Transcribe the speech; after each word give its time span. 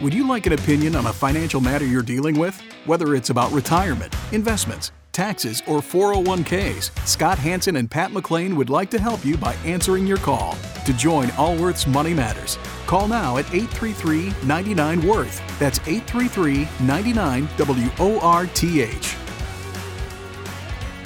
Would 0.00 0.14
you 0.14 0.28
like 0.28 0.46
an 0.46 0.52
opinion 0.52 0.94
on 0.94 1.06
a 1.06 1.12
financial 1.12 1.60
matter 1.60 1.84
you're 1.84 2.02
dealing 2.02 2.38
with? 2.38 2.62
Whether 2.84 3.16
it's 3.16 3.30
about 3.30 3.50
retirement, 3.50 4.14
investments, 4.30 4.92
taxes, 5.10 5.60
or 5.66 5.80
401ks, 5.80 6.96
Scott 7.04 7.36
Hanson 7.36 7.74
and 7.74 7.90
Pat 7.90 8.12
McClain 8.12 8.54
would 8.54 8.70
like 8.70 8.90
to 8.90 9.00
help 9.00 9.24
you 9.24 9.36
by 9.36 9.54
answering 9.64 10.06
your 10.06 10.18
call. 10.18 10.56
To 10.86 10.92
join 10.92 11.32
Allworth's 11.32 11.88
Money 11.88 12.14
Matters, 12.14 12.60
call 12.86 13.08
now 13.08 13.38
at 13.38 13.52
833 13.52 14.32
99 14.46 15.04
Worth. 15.04 15.58
That's 15.58 15.80
833 15.80 16.68
99 16.86 17.48
W 17.56 17.90
O 17.98 18.20
R 18.20 18.46
T 18.46 18.82
H. 18.82 19.16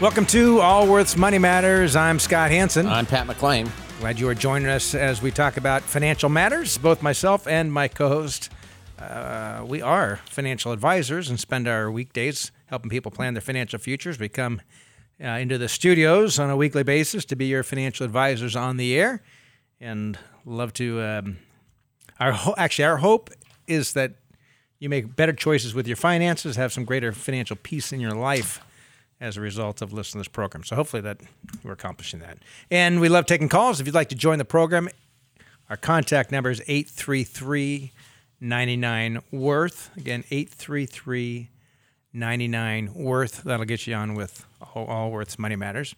Welcome 0.02 0.26
to 0.26 0.60
Allworth's 0.60 1.16
Money 1.16 1.38
Matters. 1.38 1.96
I'm 1.96 2.18
Scott 2.18 2.50
Hanson. 2.50 2.86
I'm 2.86 3.06
Pat 3.06 3.26
McClain. 3.26 3.70
Glad 4.00 4.20
you 4.20 4.28
are 4.28 4.34
joining 4.34 4.68
us 4.68 4.94
as 4.94 5.22
we 5.22 5.30
talk 5.30 5.56
about 5.56 5.80
financial 5.80 6.28
matters. 6.28 6.76
Both 6.76 7.02
myself 7.02 7.46
and 7.46 7.72
my 7.72 7.88
co 7.88 8.08
host, 8.08 8.50
uh, 9.02 9.64
we 9.66 9.80
are 9.82 10.16
financial 10.26 10.72
advisors 10.72 11.28
and 11.28 11.38
spend 11.38 11.66
our 11.68 11.90
weekdays 11.90 12.52
helping 12.66 12.90
people 12.90 13.10
plan 13.10 13.34
their 13.34 13.40
financial 13.40 13.78
futures. 13.78 14.18
We 14.18 14.28
come 14.28 14.60
uh, 15.22 15.26
into 15.28 15.58
the 15.58 15.68
studios 15.68 16.38
on 16.38 16.50
a 16.50 16.56
weekly 16.56 16.82
basis 16.82 17.24
to 17.26 17.36
be 17.36 17.46
your 17.46 17.62
financial 17.62 18.04
advisors 18.04 18.56
on 18.56 18.76
the 18.76 18.98
air 18.98 19.22
and 19.80 20.18
love 20.44 20.72
to. 20.74 21.00
Um, 21.02 21.38
our 22.20 22.32
ho- 22.32 22.54
Actually, 22.56 22.84
our 22.84 22.98
hope 22.98 23.30
is 23.66 23.92
that 23.94 24.14
you 24.78 24.88
make 24.88 25.14
better 25.16 25.32
choices 25.32 25.74
with 25.74 25.86
your 25.86 25.96
finances, 25.96 26.56
have 26.56 26.72
some 26.72 26.84
greater 26.84 27.12
financial 27.12 27.56
peace 27.56 27.92
in 27.92 28.00
your 28.00 28.14
life 28.14 28.60
as 29.20 29.36
a 29.36 29.40
result 29.40 29.80
of 29.82 29.92
listening 29.92 30.22
to 30.24 30.28
this 30.28 30.32
program. 30.32 30.64
So 30.64 30.74
hopefully 30.74 31.02
that 31.02 31.18
we're 31.62 31.72
accomplishing 31.72 32.18
that. 32.20 32.38
And 32.70 33.00
we 33.00 33.08
love 33.08 33.26
taking 33.26 33.48
calls. 33.48 33.80
If 33.80 33.86
you'd 33.86 33.94
like 33.94 34.08
to 34.08 34.16
join 34.16 34.38
the 34.38 34.44
program, 34.44 34.88
our 35.70 35.76
contact 35.76 36.32
number 36.32 36.50
is 36.50 36.60
833 36.66 37.92
99 38.42 39.20
Worth. 39.30 39.96
Again, 39.96 40.24
833 40.30 41.48
99 42.12 42.94
Worth. 42.94 43.44
That'll 43.44 43.64
get 43.64 43.86
you 43.86 43.94
on 43.94 44.14
with 44.14 44.44
All, 44.74 45.10
worths 45.10 45.38
Money 45.38 45.56
Matters. 45.56 45.94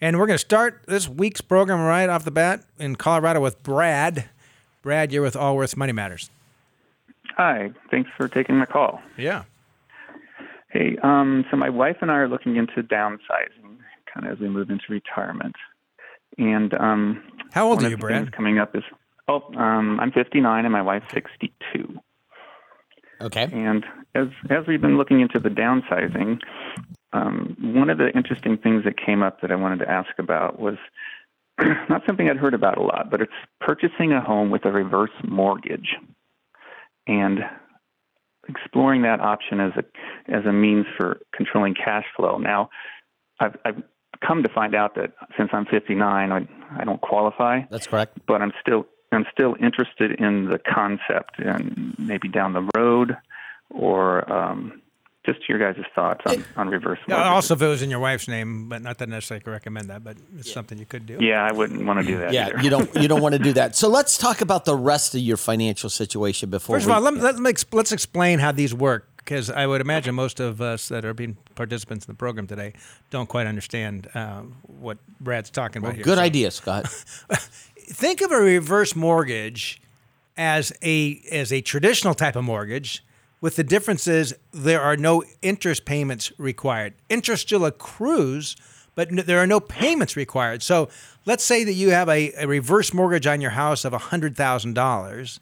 And 0.00 0.18
we're 0.18 0.26
going 0.26 0.38
to 0.38 0.44
start 0.44 0.84
this 0.88 1.08
week's 1.08 1.40
program 1.40 1.80
right 1.80 2.08
off 2.08 2.24
the 2.24 2.30
bat 2.30 2.64
in 2.78 2.96
Colorado 2.96 3.40
with 3.40 3.62
Brad. 3.62 4.28
Brad, 4.82 5.12
you're 5.12 5.22
with 5.22 5.36
Allworth's 5.36 5.76
Money 5.76 5.92
Matters. 5.92 6.30
Hi, 7.36 7.70
thanks 7.90 8.10
for 8.16 8.28
taking 8.28 8.56
my 8.56 8.66
call. 8.66 9.02
Yeah. 9.16 9.44
Hey, 10.70 10.96
um, 11.02 11.44
so 11.50 11.56
my 11.56 11.68
wife 11.68 11.98
and 12.00 12.10
I 12.10 12.14
are 12.14 12.28
looking 12.28 12.56
into 12.56 12.82
downsizing, 12.82 13.76
kind 14.12 14.26
of 14.26 14.32
as 14.32 14.38
we 14.38 14.48
move 14.48 14.70
into 14.70 14.84
retirement. 14.88 15.56
And 16.38 16.72
um, 16.74 17.22
How 17.52 17.68
old 17.68 17.82
are 17.82 17.90
you, 17.90 17.96
Brad? 17.96 18.32
Coming 18.32 18.58
up 18.58 18.74
is 18.74 18.84
oh, 19.28 19.42
um, 19.56 20.00
I'm 20.00 20.12
59 20.12 20.64
and 20.64 20.72
my 20.72 20.82
wife's 20.82 21.12
62. 21.12 22.00
Okay. 23.20 23.48
And 23.52 23.84
as 24.14 24.28
as 24.48 24.66
we've 24.66 24.80
been 24.80 24.96
looking 24.96 25.20
into 25.20 25.40
the 25.40 25.48
downsizing, 25.48 26.38
um, 27.12 27.56
one 27.60 27.90
of 27.90 27.98
the 27.98 28.10
interesting 28.14 28.56
things 28.58 28.84
that 28.84 28.94
came 28.96 29.22
up 29.22 29.40
that 29.40 29.50
I 29.50 29.56
wanted 29.56 29.80
to 29.80 29.90
ask 29.90 30.10
about 30.18 30.60
was 30.60 30.76
not 31.88 32.02
something 32.06 32.28
I'd 32.28 32.36
heard 32.36 32.54
about 32.54 32.78
a 32.78 32.82
lot, 32.82 33.10
but 33.10 33.20
it's 33.20 33.32
purchasing 33.60 34.12
a 34.12 34.20
home 34.20 34.50
with 34.50 34.64
a 34.64 34.70
reverse 34.70 35.10
mortgage, 35.26 35.96
and 37.08 37.40
exploring 38.48 39.02
that 39.02 39.20
option 39.20 39.60
as 39.60 39.72
a 39.76 40.32
as 40.32 40.44
a 40.46 40.52
means 40.52 40.86
for 40.96 41.18
controlling 41.34 41.74
cash 41.74 42.04
flow. 42.16 42.38
Now, 42.38 42.70
I've, 43.40 43.56
I've 43.64 43.82
come 44.26 44.42
to 44.42 44.48
find 44.48 44.74
out 44.74 44.94
that 44.94 45.12
since 45.36 45.50
I'm 45.52 45.66
59, 45.66 46.32
I, 46.32 46.48
I 46.80 46.84
don't 46.84 47.00
qualify 47.00 47.60
That's 47.70 47.86
correct. 47.86 48.18
but 48.26 48.42
I'm 48.42 48.52
still 48.60 48.86
I'm 49.12 49.26
still 49.32 49.56
interested 49.60 50.12
in 50.12 50.46
the 50.46 50.58
concept 50.58 51.38
and 51.38 51.94
maybe 51.98 52.28
down 52.28 52.52
the 52.52 52.68
road 52.76 53.16
or 53.70 54.30
um, 54.30 54.80
just 55.24 55.48
your 55.48 55.58
guys' 55.58 55.84
thoughts 55.94 56.22
on, 56.26 56.44
on 56.56 56.68
reverse 56.68 56.98
mortgages. 57.06 57.30
Also, 57.30 57.54
if 57.54 57.62
it 57.62 57.66
was 57.66 57.82
in 57.82 57.90
your 57.90 57.98
wife's 57.98 58.28
name, 58.28 58.68
but 58.68 58.82
not 58.82 58.98
that 58.98 59.08
necessarily 59.08 59.42
I 59.42 59.44
could 59.44 59.50
recommend 59.50 59.90
that, 59.90 60.02
but 60.02 60.16
it's 60.38 60.50
something 60.50 60.78
you 60.78 60.86
could 60.86 61.06
do. 61.06 61.18
yeah, 61.20 61.44
I 61.44 61.52
wouldn't 61.52 61.84
want 61.84 62.00
to 62.00 62.06
do 62.06 62.18
that. 62.18 62.32
Yeah, 62.32 62.48
either. 62.48 62.62
you 62.62 62.70
don't 62.70 62.94
you 62.96 63.08
don't 63.08 63.20
want 63.20 63.34
to 63.34 63.38
do 63.38 63.52
that. 63.54 63.68
So 63.78 63.88
let's 63.88 64.18
talk 64.18 64.40
about 64.40 64.64
the 64.64 64.74
rest 64.74 65.14
of 65.14 65.20
your 65.20 65.36
financial 65.36 65.88
situation 65.88 66.50
before. 66.50 66.76
First 66.76 66.86
of 66.86 66.88
we, 66.88 66.94
all, 66.94 67.12
let, 67.12 67.38
let, 67.38 67.72
let's 67.72 67.92
explain 67.92 68.40
how 68.40 68.50
these 68.50 68.74
work 68.74 69.08
because 69.16 69.50
I 69.50 69.66
would 69.66 69.80
imagine 69.80 70.14
most 70.14 70.40
of 70.40 70.60
us 70.62 70.88
that 70.88 71.04
are 71.04 71.14
being 71.14 71.36
participants 71.54 72.06
in 72.06 72.12
the 72.12 72.16
program 72.16 72.46
today 72.46 72.72
don't 73.10 73.28
quite 73.28 73.46
understand 73.46 74.08
uh, 74.14 74.40
what 74.62 74.98
Brad's 75.20 75.50
talking 75.50 75.82
about 75.82 75.94
here. 75.94 76.04
good 76.04 76.16
So 76.16 76.24
idea, 76.24 76.50
Scott. 76.50 76.86
Think 77.88 78.20
of 78.20 78.30
a 78.30 78.36
reverse 78.38 78.94
mortgage 78.94 79.80
as 80.36 80.72
a 80.82 81.20
as 81.30 81.52
a 81.52 81.60
traditional 81.60 82.14
type 82.14 82.36
of 82.36 82.44
mortgage. 82.44 83.04
With 83.40 83.56
the 83.56 83.64
difference 83.64 84.08
is 84.08 84.34
there 84.52 84.80
are 84.80 84.96
no 84.96 85.22
interest 85.42 85.84
payments 85.84 86.32
required. 86.38 86.94
Interest 87.08 87.42
still 87.42 87.64
accrues, 87.64 88.56
but 88.94 89.10
n- 89.10 89.22
there 89.26 89.38
are 89.38 89.46
no 89.46 89.60
payments 89.60 90.16
required. 90.16 90.62
So 90.62 90.88
let's 91.24 91.44
say 91.44 91.62
that 91.62 91.74
you 91.74 91.90
have 91.90 92.08
a, 92.08 92.32
a 92.32 92.46
reverse 92.48 92.92
mortgage 92.92 93.28
on 93.28 93.40
your 93.40 93.52
house 93.52 93.84
of 93.84 93.92
$100,000 93.92 95.38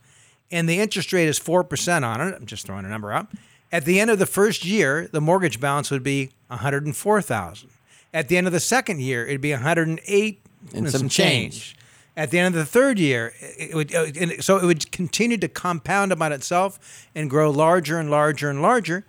and 0.50 0.68
the 0.68 0.78
interest 0.78 1.12
rate 1.12 1.28
is 1.28 1.40
4% 1.40 2.04
on 2.04 2.20
it. 2.20 2.34
I'm 2.34 2.46
just 2.46 2.66
throwing 2.66 2.84
a 2.84 2.88
number 2.88 3.12
out. 3.12 3.28
At 3.72 3.84
the 3.84 3.98
end 3.98 4.10
of 4.10 4.18
the 4.18 4.26
first 4.26 4.64
year, 4.64 5.08
the 5.10 5.20
mortgage 5.20 5.60
balance 5.60 5.90
would 5.90 6.02
be 6.02 6.30
104,000. 6.48 7.68
At 8.14 8.28
the 8.28 8.36
end 8.36 8.46
of 8.46 8.52
the 8.52 8.60
second 8.60 9.00
year, 9.00 9.26
it'd 9.26 9.40
be 9.40 9.50
108 9.50 10.40
and, 10.74 10.90
some 10.90 11.00
some 11.00 11.08
change. 11.08 11.52
change. 11.54 11.76
At 12.16 12.30
the 12.30 12.38
end 12.38 12.54
of 12.54 12.58
the 12.58 12.64
third 12.66 12.98
year, 12.98 13.34
it 13.40 13.74
would 13.74 13.94
uh, 13.94 14.40
so 14.40 14.56
it 14.56 14.64
would 14.64 14.90
continue 14.90 15.36
to 15.36 15.48
compound 15.48 16.12
about 16.12 16.32
itself 16.32 17.06
and 17.14 17.28
grow 17.28 17.50
larger 17.50 17.98
and 17.98 18.10
larger 18.10 18.48
and 18.48 18.62
larger. 18.62 19.04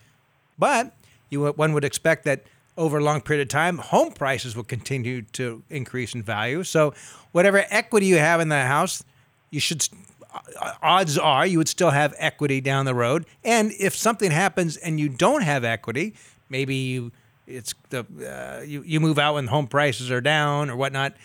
But 0.60 0.94
you 1.30 1.46
one 1.54 1.72
would 1.74 1.86
expect 1.86 2.26
that 2.26 2.44
over 2.76 2.98
a 2.98 3.04
long 3.04 3.22
period 3.22 3.44
of 3.44 3.50
time, 3.50 3.78
home 3.78 4.12
prices 4.12 4.56
will 4.56 4.66
continue 4.66 5.22
to 5.34 5.64
increase 5.70 6.14
in 6.14 6.22
value. 6.22 6.64
So 6.64 6.94
whatever 7.32 7.66
equity 7.70 8.08
you 8.08 8.18
have 8.18 8.42
in 8.42 8.50
the 8.50 8.64
house, 8.64 9.04
you 9.52 9.60
should. 9.60 9.88
uh, 10.34 10.74
Odds 10.84 11.18
are 11.18 11.48
you 11.48 11.58
would 11.60 11.70
still 11.70 11.92
have 11.92 12.14
equity 12.18 12.60
down 12.62 12.86
the 12.86 12.94
road. 12.94 13.26
And 13.44 13.72
if 13.80 13.96
something 13.96 14.32
happens 14.32 14.76
and 14.76 15.00
you 15.00 15.08
don't 15.08 15.44
have 15.44 15.64
equity, 15.64 16.14
maybe 16.50 16.76
you 16.76 17.12
it's 17.48 17.74
the 17.90 18.06
uh, 18.60 18.64
you 18.64 18.84
you 18.86 19.00
move 19.00 19.18
out 19.18 19.36
when 19.36 19.48
home 19.48 19.68
prices 19.68 20.12
are 20.12 20.22
down 20.22 20.70
or 20.70 20.76
whatnot. 20.76 21.16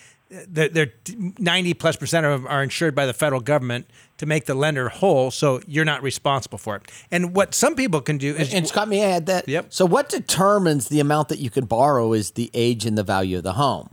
They're, 0.49 0.69
they're 0.69 0.93
90 1.39 1.75
plus 1.75 1.97
percent 1.97 2.25
of 2.25 2.43
them 2.43 2.51
are 2.51 2.63
insured 2.63 2.95
by 2.95 3.07
the 3.07 3.13
federal 3.13 3.41
government 3.41 3.87
to 4.19 4.27
make 4.27 4.47
the 4.47 4.55
lender 4.55 4.89
whole, 4.89 5.31
so 5.31 5.61
you're 5.67 5.85
not 5.85 6.03
responsible 6.03 6.59
for 6.59 6.77
it. 6.77 6.91
And 7.11 7.35
what 7.35 7.55
some 7.55 7.75
people 7.75 8.01
can 8.01 8.19
do 8.19 8.35
is 8.35 8.55
and 8.55 8.67
Scott, 8.67 8.89
may 8.89 9.05
I 9.05 9.11
add 9.17 9.27
that? 9.27 9.49
Yep. 9.49 9.67
So 9.71 9.85
what 9.85 10.09
determines 10.09 10.89
the 10.89 11.01
amount 11.01 11.29
that 11.29 11.39
you 11.39 11.51
can 11.51 11.67
borrow 11.67 12.13
is 12.13 12.33
the 12.33 12.51
age 12.55 12.87
and 12.87 12.97
the 12.97 13.03
value 13.03 13.37
of 13.39 13.43
the 13.43 13.55
home. 13.55 13.91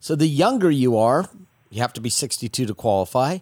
So 0.00 0.14
the 0.14 0.26
younger 0.26 0.70
you 0.70 0.96
are, 0.96 1.28
you 1.70 1.80
have 1.80 1.92
to 1.94 2.00
be 2.00 2.10
62 2.10 2.66
to 2.66 2.74
qualify. 2.74 3.38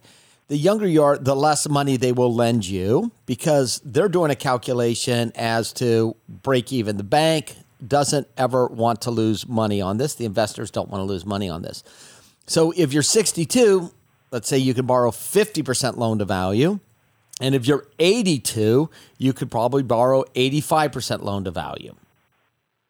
The 0.48 0.56
younger 0.56 0.86
you 0.86 1.02
are, 1.02 1.16
the 1.16 1.36
less 1.36 1.68
money 1.68 1.96
they 1.96 2.12
will 2.12 2.34
lend 2.34 2.66
you 2.66 3.12
because 3.26 3.80
they're 3.84 4.08
doing 4.08 4.30
a 4.30 4.36
calculation 4.36 5.30
as 5.36 5.72
to 5.74 6.16
break 6.28 6.72
even. 6.72 6.96
The 6.96 7.04
bank 7.04 7.54
doesn't 7.86 8.28
ever 8.36 8.66
want 8.66 9.02
to 9.02 9.10
lose 9.10 9.48
money 9.48 9.80
on 9.80 9.98
this. 9.98 10.14
The 10.14 10.24
investors 10.24 10.70
don't 10.70 10.88
want 10.90 11.00
to 11.00 11.06
lose 11.06 11.24
money 11.24 11.48
on 11.48 11.62
this. 11.62 11.84
So 12.50 12.72
if 12.76 12.92
you're 12.92 13.04
62, 13.04 13.92
let's 14.32 14.48
say 14.48 14.58
you 14.58 14.74
can 14.74 14.84
borrow 14.84 15.12
50% 15.12 15.96
loan 15.96 16.18
to 16.18 16.24
value. 16.24 16.80
And 17.40 17.54
if 17.54 17.64
you're 17.64 17.86
82, 18.00 18.90
you 19.18 19.32
could 19.32 19.52
probably 19.52 19.84
borrow 19.84 20.24
85% 20.34 21.22
loan 21.22 21.44
to 21.44 21.52
value. 21.52 21.94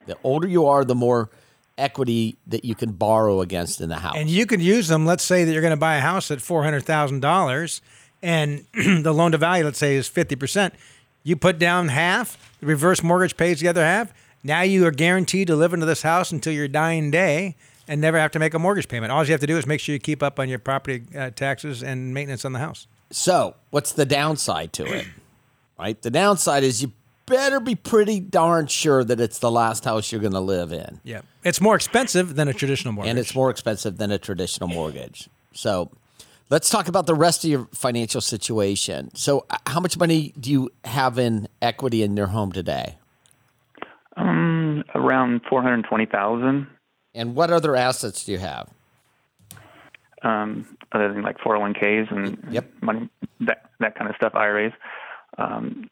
The 0.07 0.17
older 0.25 0.49
you 0.49 0.65
are, 0.65 0.83
the 0.83 0.95
more 0.95 1.29
equity 1.77 2.39
that 2.47 2.65
you 2.65 2.75
can 2.75 2.93
borrow 2.93 3.43
against 3.43 3.83
in 3.83 3.91
the 3.91 3.97
house. 3.97 4.15
and 4.17 4.31
you 4.31 4.47
could 4.47 4.63
use 4.63 4.89
them. 4.89 5.05
Let's 5.05 5.25
say 5.25 5.45
that 5.45 5.53
you're 5.53 5.61
going 5.61 5.73
to 5.73 5.77
buy 5.77 5.97
a 5.97 6.01
house 6.01 6.31
at 6.31 6.41
four 6.41 6.65
hundred 6.65 6.85
thousand 6.85 7.21
dollars, 7.21 7.83
and 8.23 8.65
the 8.73 9.13
loan 9.13 9.33
to 9.33 9.39
value, 9.39 9.65
let's 9.65 9.79
say, 9.79 9.95
is 9.95 10.09
fifty 10.09 10.37
percent. 10.37 10.73
You 11.23 11.37
put 11.37 11.59
down 11.59 11.89
half, 11.89 12.39
the 12.61 12.67
reverse 12.67 13.03
mortgage 13.03 13.37
pays 13.37 13.61
the 13.61 13.69
other 13.69 13.85
half. 13.85 14.11
Now 14.43 14.63
you 14.63 14.87
are 14.87 14.91
guaranteed 14.91 15.49
to 15.49 15.57
live 15.57 15.75
into 15.75 15.85
this 15.85 16.01
house 16.01 16.33
until 16.33 16.55
your 16.55 16.67
dying 16.67 17.11
day 17.11 17.57
and 17.91 18.01
never 18.01 18.19
have 18.21 18.31
to 18.31 18.39
make 18.39 18.55
a 18.55 18.59
mortgage 18.59 18.89
payment. 18.89 19.11
All 19.11 19.25
you 19.25 19.33
have 19.33 19.41
to 19.41 19.49
do 19.49 19.59
is 19.59 19.67
make 19.67 19.81
sure 19.81 19.93
you 19.93 19.99
keep 19.99 20.23
up 20.23 20.39
on 20.39 20.49
your 20.49 20.61
property 20.61 21.03
uh, 21.15 21.31
taxes 21.31 21.83
and 21.83 22.15
maintenance 22.15 22.45
on 22.45 22.53
the 22.53 22.61
house. 22.61 22.87
so, 23.11 23.57
what's 23.71 23.93
the 23.93 24.07
downside 24.07 24.73
to 24.75 24.85
it? 24.87 25.07
right? 25.79 26.01
The 26.01 26.11
downside 26.11 26.63
is 26.63 26.81
you 26.81 26.93
better 27.27 27.59
be 27.59 27.75
pretty 27.75 28.21
darn 28.21 28.69
sure 28.69 29.03
that 29.03 29.21
it's 29.21 29.41
the 29.41 29.51
last 29.51 29.85
house 29.85 30.13
you're 30.13 30.21
going 30.21 30.33
to 30.35 30.41
live 30.41 30.73
in. 30.73 31.01
Yeah, 31.03 31.23
it's 31.43 31.61
more 31.61 31.75
expensive 31.75 32.37
than 32.37 32.47
a 32.47 32.55
traditional 32.55 32.93
mortgage. 32.93 33.11
and 33.11 33.19
it's 33.19 33.35
more 33.35 33.51
expensive 33.51 33.99
than 33.99 34.13
a 34.13 34.19
traditional 34.19 34.69
mortgage. 34.69 35.29
So 35.53 35.91
let's 36.49 36.71
talk 36.71 36.87
about 36.87 37.07
the 37.07 37.15
rest 37.17 37.43
of 37.45 37.51
your 37.51 37.69
financial 37.73 38.21
situation. 38.21 39.11
So, 39.17 39.47
how 39.67 39.81
much 39.81 39.99
money 39.99 40.33
do 40.39 40.49
you 40.49 40.71
have 40.85 41.19
in 41.19 41.49
equity 41.61 42.05
in 42.05 42.17
your 42.17 42.29
home 42.29 42.53
today? 42.53 42.99
Um, 44.17 44.85
around 44.95 45.41
four 45.51 45.61
hundred 45.61 45.87
twenty 45.89 46.07
thousand. 46.07 46.69
And 47.15 47.35
what 47.35 47.51
other 47.51 47.75
assets 47.77 48.25
do 48.25 48.33
you 48.33 48.39
have? 48.39 48.69
Um, 50.23 50.67
other 50.93 51.13
than 51.13 51.23
like 51.23 51.39
four 51.41 51.55
hundred 51.57 51.81
one 51.81 52.05
ks 52.07 52.11
and 52.11 52.53
Yep. 52.53 52.71
money 52.83 53.09
that 53.41 53.71
that 53.81 53.95
kind 53.95 54.11
of 54.11 54.17
stuff, 54.17 54.35
IRAs. 54.35 54.73
um, 55.39 55.89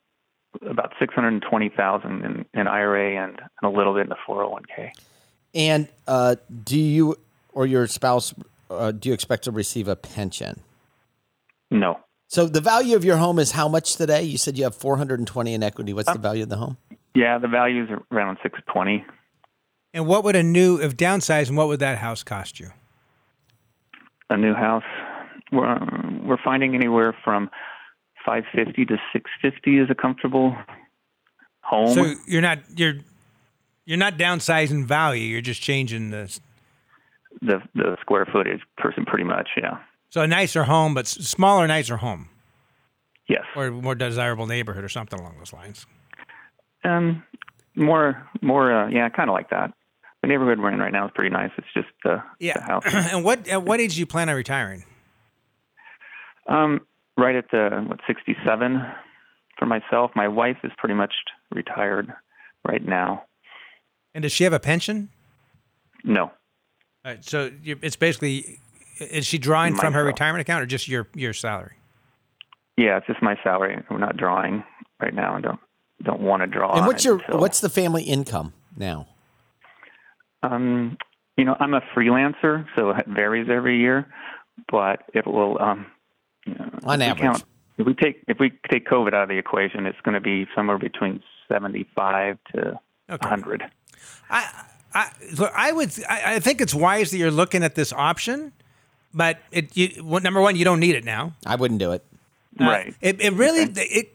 about 0.62 0.92
six 0.98 1.14
hundred 1.14 1.42
twenty 1.48 1.70
thousand 1.70 2.24
in, 2.24 2.44
in 2.60 2.66
IRA 2.66 3.16
and, 3.22 3.38
and 3.40 3.62
a 3.62 3.74
little 3.74 3.94
bit 3.94 4.02
in 4.02 4.08
the 4.10 4.16
four 4.26 4.36
hundred 4.36 4.50
one 4.50 4.64
k. 4.74 4.92
And 5.54 5.88
uh, 6.06 6.36
do 6.64 6.78
you 6.78 7.16
or 7.52 7.64
your 7.66 7.86
spouse 7.86 8.34
uh, 8.70 8.92
do 8.92 9.08
you 9.08 9.14
expect 9.14 9.44
to 9.44 9.50
receive 9.50 9.88
a 9.88 9.96
pension? 9.96 10.60
No. 11.70 11.98
So 12.26 12.46
the 12.46 12.60
value 12.60 12.94
of 12.96 13.04
your 13.06 13.16
home 13.16 13.38
is 13.38 13.52
how 13.52 13.68
much 13.68 13.96
today? 13.96 14.22
You 14.22 14.36
said 14.36 14.58
you 14.58 14.64
have 14.64 14.74
420 14.74 15.54
in 15.54 15.62
equity. 15.62 15.94
What's 15.94 16.08
the 16.08 16.16
Um, 16.16 16.20
value 16.20 16.42
of 16.42 16.50
the 16.50 16.58
home? 16.58 16.76
Yeah, 17.14 17.38
the 17.38 17.48
value 17.48 17.84
is 17.84 17.88
around 18.12 18.36
six 18.42 18.58
twenty. 18.70 19.04
And 19.94 20.06
what 20.06 20.24
would 20.24 20.36
a 20.36 20.42
new, 20.42 20.78
if 20.80 20.96
downsizing, 20.96 21.56
what 21.56 21.68
would 21.68 21.80
that 21.80 21.98
house 21.98 22.22
cost 22.22 22.60
you? 22.60 22.70
A 24.30 24.36
new 24.36 24.54
house, 24.54 24.84
we're 25.50 25.78
we're 26.24 26.36
finding 26.44 26.74
anywhere 26.74 27.16
from 27.24 27.48
five 28.26 28.44
fifty 28.54 28.84
to 28.84 28.98
six 29.12 29.30
fifty 29.40 29.78
is 29.78 29.88
a 29.90 29.94
comfortable 29.94 30.54
home. 31.62 31.94
So 31.94 32.14
you're 32.26 32.42
not 32.42 32.58
you're 32.76 32.96
you're 33.86 33.96
not 33.98 34.18
downsizing 34.18 34.84
value. 34.84 35.22
You're 35.24 35.40
just 35.40 35.62
changing 35.62 36.10
the 36.10 36.38
the 37.40 37.62
the 37.74 37.96
square 38.02 38.26
footage 38.30 38.60
person 38.76 39.06
pretty 39.06 39.24
much, 39.24 39.48
yeah. 39.56 39.78
so 40.10 40.20
a 40.20 40.26
nicer 40.26 40.64
home, 40.64 40.92
but 40.92 41.06
smaller, 41.06 41.66
nicer 41.66 41.96
home, 41.96 42.28
Yes. 43.28 43.44
or 43.56 43.70
more 43.70 43.94
desirable 43.94 44.46
neighborhood, 44.46 44.84
or 44.84 44.88
something 44.90 45.18
along 45.18 45.38
those 45.38 45.54
lines. 45.54 45.86
Um, 46.84 47.22
more, 47.78 48.28
more, 48.42 48.72
uh, 48.84 48.88
yeah, 48.88 49.08
kind 49.08 49.30
of 49.30 49.34
like 49.34 49.50
that. 49.50 49.72
The 50.22 50.28
neighborhood 50.28 50.58
we're 50.58 50.72
in 50.72 50.80
right 50.80 50.92
now 50.92 51.06
is 51.06 51.12
pretty 51.14 51.30
nice. 51.30 51.50
It's 51.56 51.66
just 51.74 51.88
the, 52.04 52.22
Yeah. 52.40 52.54
the 52.54 52.62
house. 52.62 52.82
and 53.12 53.24
what 53.24 53.46
at 53.48 53.62
what 53.62 53.80
age 53.80 53.94
do 53.94 54.00
you 54.00 54.06
plan 54.06 54.28
on 54.28 54.34
retiring? 54.34 54.84
um, 56.48 56.80
right 57.16 57.36
at 57.36 57.50
the 57.50 57.84
what, 57.86 58.00
67 58.06 58.82
for 59.58 59.66
myself. 59.66 60.10
My 60.14 60.28
wife 60.28 60.56
is 60.64 60.72
pretty 60.78 60.94
much 60.94 61.12
retired 61.54 62.12
right 62.66 62.84
now. 62.84 63.24
And 64.14 64.22
does 64.22 64.32
she 64.32 64.44
have 64.44 64.52
a 64.52 64.60
pension? 64.60 65.10
No, 66.04 66.22
All 66.24 66.32
right, 67.04 67.24
so 67.24 67.50
it's 67.64 67.96
basically 67.96 68.60
is 69.00 69.26
she 69.26 69.36
drawing 69.38 69.74
from 69.76 69.92
her 69.94 70.04
retirement 70.04 70.40
account 70.40 70.62
or 70.62 70.66
just 70.66 70.88
your 70.88 71.08
your 71.14 71.32
salary? 71.32 71.74
yeah, 72.76 72.96
it's 72.96 73.06
just 73.08 73.20
my 73.22 73.36
salary. 73.42 73.82
We're 73.90 73.98
not 73.98 74.16
drawing 74.16 74.62
right 75.00 75.12
now. 75.12 75.34
and 75.34 75.44
don't 75.44 75.60
don't 76.02 76.20
want 76.20 76.42
to 76.42 76.46
draw. 76.46 76.76
And 76.76 76.86
what's 76.86 77.04
your 77.04 77.18
until- 77.18 77.40
what's 77.40 77.60
the 77.60 77.68
family 77.68 78.02
income 78.04 78.52
now? 78.76 79.06
Um, 80.42 80.96
you 81.36 81.44
know, 81.44 81.56
I'm 81.58 81.74
a 81.74 81.80
freelancer, 81.96 82.66
so 82.76 82.90
it 82.90 83.06
varies 83.06 83.48
every 83.50 83.78
year, 83.78 84.06
but 84.70 85.02
it 85.14 85.26
will. 85.26 85.60
Um, 85.60 85.86
you 86.46 86.54
know, 86.54 86.70
On 86.84 87.00
if 87.00 87.06
we 87.06 87.10
average. 87.10 87.22
count- 87.22 87.44
if 87.78 87.86
we 87.86 87.94
take 87.94 88.22
if 88.26 88.38
we 88.40 88.50
take 88.70 88.86
COVID 88.88 89.14
out 89.14 89.22
of 89.24 89.28
the 89.28 89.38
equation, 89.38 89.86
it's 89.86 90.00
going 90.02 90.14
to 90.14 90.20
be 90.20 90.46
somewhere 90.54 90.78
between 90.78 91.22
75 91.48 92.38
to 92.54 92.78
Okay. 93.10 93.28
100. 93.28 93.64
I, 94.30 94.64
I, 94.94 95.10
look, 95.38 95.50
I 95.56 95.72
would, 95.72 95.92
I, 96.08 96.34
I 96.34 96.40
think 96.40 96.60
it's 96.60 96.74
wise 96.74 97.10
that 97.12 97.18
you're 97.18 97.30
looking 97.30 97.62
at 97.62 97.74
this 97.74 97.92
option, 97.92 98.52
but 99.14 99.38
it, 99.50 99.74
you, 99.76 100.02
well, 100.04 100.20
number 100.20 100.40
one, 100.42 100.56
you 100.56 100.64
don't 100.64 100.80
need 100.80 100.94
it 100.94 101.04
now. 101.04 101.32
I 101.46 101.54
wouldn't 101.56 101.80
do 101.80 101.92
it. 101.92 102.04
Uh, 102.60 102.64
right. 102.64 102.94
It, 103.00 103.20
it 103.22 103.32
really, 103.32 103.62
it, 103.76 104.12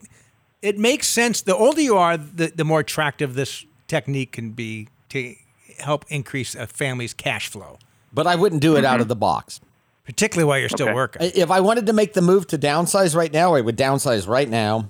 it 0.64 0.78
makes 0.78 1.06
sense. 1.06 1.42
The 1.42 1.54
older 1.54 1.80
you 1.80 1.96
are, 1.96 2.16
the, 2.16 2.52
the 2.54 2.64
more 2.64 2.80
attractive 2.80 3.34
this 3.34 3.64
technique 3.86 4.32
can 4.32 4.50
be 4.52 4.88
to 5.10 5.34
help 5.78 6.04
increase 6.08 6.54
a 6.54 6.66
family's 6.66 7.12
cash 7.14 7.48
flow, 7.48 7.78
But 8.12 8.26
I 8.26 8.34
wouldn't 8.36 8.62
do 8.62 8.76
it 8.76 8.84
out 8.84 9.00
of 9.00 9.08
the 9.08 9.16
box. 9.16 9.60
particularly 10.06 10.46
while 10.48 10.58
you're 10.58 10.68
still 10.68 10.86
Okay. 10.88 10.94
working. 10.94 11.30
If 11.34 11.50
I 11.50 11.60
wanted 11.60 11.86
to 11.86 11.92
make 11.92 12.12
the 12.14 12.22
move 12.22 12.46
to 12.48 12.58
downsize 12.58 13.14
right 13.16 13.32
now, 13.32 13.54
I 13.54 13.60
would 13.60 13.76
downsize 13.76 14.28
right 14.28 14.48
now, 14.48 14.88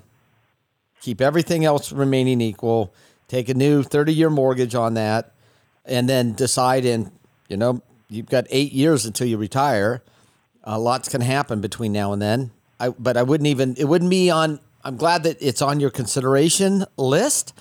keep 1.00 1.20
everything 1.20 1.64
else 1.64 1.92
remaining 1.92 2.40
equal, 2.40 2.92
take 3.28 3.48
a 3.48 3.54
new 3.54 3.82
30 3.82 4.12
year 4.12 4.30
mortgage 4.30 4.74
on 4.74 4.94
that, 4.94 5.32
and 5.84 6.08
then 6.08 6.32
decide 6.34 6.84
in, 6.84 7.10
you 7.48 7.56
know, 7.56 7.80
you've 8.08 8.26
got 8.26 8.46
eight 8.50 8.72
years 8.72 9.04
until 9.04 9.26
you 9.26 9.36
retire. 9.38 10.02
Uh, 10.66 10.78
lots 10.78 11.08
can 11.08 11.20
happen 11.20 11.60
between 11.60 11.92
now 11.92 12.12
and 12.12 12.20
then. 12.22 12.50
I, 12.80 12.88
but 12.90 13.16
I 13.16 13.22
wouldn't 13.22 13.46
even, 13.46 13.74
it 13.78 13.84
wouldn't 13.84 14.10
be 14.10 14.30
on, 14.30 14.58
I'm 14.84 14.96
glad 14.96 15.22
that 15.24 15.38
it's 15.40 15.62
on 15.62 15.80
your 15.80 15.90
consideration 15.90 16.84
list, 16.96 17.52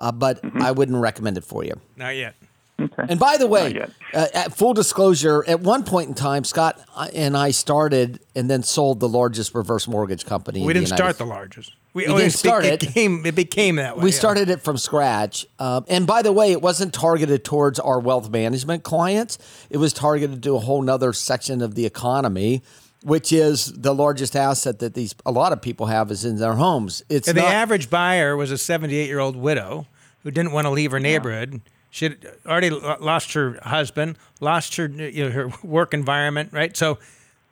uh, 0.00 0.10
but 0.12 0.40
I 0.54 0.72
wouldn't 0.72 0.98
recommend 0.98 1.36
it 1.38 1.44
for 1.44 1.64
you. 1.64 1.80
Not 1.96 2.16
yet. 2.16 2.34
Okay. 2.80 3.04
And 3.08 3.20
by 3.20 3.36
the 3.36 3.46
way, 3.46 3.86
uh, 4.12 4.26
at 4.34 4.54
full 4.54 4.74
disclosure, 4.74 5.44
at 5.46 5.60
one 5.60 5.84
point 5.84 6.08
in 6.08 6.14
time, 6.14 6.42
Scott 6.42 6.80
and 7.14 7.36
I 7.36 7.52
started 7.52 8.18
and 8.34 8.50
then 8.50 8.62
sold 8.64 8.98
the 8.98 9.08
largest 9.08 9.54
reverse 9.54 9.86
mortgage 9.86 10.24
company. 10.26 10.60
We 10.62 10.68
in 10.72 10.74
didn't 10.78 10.88
the 10.88 10.96
start 10.96 11.18
the 11.18 11.26
largest. 11.26 11.72
We, 11.94 12.04
We 12.04 12.14
didn't 12.14 12.22
it 12.22 12.30
start 12.32 12.62
be- 12.62 12.68
it. 12.70 12.80
Became, 12.80 13.26
it 13.26 13.34
became 13.34 13.76
that 13.76 13.98
way. 13.98 14.04
We 14.04 14.10
yeah. 14.10 14.16
started 14.16 14.48
it 14.48 14.62
from 14.62 14.78
scratch. 14.78 15.46
Um, 15.58 15.84
and 15.88 16.06
by 16.06 16.22
the 16.22 16.32
way, 16.32 16.50
it 16.50 16.62
wasn't 16.62 16.94
targeted 16.94 17.44
towards 17.44 17.78
our 17.78 18.00
wealth 18.00 18.30
management 18.30 18.82
clients. 18.82 19.38
It 19.70 19.76
was 19.76 19.92
targeted 19.92 20.42
to 20.44 20.56
a 20.56 20.58
whole 20.58 20.80
nother 20.80 21.12
section 21.12 21.60
of 21.60 21.74
the 21.74 21.84
economy, 21.84 22.62
which 23.02 23.32
is 23.32 23.72
the 23.72 23.94
largest 23.94 24.36
asset 24.36 24.78
that 24.78 24.94
these 24.94 25.14
a 25.26 25.32
lot 25.32 25.52
of 25.52 25.60
people 25.60 25.86
have 25.86 26.10
is 26.10 26.24
in 26.24 26.36
their 26.36 26.54
homes. 26.54 27.02
It's 27.08 27.28
And 27.28 27.36
the 27.36 27.42
not, 27.42 27.52
average 27.52 27.90
buyer 27.90 28.36
was 28.36 28.50
a 28.50 28.58
78 28.58 29.06
year 29.06 29.18
old 29.18 29.36
widow 29.36 29.86
who 30.22 30.30
didn't 30.30 30.52
want 30.52 30.66
to 30.66 30.70
leave 30.70 30.92
her 30.92 31.00
neighborhood. 31.00 31.60
She 31.90 32.06
had 32.06 32.26
already 32.46 32.70
lost 32.70 33.34
her 33.34 33.58
husband, 33.62 34.16
lost 34.40 34.76
her 34.76 34.86
you 34.86 35.24
know, 35.24 35.30
her 35.30 35.52
work 35.62 35.92
environment, 35.92 36.52
right? 36.52 36.74
So, 36.76 36.98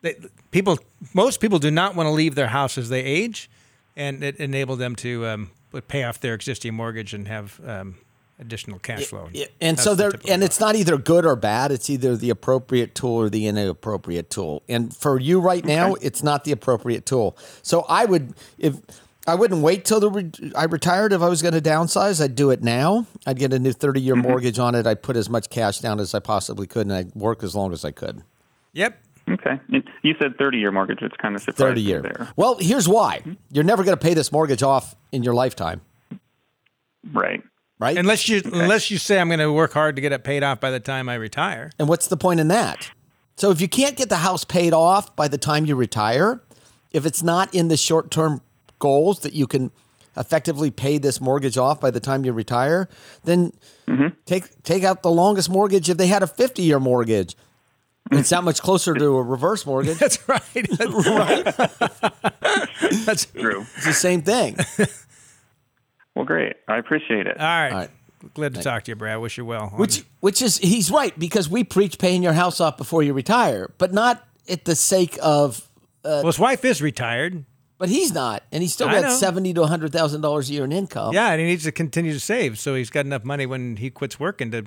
they, 0.02 0.16
people, 0.50 0.78
most 1.12 1.40
people 1.40 1.58
do 1.58 1.70
not 1.70 1.94
want 1.94 2.06
to 2.06 2.10
leave 2.10 2.34
their 2.34 2.46
house 2.46 2.78
as 2.78 2.88
they 2.88 3.02
age, 3.02 3.50
and 3.96 4.24
it 4.24 4.36
enabled 4.36 4.78
them 4.78 4.96
to 4.96 5.26
um, 5.26 5.50
pay 5.88 6.04
off 6.04 6.20
their 6.20 6.32
existing 6.32 6.74
mortgage 6.74 7.12
and 7.12 7.28
have 7.28 7.60
um, 7.66 7.96
additional 8.40 8.78
cash 8.78 9.04
flow. 9.06 9.28
Yeah, 9.32 9.46
and 9.60 9.76
That's 9.76 9.84
so 9.84 9.90
the 9.90 10.02
there, 10.02 10.10
typical 10.10 10.32
and 10.32 10.42
it's 10.42 10.58
not 10.58 10.74
either 10.74 10.96
good 10.96 11.24
or 11.24 11.36
bad. 11.36 11.70
It's 11.70 11.90
either 11.90 12.16
the 12.16 12.30
appropriate 12.30 12.94
tool 12.94 13.14
or 13.14 13.30
the 13.30 13.46
inappropriate 13.46 14.30
tool. 14.30 14.62
And 14.68 14.94
for 14.94 15.20
you 15.20 15.40
right 15.40 15.64
now, 15.64 15.94
it's 15.94 16.22
not 16.22 16.44
the 16.44 16.52
appropriate 16.52 17.06
tool. 17.06 17.36
So 17.62 17.84
I 17.88 18.04
would, 18.06 18.34
if 18.58 18.80
I 19.26 19.34
wouldn't 19.34 19.62
wait 19.62 19.84
till 19.84 20.00
the 20.00 20.10
re- 20.10 20.52
I 20.56 20.64
retired. 20.64 21.12
If 21.12 21.22
I 21.22 21.28
was 21.28 21.42
going 21.42 21.54
to 21.54 21.60
downsize, 21.60 22.22
I'd 22.22 22.34
do 22.34 22.50
it 22.50 22.62
now. 22.62 23.06
I'd 23.26 23.38
get 23.38 23.52
a 23.52 23.58
new 23.58 23.72
thirty 23.72 24.00
year 24.00 24.14
mm-hmm. 24.14 24.28
mortgage 24.28 24.58
on 24.58 24.74
it. 24.74 24.86
I'd 24.86 25.02
put 25.02 25.16
as 25.16 25.28
much 25.28 25.50
cash 25.50 25.78
down 25.78 26.00
as 26.00 26.14
I 26.14 26.20
possibly 26.20 26.66
could, 26.66 26.86
and 26.86 26.94
I'd 26.94 27.14
work 27.14 27.42
as 27.42 27.54
long 27.54 27.72
as 27.72 27.84
I 27.84 27.90
could. 27.90 28.22
Yep. 28.72 28.98
Okay. 29.28 29.60
You 30.02 30.14
said 30.20 30.36
30 30.38 30.58
year 30.58 30.72
mortgage. 30.72 30.98
It's 31.02 31.16
kind 31.16 31.36
of 31.36 31.42
surprising 31.42 31.66
Thirty 31.68 31.82
year. 31.82 32.02
there. 32.02 32.28
Well, 32.34 32.56
here's 32.58 32.88
why: 32.88 33.18
mm-hmm. 33.18 33.34
you're 33.52 33.64
never 33.64 33.84
going 33.84 33.96
to 33.96 34.02
pay 34.02 34.14
this 34.14 34.32
mortgage 34.32 34.62
off 34.62 34.96
in 35.12 35.22
your 35.22 35.34
lifetime, 35.34 35.82
Right. 37.12 37.42
Right? 37.80 37.96
Unless 37.96 38.28
you 38.28 38.42
unless 38.44 38.90
you 38.90 38.98
say 38.98 39.18
I'm 39.18 39.28
going 39.28 39.40
to 39.40 39.52
work 39.52 39.72
hard 39.72 39.96
to 39.96 40.02
get 40.02 40.12
it 40.12 40.22
paid 40.22 40.44
off 40.44 40.60
by 40.60 40.70
the 40.70 40.78
time 40.78 41.08
I 41.08 41.14
retire. 41.14 41.72
And 41.78 41.88
what's 41.88 42.06
the 42.06 42.16
point 42.16 42.38
in 42.38 42.48
that? 42.48 42.90
So 43.36 43.50
if 43.50 43.60
you 43.60 43.68
can't 43.68 43.96
get 43.96 44.08
the 44.08 44.18
house 44.18 44.44
paid 44.44 44.72
off 44.72 45.16
by 45.16 45.26
the 45.26 45.38
time 45.38 45.64
you 45.64 45.74
retire, 45.74 46.42
if 46.92 47.06
it's 47.06 47.22
not 47.22 47.52
in 47.54 47.68
the 47.68 47.76
short 47.76 48.12
term 48.12 48.42
goals 48.78 49.20
that 49.20 49.32
you 49.32 49.48
can 49.48 49.72
effectively 50.16 50.70
pay 50.70 50.98
this 50.98 51.20
mortgage 51.20 51.56
off 51.56 51.80
by 51.80 51.90
the 51.90 52.00
time 52.00 52.24
you 52.24 52.32
retire, 52.32 52.88
then 53.24 53.52
mm-hmm. 53.88 54.08
take 54.26 54.62
take 54.62 54.84
out 54.84 55.02
the 55.02 55.10
longest 55.10 55.50
mortgage 55.50 55.88
if 55.88 55.96
they 55.96 56.06
had 56.06 56.22
a 56.22 56.26
50 56.26 56.62
year 56.62 56.78
mortgage. 56.78 57.34
It's 58.12 58.30
that 58.30 58.42
much 58.42 58.60
closer 58.60 58.92
to 58.92 59.04
a 59.04 59.22
reverse 59.22 59.64
mortgage. 59.64 59.98
That's 59.98 60.28
right. 60.28 60.42
That's 63.04 63.26
True. 63.26 63.60
It's 63.76 63.84
the 63.84 63.92
same 63.92 64.22
thing. 64.22 64.56
Well, 66.20 66.26
great. 66.26 66.56
I 66.68 66.76
appreciate 66.76 67.26
it. 67.26 67.38
all 67.40 67.46
right. 67.46 67.72
All 67.72 67.78
right. 67.78 67.90
Glad 68.34 68.54
to 68.54 68.62
talk 68.62 68.84
to 68.84 68.90
you, 68.90 68.96
Brad. 68.96 69.18
Wish 69.20 69.38
you 69.38 69.46
well. 69.46 69.70
Which 69.76 70.04
which 70.20 70.42
is 70.42 70.58
he's 70.58 70.90
right 70.90 71.18
because 71.18 71.48
we 71.48 71.64
preach 71.64 71.98
paying 71.98 72.22
your 72.22 72.34
house 72.34 72.60
off 72.60 72.76
before 72.76 73.02
you 73.02 73.14
retire, 73.14 73.70
but 73.78 73.94
not 73.94 74.22
at 74.46 74.66
the 74.66 74.74
sake 74.76 75.18
of 75.22 75.66
uh, 76.04 76.20
well, 76.22 76.26
his 76.26 76.38
wife 76.38 76.62
is 76.66 76.82
retired. 76.82 77.46
but 77.78 77.88
he's 77.88 78.12
not 78.12 78.42
and 78.52 78.62
he's 78.62 78.74
still 78.74 78.88
I 78.90 79.00
got 79.00 79.02
know. 79.04 79.14
70 79.14 79.54
to 79.54 79.60
100,000 79.62 80.20
dollars 80.20 80.50
a 80.50 80.52
year 80.52 80.64
in 80.64 80.72
income. 80.72 81.14
Yeah, 81.14 81.30
and 81.30 81.40
he 81.40 81.46
needs 81.46 81.64
to 81.64 81.72
continue 81.72 82.12
to 82.12 82.20
save, 82.20 82.58
so 82.58 82.74
he's 82.74 82.90
got 82.90 83.06
enough 83.06 83.24
money 83.24 83.46
when 83.46 83.76
he 83.76 83.88
quits 83.88 84.20
working 84.20 84.50
to 84.50 84.66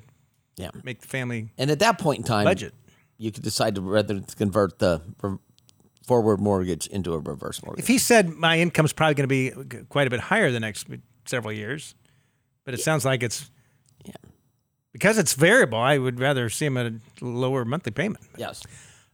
Yeah. 0.57 0.71
make 0.83 1.01
the 1.01 1.07
family 1.07 1.51
And 1.55 1.69
at 1.69 1.77
that 1.77 1.99
point 1.99 2.17
in 2.21 2.23
time, 2.25 2.45
budget. 2.45 2.73
you 3.19 3.31
could 3.31 3.43
decide 3.43 3.75
to 3.75 3.81
rather 3.81 4.21
convert 4.35 4.79
the 4.79 5.01
forward 6.07 6.39
mortgage 6.39 6.87
into 6.87 7.13
a 7.13 7.19
reverse 7.19 7.63
mortgage. 7.63 7.83
If 7.83 7.87
he 7.87 7.99
said 7.99 8.29
my 8.31 8.57
income's 8.59 8.93
probably 8.93 9.13
going 9.13 9.29
to 9.29 9.71
be 9.77 9.83
quite 9.89 10.07
a 10.07 10.09
bit 10.09 10.19
higher 10.21 10.51
the 10.51 10.59
next 10.59 10.87
several 11.25 11.53
years, 11.53 11.95
but 12.65 12.73
it 12.73 12.79
sounds 12.79 13.05
like 13.05 13.23
it's 13.23 13.49
Yeah. 14.05 14.13
because 14.91 15.17
it's 15.17 15.33
variable. 15.33 15.77
I 15.79 15.97
would 15.97 16.19
rather 16.19 16.49
see 16.49 16.65
him 16.65 16.77
at 16.77 16.85
a 16.87 16.93
lower 17.21 17.65
monthly 17.65 17.91
payment. 17.91 18.23
yes. 18.37 18.63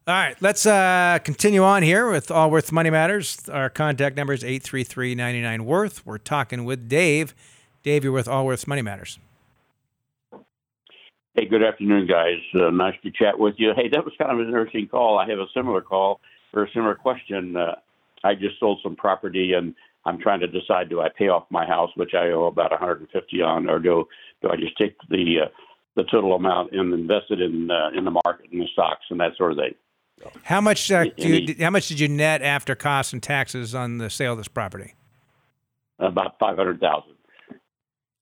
All 0.08 0.16
right, 0.16 0.36
let's 0.42 0.66
uh, 0.66 1.20
continue 1.24 1.62
on 1.64 1.84
here 1.84 2.10
with 2.10 2.32
Allworth 2.32 2.72
Money 2.72 2.90
Matters. 2.90 3.48
Our 3.48 3.70
contact 3.70 4.18
number 4.18 4.34
is 4.34 4.44
833 4.44 5.60
Worth. 5.60 6.04
We're 6.04 6.18
talking 6.18 6.66
with 6.66 6.90
Dave. 6.90 7.36
Dave, 7.84 8.04
you're 8.04 8.14
with 8.14 8.28
Allworth 8.28 8.66
Money 8.68 8.82
Matters. 8.82 9.20
Hey, 11.36 11.46
good 11.46 11.64
afternoon, 11.64 12.08
guys. 12.08 12.40
Uh, 12.56 12.72
nice 12.72 12.96
to 13.04 13.12
chat 13.12 13.38
with 13.38 13.56
you. 13.58 13.72
Hey, 13.76 13.88
that 13.90 14.04
was 14.04 14.14
kind 14.18 14.32
of 14.32 14.40
an 14.40 14.48
interesting 14.48 14.88
call. 14.88 15.20
I 15.20 15.30
have 15.30 15.38
a 15.40 15.46
similar 15.54 15.82
call 15.82 16.20
or 16.54 16.64
a 16.64 16.72
similar 16.74 16.96
question. 16.96 17.56
Uh, 17.56 17.76
I 18.24 18.34
just 18.34 18.60
sold 18.60 18.80
some 18.82 18.96
property 18.96 19.54
and 19.54 19.76
I'm 20.10 20.20
trying 20.20 20.40
to 20.42 20.48
decide: 20.48 20.90
do 20.90 21.02
I 21.02 21.10
pay 21.10 21.28
off 21.30 21.46
my 21.50 21.66
house, 21.66 21.92
which 21.96 22.14
I 22.14 22.30
owe 22.32 22.46
about 22.46 22.72
150 22.72 23.42
on, 23.42 23.70
or 23.70 23.80
do 23.80 24.06
do 24.42 24.50
I 24.50 24.56
just 24.56 24.78
take 24.78 24.96
the 25.10 25.42
uh, 25.46 25.50
the 25.96 26.04
total 26.12 26.34
amount 26.36 26.72
and 26.74 26.94
invest 26.94 27.26
it 27.30 27.40
in 27.42 27.70
uh, 27.72 27.90
in 27.98 28.04
the 28.06 28.12
market, 28.26 28.48
in 28.52 28.60
the 28.60 28.68
stocks, 28.74 29.06
and 29.10 29.20
that 29.20 29.32
sort 29.38 29.52
of 29.52 29.58
thing? 29.60 29.76
How 30.44 30.60
much? 30.60 30.92
Uh, 30.92 31.06
do 31.06 31.12
Any- 31.20 31.42
you, 31.54 31.56
how 31.64 31.70
much 31.70 31.88
did 31.88 32.00
you 32.00 32.08
net 32.08 32.42
after 32.42 32.76
costs 32.76 33.14
and 33.14 33.22
taxes 33.24 33.74
on 33.76 34.00
the 34.00 34.10
sale 34.10 34.34
of 34.34 34.38
this 34.40 34.48
property? 34.50 34.96
About 36.00 36.40
500,000, 36.40 37.04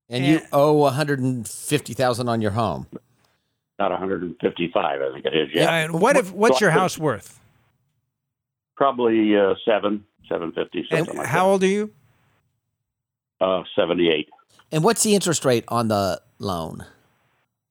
And 0.09 0.25
you 0.25 0.41
owe 0.51 0.73
150,000 0.73 2.27
on 2.27 2.41
your 2.41 2.49
home. 2.51 2.87
not 3.77 3.91
155, 3.91 5.01
I 5.01 5.13
think 5.13 5.25
it 5.25 5.35
is. 5.35 5.49
Yeah, 5.53 5.71
and 5.75 6.01
what 6.01 6.17
if? 6.17 6.31
What's 6.31 6.59
your 6.59 6.71
house 6.71 6.97
worth? 6.97 7.39
probably 8.75 9.35
uh, 9.35 9.55
seven, 10.29 10.51
750, 10.55 10.87
And 10.91 11.17
like 11.17 11.27
how 11.27 11.49
old 11.49 11.63
are 11.63 11.67
you? 11.67 11.91
Uh, 13.39 13.63
78, 13.75 14.29
And 14.71 14.83
what's 14.83 15.03
the 15.03 15.13
interest 15.15 15.45
rate 15.45 15.63
on 15.67 15.87
the 15.89 16.21
loan? 16.39 16.85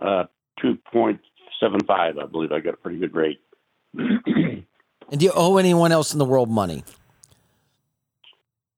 uh, 0.00 0.24
2.75, 0.62 1.18
I 1.90 2.26
believe. 2.26 2.52
I 2.52 2.60
got 2.60 2.74
a 2.74 2.76
pretty 2.76 2.98
good 2.98 3.14
rate. 3.14 3.40
And 5.08 5.20
do 5.20 5.26
you 5.26 5.32
owe 5.36 5.56
anyone 5.56 5.92
else 5.92 6.12
in 6.12 6.18
the 6.18 6.24
world 6.24 6.50
money? 6.50 6.82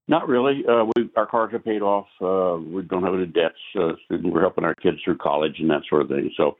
Not 0.09 0.29
really. 0.29 0.63
Uh, 0.69 0.85
we 0.95 1.09
our 1.17 1.27
cars 1.27 1.55
are 1.55 1.59
paid 1.59 1.81
off. 1.81 2.07
Uh, 2.21 2.61
we 2.63 2.83
don't 2.83 3.03
have 3.03 3.15
any 3.15 3.25
debts. 3.27 3.55
Uh, 3.75 3.93
we're 4.11 4.41
helping 4.43 4.65
our 4.65 4.75
kids 4.75 4.99
through 5.05 5.17
college 5.19 5.57
and 5.59 5.71
that 5.71 5.83
sort 5.89 6.03
of 6.03 6.09
thing. 6.09 6.31
So, 6.37 6.57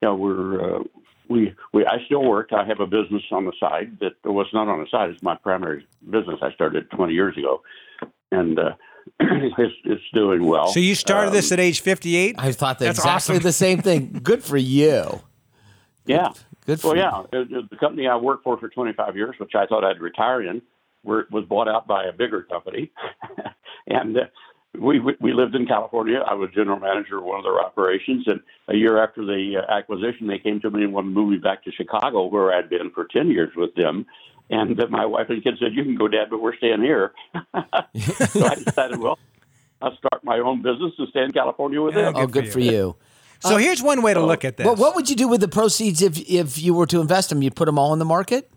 you 0.00 0.08
know, 0.08 0.14
we're 0.14 0.76
uh, 0.76 0.82
we 1.28 1.54
we 1.72 1.86
I 1.86 1.98
still 2.06 2.24
work. 2.24 2.50
I 2.52 2.64
have 2.64 2.80
a 2.80 2.86
business 2.86 3.22
on 3.30 3.44
the 3.44 3.52
side 3.58 3.98
that 4.00 4.14
was 4.24 4.46
not 4.52 4.68
on 4.68 4.80
the 4.80 4.86
side. 4.90 5.10
It's 5.10 5.22
my 5.22 5.36
primary 5.36 5.86
business. 6.10 6.38
I 6.42 6.52
started 6.52 6.90
20 6.90 7.12
years 7.14 7.36
ago, 7.36 7.62
and 8.30 8.58
uh, 8.58 8.72
it's 9.20 9.74
it's 9.84 10.02
doing 10.12 10.44
well. 10.44 10.68
So 10.68 10.80
you 10.80 10.94
started 10.94 11.28
Um, 11.28 11.34
this 11.34 11.52
at 11.52 11.60
age 11.60 11.80
58. 11.80 12.36
I 12.38 12.52
thought 12.52 12.78
that 12.80 12.86
That's 12.86 12.98
exactly 12.98 13.36
awesome. 13.36 13.42
the 13.42 13.52
same 13.52 13.78
thing. 13.82 14.20
Good 14.22 14.42
for 14.42 14.56
you. 14.56 15.20
Yeah. 16.06 16.28
Good 16.66 16.80
for 16.80 16.88
Well, 16.94 16.96
you. 16.96 17.02
yeah. 17.02 17.40
It- 17.40 17.52
it- 17.52 17.70
the 17.70 17.76
company 17.76 18.06
I 18.08 18.16
worked 18.16 18.44
for 18.44 18.56
for 18.58 18.68
25 18.68 19.16
years, 19.16 19.34
which 19.38 19.54
I 19.54 19.66
thought 19.66 19.84
I'd 19.84 20.00
retire 20.00 20.42
in, 20.42 20.62
were, 21.04 21.26
was 21.30 21.44
bought 21.44 21.68
out 21.68 21.86
by 21.86 22.04
a 22.04 22.12
bigger 22.12 22.42
company, 22.42 22.90
and 23.86 24.16
uh, 24.16 24.20
we 24.78 25.00
we 25.00 25.14
we 25.20 25.32
lived 25.32 25.54
in 25.54 25.66
California. 25.66 26.20
I 26.26 26.34
was 26.34 26.50
general 26.54 26.78
manager 26.78 27.18
of 27.18 27.24
one 27.24 27.38
of 27.38 27.44
their 27.44 27.60
operations, 27.60 28.24
and 28.26 28.40
a 28.68 28.74
year 28.74 29.02
after 29.02 29.24
the 29.24 29.56
uh, 29.58 29.72
acquisition, 29.72 30.26
they 30.26 30.38
came 30.38 30.60
to 30.60 30.70
me 30.70 30.84
and 30.84 30.92
wanted 30.92 31.08
to 31.08 31.14
move 31.14 31.30
me 31.30 31.36
back 31.36 31.62
to 31.64 31.72
Chicago, 31.72 32.26
where 32.26 32.52
I'd 32.54 32.70
been 32.70 32.90
for 32.90 33.06
10 33.12 33.28
years 33.28 33.50
with 33.54 33.74
them. 33.74 34.06
And 34.48 34.80
uh, 34.80 34.86
my 34.88 35.04
wife 35.04 35.26
and 35.28 35.42
kids 35.42 35.58
said, 35.60 35.74
"You 35.74 35.84
can 35.84 35.96
go, 35.96 36.08
Dad, 36.08 36.28
but 36.30 36.40
we're 36.40 36.56
staying 36.56 36.80
here." 36.82 37.12
so 37.34 38.46
I 38.46 38.54
decided, 38.54 38.98
well, 38.98 39.18
I'll 39.82 39.96
start 39.96 40.24
my 40.24 40.38
own 40.38 40.62
business 40.62 40.92
and 40.98 41.08
stay 41.08 41.22
in 41.22 41.32
California 41.32 41.80
with 41.80 41.94
them. 41.94 42.14
Oh, 42.16 42.26
good 42.26 42.50
for 42.50 42.60
you. 42.60 42.96
So 43.40 43.56
here's 43.56 43.82
one 43.82 44.02
way 44.02 44.14
to 44.14 44.24
look 44.24 44.44
at 44.44 44.56
this. 44.56 44.64
Well, 44.64 44.76
what 44.76 44.94
would 44.94 45.10
you 45.10 45.16
do 45.16 45.26
with 45.26 45.40
the 45.40 45.48
proceeds 45.48 46.00
if 46.00 46.18
if 46.30 46.62
you 46.62 46.74
were 46.74 46.86
to 46.86 47.00
invest 47.00 47.28
them? 47.28 47.42
You'd 47.42 47.56
put 47.56 47.66
them 47.66 47.78
all 47.78 47.92
in 47.92 47.98
the 47.98 48.04
market? 48.04 48.50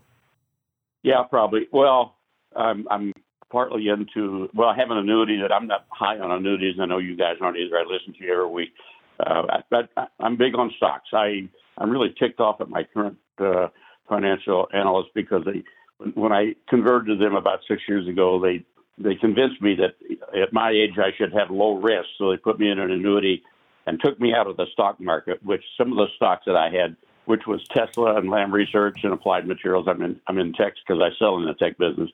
Yeah, 1.02 1.24
probably. 1.28 1.68
Well, 1.72 2.16
I'm 2.54 2.86
I'm 2.90 3.12
partly 3.56 3.88
into. 3.88 4.50
Well, 4.52 4.68
I 4.68 4.76
have 4.76 4.90
an 4.90 4.98
annuity 4.98 5.40
that 5.40 5.50
I'm 5.50 5.66
not 5.66 5.86
high 5.88 6.18
on 6.18 6.30
annuities. 6.30 6.74
I 6.78 6.84
know 6.84 6.98
you 6.98 7.16
guys 7.16 7.36
aren't 7.40 7.56
either. 7.56 7.78
I 7.78 7.84
listen 7.90 8.12
to 8.12 8.22
you 8.22 8.30
every 8.30 8.50
week. 8.50 8.74
Uh, 9.18 9.62
but 9.70 9.88
I'm 10.20 10.36
big 10.36 10.54
on 10.54 10.70
stocks. 10.76 11.08
I 11.14 11.48
I'm 11.78 11.88
really 11.88 12.14
ticked 12.18 12.38
off 12.38 12.60
at 12.60 12.68
my 12.68 12.82
current 12.92 13.16
uh, 13.38 13.68
financial 14.10 14.68
analyst 14.74 15.08
because 15.14 15.42
they 15.46 15.64
when, 15.96 16.10
when 16.10 16.32
I 16.32 16.54
converted 16.68 17.18
to 17.18 17.24
them 17.24 17.34
about 17.34 17.60
six 17.66 17.80
years 17.88 18.06
ago, 18.06 18.38
they 18.38 18.62
they 18.98 19.14
convinced 19.14 19.62
me 19.62 19.74
that 19.76 19.94
at 20.38 20.52
my 20.52 20.70
age 20.70 20.98
I 20.98 21.16
should 21.16 21.32
have 21.32 21.50
low 21.50 21.76
risk, 21.76 22.08
so 22.18 22.30
they 22.30 22.36
put 22.36 22.60
me 22.60 22.70
in 22.70 22.78
an 22.78 22.90
annuity 22.90 23.42
and 23.86 23.98
took 24.04 24.20
me 24.20 24.34
out 24.34 24.48
of 24.48 24.58
the 24.58 24.66
stock 24.74 25.00
market, 25.00 25.42
which 25.42 25.64
some 25.78 25.92
of 25.92 25.96
the 25.96 26.08
stocks 26.16 26.42
that 26.44 26.56
I 26.56 26.68
had, 26.68 26.94
which 27.24 27.46
was 27.46 27.64
Tesla 27.74 28.16
and 28.16 28.28
Lam 28.28 28.52
Research 28.52 28.98
and 29.02 29.14
Applied 29.14 29.46
Materials. 29.46 29.86
I'm 29.88 30.02
in 30.02 30.20
I'm 30.26 30.36
in 30.36 30.52
tech 30.52 30.74
because 30.86 31.02
I 31.02 31.08
sell 31.18 31.38
in 31.38 31.46
the 31.46 31.54
tech 31.54 31.78
business. 31.78 32.10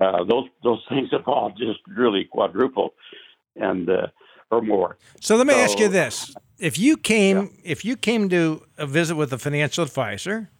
Uh, 0.00 0.24
those 0.24 0.48
those 0.62 0.84
things 0.88 1.08
have 1.12 1.26
all 1.26 1.50
just 1.50 1.80
really 1.88 2.24
quadrupled, 2.24 2.92
and 3.56 3.88
uh, 3.90 4.06
or 4.50 4.62
more. 4.62 4.96
So 5.20 5.36
let 5.36 5.46
me 5.46 5.54
ask 5.54 5.78
you 5.78 5.88
this: 5.88 6.34
If 6.58 6.78
you 6.78 6.96
came, 6.96 7.56
if 7.64 7.84
you 7.84 7.96
came 7.96 8.28
to 8.28 8.62
a 8.76 8.86
visit 8.86 9.16
with 9.16 9.32
a 9.32 9.38
financial 9.38 9.84
advisor, 9.84 10.50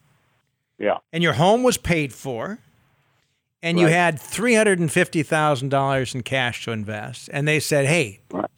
Yeah, 0.77 0.97
and 1.13 1.23
your 1.23 1.33
home 1.33 1.63
was 1.63 1.77
paid 1.77 2.13
for, 2.13 2.59
and 3.63 3.79
you 3.79 3.87
had 3.87 4.19
three 4.19 4.55
hundred 4.55 4.79
and 4.79 4.91
fifty 4.91 5.23
thousand 5.23 5.69
dollars 5.69 6.13
in 6.13 6.23
cash 6.23 6.65
to 6.65 6.71
invest, 6.71 7.29
and 7.31 7.47
they 7.47 7.59
said, 7.59 7.85
"Hey, 7.85 8.19
Right. 8.31 8.49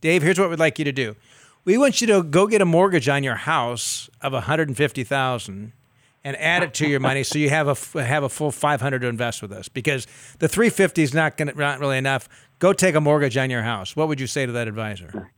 Dave, 0.00 0.22
here's 0.22 0.38
what 0.38 0.50
we'd 0.50 0.58
like 0.58 0.78
you 0.78 0.84
to 0.84 0.92
do. 0.92 1.16
We 1.64 1.78
want 1.78 2.02
you 2.02 2.06
to 2.08 2.22
go 2.22 2.46
get 2.46 2.60
a 2.60 2.66
mortgage 2.66 3.08
on 3.08 3.24
your 3.24 3.36
house 3.36 4.10
of 4.20 4.32
one 4.34 4.42
hundred 4.42 4.68
and 6.24 6.36
add 6.38 6.62
it 6.62 6.74
to 6.74 6.88
your 6.88 7.00
money, 7.00 7.22
so 7.22 7.38
you 7.38 7.50
have 7.50 7.68
a 7.68 8.02
have 8.02 8.24
a 8.24 8.28
full 8.28 8.50
five 8.50 8.80
hundred 8.80 9.00
to 9.00 9.08
invest 9.08 9.42
with 9.42 9.52
us. 9.52 9.68
Because 9.68 10.06
the 10.38 10.48
three 10.48 10.70
fifty 10.70 11.02
is 11.02 11.14
not 11.14 11.36
going 11.36 11.52
not 11.56 11.78
really 11.78 11.98
enough. 11.98 12.28
Go 12.58 12.72
take 12.72 12.94
a 12.94 13.00
mortgage 13.00 13.36
on 13.36 13.50
your 13.50 13.62
house. 13.62 13.94
What 13.94 14.08
would 14.08 14.20
you 14.20 14.26
say 14.26 14.46
to 14.46 14.52
that 14.52 14.66
advisor? 14.66 15.30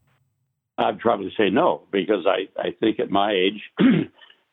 I'd 0.79 0.99
probably 1.01 1.33
say 1.37 1.51
no 1.51 1.83
because 1.91 2.27
I 2.27 2.49
I 2.61 2.71
think 2.79 3.01
at 3.01 3.11
my 3.11 3.33
age 3.33 3.63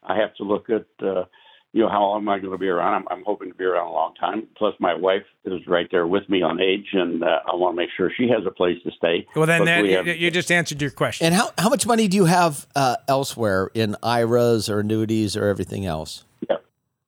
I 0.03 0.17
have 0.17 0.33
to 0.35 0.43
look 0.43 0.69
at 0.69 0.85
uh, 1.05 1.25
you 1.73 1.81
know 1.81 1.89
how 1.89 2.01
long 2.03 2.21
am 2.21 2.29
I 2.29 2.37
going 2.39 2.51
to 2.51 2.57
be 2.57 2.67
around. 2.67 2.93
I'm, 2.93 3.07
I'm 3.17 3.23
hoping 3.25 3.49
to 3.49 3.55
be 3.55 3.63
around 3.63 3.87
a 3.87 3.91
long 3.91 4.13
time. 4.15 4.47
Plus, 4.57 4.73
my 4.79 4.93
wife 4.93 5.23
is 5.43 5.59
right 5.67 5.87
there 5.91 6.05
with 6.07 6.29
me 6.29 6.41
on 6.41 6.61
age, 6.61 6.87
and 6.93 7.23
uh, 7.23 7.39
I 7.51 7.55
want 7.55 7.73
to 7.75 7.77
make 7.77 7.89
sure 7.97 8.11
she 8.15 8.29
has 8.29 8.45
a 8.47 8.51
place 8.51 8.77
to 8.83 8.91
stay. 8.95 9.27
Well, 9.35 9.47
then 9.47 9.61
But 9.61 9.65
that, 9.65 9.83
we 9.83 9.89
you, 9.91 9.97
have- 9.97 10.07
you 10.07 10.31
just 10.31 10.51
answered 10.51 10.81
your 10.81 10.91
question. 10.91 11.25
And 11.25 11.35
how, 11.35 11.49
how 11.57 11.69
much 11.69 11.85
money 11.87 12.07
do 12.07 12.15
you 12.15 12.25
have 12.25 12.67
uh, 12.75 12.95
elsewhere 13.07 13.69
in 13.73 13.95
IRAs 14.03 14.69
or 14.69 14.79
annuities 14.79 15.35
or 15.35 15.47
everything 15.47 15.85
else? 15.85 16.23
yeah, 16.49 16.57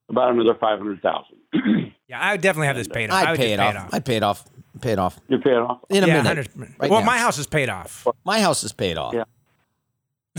about 0.10 0.31
another 0.31 0.55
five 0.60 0.79
hundred 0.79 1.01
thousand. 1.01 1.38
Yeah, 2.07 2.19
I 2.22 2.34
would 2.34 2.41
definitely 2.41 2.67
have 2.67 2.75
this 2.75 2.88
paid 2.88 3.10
off. 3.10 3.15
I 3.15 3.22
I'd 3.25 3.29
would 3.31 3.38
pay 3.39 3.55
just 3.55 3.69
it 3.69 3.75
off. 3.77 3.89
I'd 3.91 4.05
pay 4.05 4.15
it 4.17 4.22
off. 4.22 4.45
Pay 4.79 4.91
it 4.91 5.00
off 5.00 5.19
You're 5.27 5.39
paying 5.41 5.57
off. 5.57 5.79
in 5.89 6.03
a 6.03 6.07
yeah, 6.07 6.22
minute. 6.22 6.50
Right 6.55 6.91
well, 6.91 7.00
now. 7.00 7.05
my 7.07 7.17
house 7.17 7.39
is 7.39 7.48
paid 7.48 7.67
off. 7.67 8.05
My 8.24 8.39
house 8.41 8.63
is 8.63 8.74
paid 8.74 8.95
off. 8.98 9.15
Yeah. 9.15 9.24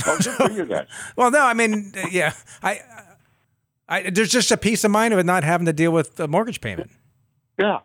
Good 0.04 0.24
for 0.26 0.50
you 0.52 0.64
guys. 0.66 0.86
Well, 1.16 1.32
no, 1.32 1.40
I 1.40 1.54
mean, 1.54 1.92
yeah, 2.12 2.34
I, 2.62 2.80
I, 3.88 4.10
there's 4.10 4.30
just 4.30 4.50
a 4.50 4.56
peace 4.56 4.84
of 4.84 4.90
mind 4.90 5.14
of 5.14 5.24
not 5.24 5.44
having 5.44 5.66
to 5.66 5.72
deal 5.72 5.92
with 5.92 6.18
a 6.18 6.26
mortgage 6.26 6.60
payment. 6.60 6.90
Yeah. 7.58 7.78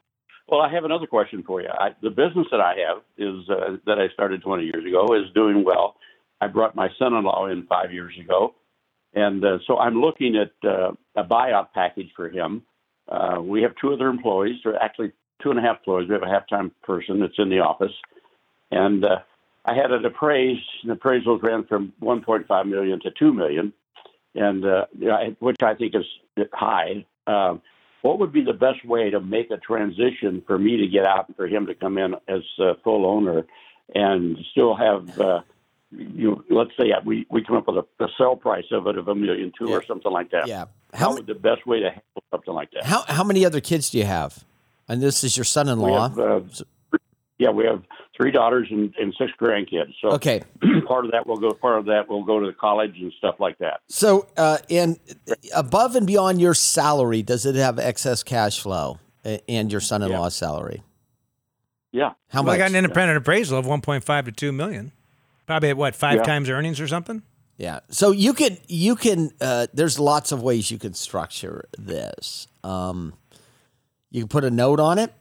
Well, 0.48 0.62
I 0.62 0.72
have 0.74 0.84
another 0.84 1.08
question 1.08 1.43
for 1.46 1.62
you. 1.62 1.70
I, 1.70 1.91
the 2.01 2.10
business 2.10 2.48
that 2.51 2.60
I 2.60 2.75
have 2.88 3.03
is 3.17 3.50
uh, 3.50 3.77
that 3.86 4.00
I 4.00 4.10
started 4.13 4.41
20 4.41 4.63
years 4.63 4.86
ago 4.86 5.15
is 5.15 5.31
doing 5.34 5.63
well. 5.63 5.96
I 6.41 6.48
brought 6.48 6.75
my 6.75 6.89
son-in-law 6.98 7.48
in 7.48 7.67
five 7.67 7.93
years 7.93 8.13
ago, 8.20 8.55
and 9.13 9.46
uh, 9.46 9.60
so 9.67 9.77
I'm 9.77 10.01
looking 10.01 10.36
at 10.36 10.51
uh, 10.67 10.91
a 11.15 11.24
buyout 11.24 11.67
package 11.74 12.10
for 12.15 12.29
him. 12.29 12.63
Uh, 13.08 13.39
we 13.41 13.62
have 13.62 13.74
two 13.79 13.93
other 13.93 14.08
employees, 14.08 14.60
or 14.65 14.75
actually 14.75 15.12
two 15.41 15.51
and 15.51 15.60
a 15.60 15.62
half 15.62 15.77
employees. 15.77 16.10
We 16.10 16.15
have 16.15 16.24
a 16.24 16.29
half-time 16.29 16.72
person 16.84 17.20
that's 17.20 17.38
in 17.38 17.50
the 17.50 17.60
office, 17.60 17.93
and 18.72 19.05
uh, 19.05 19.20
I 19.65 19.75
had 19.75 19.91
it 19.91 20.03
appraised. 20.03 20.65
The 20.86 20.96
appraisals 20.96 21.43
ran 21.43 21.65
from 21.65 21.93
1.5 22.01 22.65
million 22.67 23.00
to 23.01 23.12
2 23.12 23.34
million, 23.34 23.72
and 24.35 24.65
uh, 24.65 24.85
yeah, 24.97 25.29
which 25.39 25.61
I 25.63 25.75
think 25.75 25.93
is 25.95 26.05
high. 26.53 27.05
Um, 27.27 27.61
what 28.01 28.19
would 28.19 28.33
be 28.33 28.43
the 28.43 28.53
best 28.53 28.83
way 28.83 29.11
to 29.11 29.19
make 29.19 29.51
a 29.51 29.57
transition 29.57 30.41
for 30.47 30.57
me 30.57 30.77
to 30.77 30.88
get 30.88 31.05
out 31.05 31.27
and 31.27 31.35
for 31.35 31.47
him 31.47 31.67
to 31.67 31.75
come 31.75 31.97
in 31.97 32.15
as 32.27 32.41
a 32.59 32.73
full 32.83 33.05
owner 33.05 33.45
and 33.93 34.38
still 34.51 34.75
have 34.75 35.19
uh, 35.19 35.41
you 35.91 36.31
know, 36.31 36.43
let's 36.50 36.71
say 36.79 36.91
we 37.05 37.25
we 37.29 37.43
come 37.43 37.57
up 37.57 37.67
with 37.67 37.85
a, 38.00 38.03
a 38.03 38.07
sell 38.17 38.35
price 38.35 38.65
of 38.71 38.88
it 38.88 38.97
of 38.97 39.07
a 39.07 39.15
million 39.15 39.51
two 39.57 39.69
or 39.69 39.83
something 39.85 40.11
like 40.11 40.31
that. 40.31 40.47
Yeah. 40.47 40.65
How 40.93 41.09
How, 41.09 41.13
would 41.13 41.27
the 41.27 41.35
best 41.35 41.65
way 41.65 41.79
to 41.79 41.89
handle 41.89 42.23
something 42.31 42.53
like 42.53 42.71
that? 42.71 42.85
how, 42.85 43.03
how 43.07 43.23
many 43.23 43.45
other 43.45 43.61
kids 43.61 43.89
do 43.89 43.97
you 43.97 44.05
have? 44.05 44.43
And 44.88 45.01
this 45.01 45.23
is 45.23 45.38
your 45.38 45.45
son-in-law 45.45 46.09
have, 46.09 46.19
uh, 46.19 46.41
yeah, 47.41 47.50
we 47.50 47.65
have 47.65 47.81
three 48.15 48.29
daughters 48.31 48.67
and, 48.69 48.93
and 49.00 49.13
six 49.17 49.31
grandkids. 49.41 49.93
So 50.00 50.10
Okay. 50.12 50.43
part 50.88 51.05
of 51.05 51.12
that 51.12 51.25
will 51.25 51.38
go 51.38 51.51
part 51.53 51.79
of 51.79 51.86
that 51.86 52.07
will 52.07 52.24
go 52.24 52.39
to 52.39 52.45
the 52.45 52.53
college 52.53 52.93
and 53.00 53.12
stuff 53.17 53.36
like 53.39 53.57
that. 53.57 53.81
So, 53.89 54.27
uh, 54.38 54.60
and 54.69 55.00
above 55.55 55.95
and 55.95 56.05
beyond 56.05 56.39
your 56.39 56.53
salary, 56.53 57.24
does 57.24 57.45
it 57.48 57.55
have 57.55 57.79
excess 57.79 58.21
cash 58.24 58.60
flow 58.60 59.00
and 59.50 59.71
your 59.71 59.81
son 59.81 60.03
in 60.03 60.12
law's 60.12 60.36
salary? 60.36 60.83
Yeah. 61.91 62.12
How 62.29 62.41
Well, 62.43 62.51
I 62.51 62.53
much? 62.53 62.57
got 62.60 62.69
an 62.69 62.75
independent 62.75 63.17
appraisal 63.17 63.57
of 63.57 63.65
1.5 63.65 64.25
to 64.25 64.31
2 64.31 64.51
million. 64.51 64.91
Probably 65.48 65.69
at 65.69 65.77
what, 65.77 65.95
five 65.95 66.17
Yeah. 66.17 66.24
times 66.24 66.50
earnings 66.50 66.79
or 66.79 66.88
something? 66.88 67.24
Yeah. 67.57 67.79
So 67.89 68.12
you 68.12 68.33
can 68.33 68.57
you 68.67 68.95
can 68.95 69.31
uh, 69.41 69.67
there's 69.74 70.00
lots 70.00 70.31
of 70.31 70.41
ways 70.41 70.71
you 70.71 70.77
can 70.77 70.93
structure 70.93 71.65
this. 71.77 72.48
Um, 72.63 73.13
you 74.10 74.21
can 74.21 74.27
put 74.29 74.43
a 74.43 74.50
note 74.51 74.79
on 74.79 74.98
it 75.00 75.12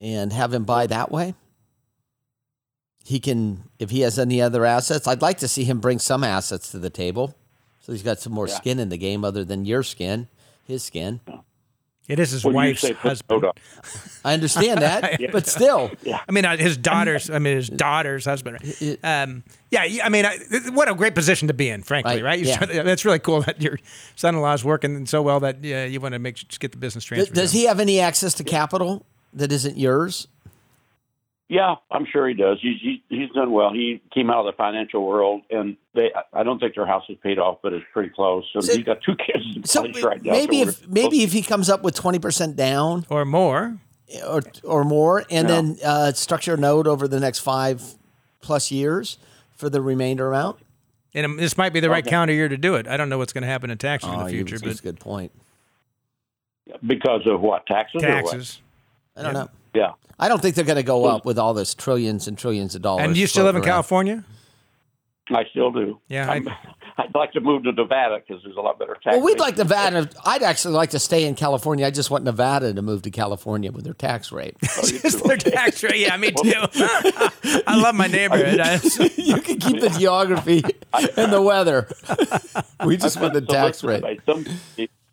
and 0.00 0.32
have 0.32 0.52
him 0.52 0.64
buy 0.64 0.86
that 0.86 1.10
way. 1.10 1.34
He 3.04 3.20
can 3.20 3.64
if 3.78 3.90
he 3.90 4.00
has 4.00 4.18
any 4.18 4.42
other 4.42 4.64
assets. 4.64 5.06
I'd 5.06 5.22
like 5.22 5.38
to 5.38 5.48
see 5.48 5.64
him 5.64 5.78
bring 5.80 5.98
some 6.00 6.24
assets 6.24 6.70
to 6.72 6.78
the 6.78 6.90
table, 6.90 7.36
so 7.80 7.92
he's 7.92 8.02
got 8.02 8.18
some 8.18 8.32
more 8.32 8.48
Yeah. 8.48 8.54
skin 8.56 8.78
in 8.80 8.88
the 8.88 8.96
game 8.98 9.24
other 9.24 9.44
than 9.44 9.64
your 9.64 9.82
skin, 9.84 10.26
his 10.64 10.82
skin. 10.82 11.20
It 12.08 12.20
is 12.20 12.30
his 12.30 12.44
When 12.44 12.54
wife's 12.54 12.82
say 12.82 12.92
husband. 12.92 13.42
note. 13.42 13.58
I 14.24 14.34
understand 14.34 14.80
that, 14.82 15.20
but 15.32 15.46
still, 15.46 15.90
I 16.28 16.30
mean, 16.32 16.44
uh, 16.44 16.56
his 16.56 16.76
daughter's. 16.76 17.30
I 17.30 17.38
mean, 17.40 17.56
his 17.56 17.68
daughter's 17.86 18.24
husband. 18.24 18.58
Um, 19.04 19.42
yeah, 19.72 19.84
I 20.04 20.08
mean, 20.08 20.24
I, 20.24 20.36
what 20.72 20.88
a 20.88 20.94
great 20.94 21.14
position 21.16 21.48
to 21.48 21.54
be 21.54 21.68
in, 21.68 21.82
frankly, 21.82 22.14
Right, 22.16 22.24
right? 22.24 22.38
You 22.40 22.46
yeah. 22.46 22.54
start- 22.62 22.84
that's 22.84 23.04
really 23.04 23.18
cool 23.20 23.42
that 23.46 23.60
your 23.60 23.78
son-in-law 24.16 24.52
is 24.54 24.64
working 24.64 25.04
so 25.06 25.20
well 25.22 25.40
that 25.40 25.62
yeah, 25.64 25.84
you 25.84 26.00
want 26.00 26.12
to 26.14 26.18
make 26.20 26.36
just 26.36 26.58
get 26.60 26.70
the 26.72 26.78
business 26.78 27.04
Does, 27.04 27.08
transferred. 27.08 27.34
does 27.34 27.50
to 27.52 27.58
he 27.58 27.64
have 27.66 27.78
any 27.80 27.98
access 28.00 28.34
to 28.34 28.44
capital 28.44 29.04
that 29.34 29.52
isn't 29.52 29.76
yours? 29.78 30.28
Yeah, 31.48 31.76
I'm 31.92 32.06
sure 32.06 32.26
he 32.26 32.34
does. 32.34 32.58
He's 32.60 32.80
he's, 32.80 32.98
he's 33.08 33.30
done 33.30 33.52
well. 33.52 33.72
He 33.72 34.02
came 34.12 34.30
out 34.30 34.40
of 34.40 34.52
the 34.52 34.56
financial 34.56 35.06
world, 35.06 35.42
and 35.50 35.76
they 35.94 36.10
I 36.32 36.42
don't 36.42 36.58
think 36.58 36.74
their 36.74 36.86
house 36.86 37.04
is 37.08 37.16
paid 37.22 37.38
off, 37.38 37.58
but 37.62 37.72
it's 37.72 37.84
pretty 37.92 38.08
close. 38.10 38.44
And 38.54 38.64
So- 38.64 38.74
he's 38.74 38.84
got 38.84 39.00
two 39.02 39.14
kids 39.14 39.44
in 39.56 39.62
So 39.64 39.82
college 39.82 40.02
right 40.02 40.22
now. 40.22 40.32
maybe 40.32 40.64
so 40.64 40.70
if 40.70 40.88
maybe 40.88 41.22
if 41.22 41.32
he 41.32 41.42
comes 41.42 41.70
up 41.70 41.82
with 41.84 41.94
twenty 41.94 42.18
percent 42.18 42.56
down 42.56 43.06
or 43.10 43.24
more? 43.24 43.78
or 44.28 44.40
or 44.64 44.84
more, 44.84 45.20
and 45.30 45.48
Yeah. 45.48 45.54
then 45.54 45.76
uh, 45.84 46.12
structure 46.12 46.54
a 46.54 46.56
note 46.56 46.86
over 46.88 47.06
the 47.08 47.18
next 47.20 47.40
five 47.40 47.82
plus 48.40 48.70
years 48.72 49.18
for 49.56 49.68
the 49.70 49.80
remainder 49.80 50.28
amount. 50.28 50.58
And 51.14 51.26
um, 51.26 51.36
this 51.38 51.56
might 51.56 51.72
be 51.72 51.80
the 51.80 51.90
right 51.90 52.04
Okay. 52.04 52.10
calendar 52.10 52.32
year 52.34 52.48
to 52.48 52.56
do 52.56 52.74
it. 52.76 52.86
I 52.88 52.96
don't 52.96 53.08
know 53.08 53.18
what's 53.18 53.32
going 53.32 53.42
to 53.42 53.48
happen 53.48 53.70
in 53.70 53.78
taxes 53.78 54.10
in 54.12 54.14
Oh, 54.20 54.24
the 54.24 54.32
you- 54.32 54.44
future, 54.44 54.58
that's 54.58 54.80
a 54.80 54.82
but 54.82 54.88
good 54.94 55.00
point. 55.00 55.32
because 56.86 57.22
of 57.26 57.40
what 57.40 57.66
taxes? 57.66 58.02
or 58.02 58.08
what? 58.22 58.30
taxes. 58.32 58.60
I 59.16 59.22
don't 59.22 59.34
know. 59.34 59.48
Yeah. 59.74 59.92
I 60.18 60.28
don't 60.28 60.40
think 60.40 60.54
they're 60.54 60.64
going 60.64 60.76
to 60.76 60.82
go 60.82 61.04
up 61.04 61.24
with 61.24 61.38
all 61.38 61.52
this 61.54 61.74
trillions 61.74 62.26
and 62.26 62.38
trillions 62.38 62.74
of 62.74 62.82
dollars. 62.82 63.04
And 63.04 63.16
you 63.16 63.26
still 63.26 63.44
live 63.44 63.54
in 63.56 63.60
floating 63.62 63.68
around. 63.70 63.74
California? 63.74 64.24
I 65.28 65.44
still 65.50 65.72
do. 65.72 66.00
Yeah, 66.08 66.30
I'm, 66.30 66.48
I'd 66.98 67.14
like 67.14 67.32
to 67.32 67.40
move 67.40 67.64
to 67.64 67.72
Nevada 67.72 68.20
because 68.26 68.42
there's 68.44 68.56
a 68.56 68.60
lot 68.60 68.78
better 68.78 68.94
tax. 68.94 69.16
Well, 69.16 69.20
we'd 69.24 69.40
like 69.40 69.56
Nevada. 69.56 70.08
I'd 70.24 70.42
actually 70.42 70.74
like 70.74 70.90
to 70.90 70.98
stay 70.98 71.26
in 71.26 71.34
California. 71.34 71.84
I 71.84 71.90
just 71.90 72.10
want 72.10 72.24
Nevada 72.24 72.72
to 72.72 72.80
move 72.80 73.02
to 73.02 73.10
California 73.10 73.72
with 73.72 73.84
their 73.84 73.92
tax 73.92 74.30
rate. 74.32 74.56
Oh, 74.62 74.82
just 74.86 75.22
their 75.24 75.36
tax 75.36 75.82
rate. 75.82 75.96
Yeah, 75.98 76.16
me 76.16 76.30
too. 76.30 76.52
I 77.66 77.76
love 77.76 77.94
my 77.96 78.06
neighborhood. 78.06 78.60
I- 78.60 78.80
you 79.16 79.40
can 79.40 79.58
keep 79.58 79.80
the 79.80 79.94
geography 79.98 80.62
and 81.16 81.32
the 81.32 81.42
weather. 81.42 81.88
we 82.84 82.96
just 82.96 83.20
want 83.20 83.34
the 83.34 83.42
tax 83.42 83.82
rate. 83.82 84.02
by 84.02 84.18
Some 84.24 84.46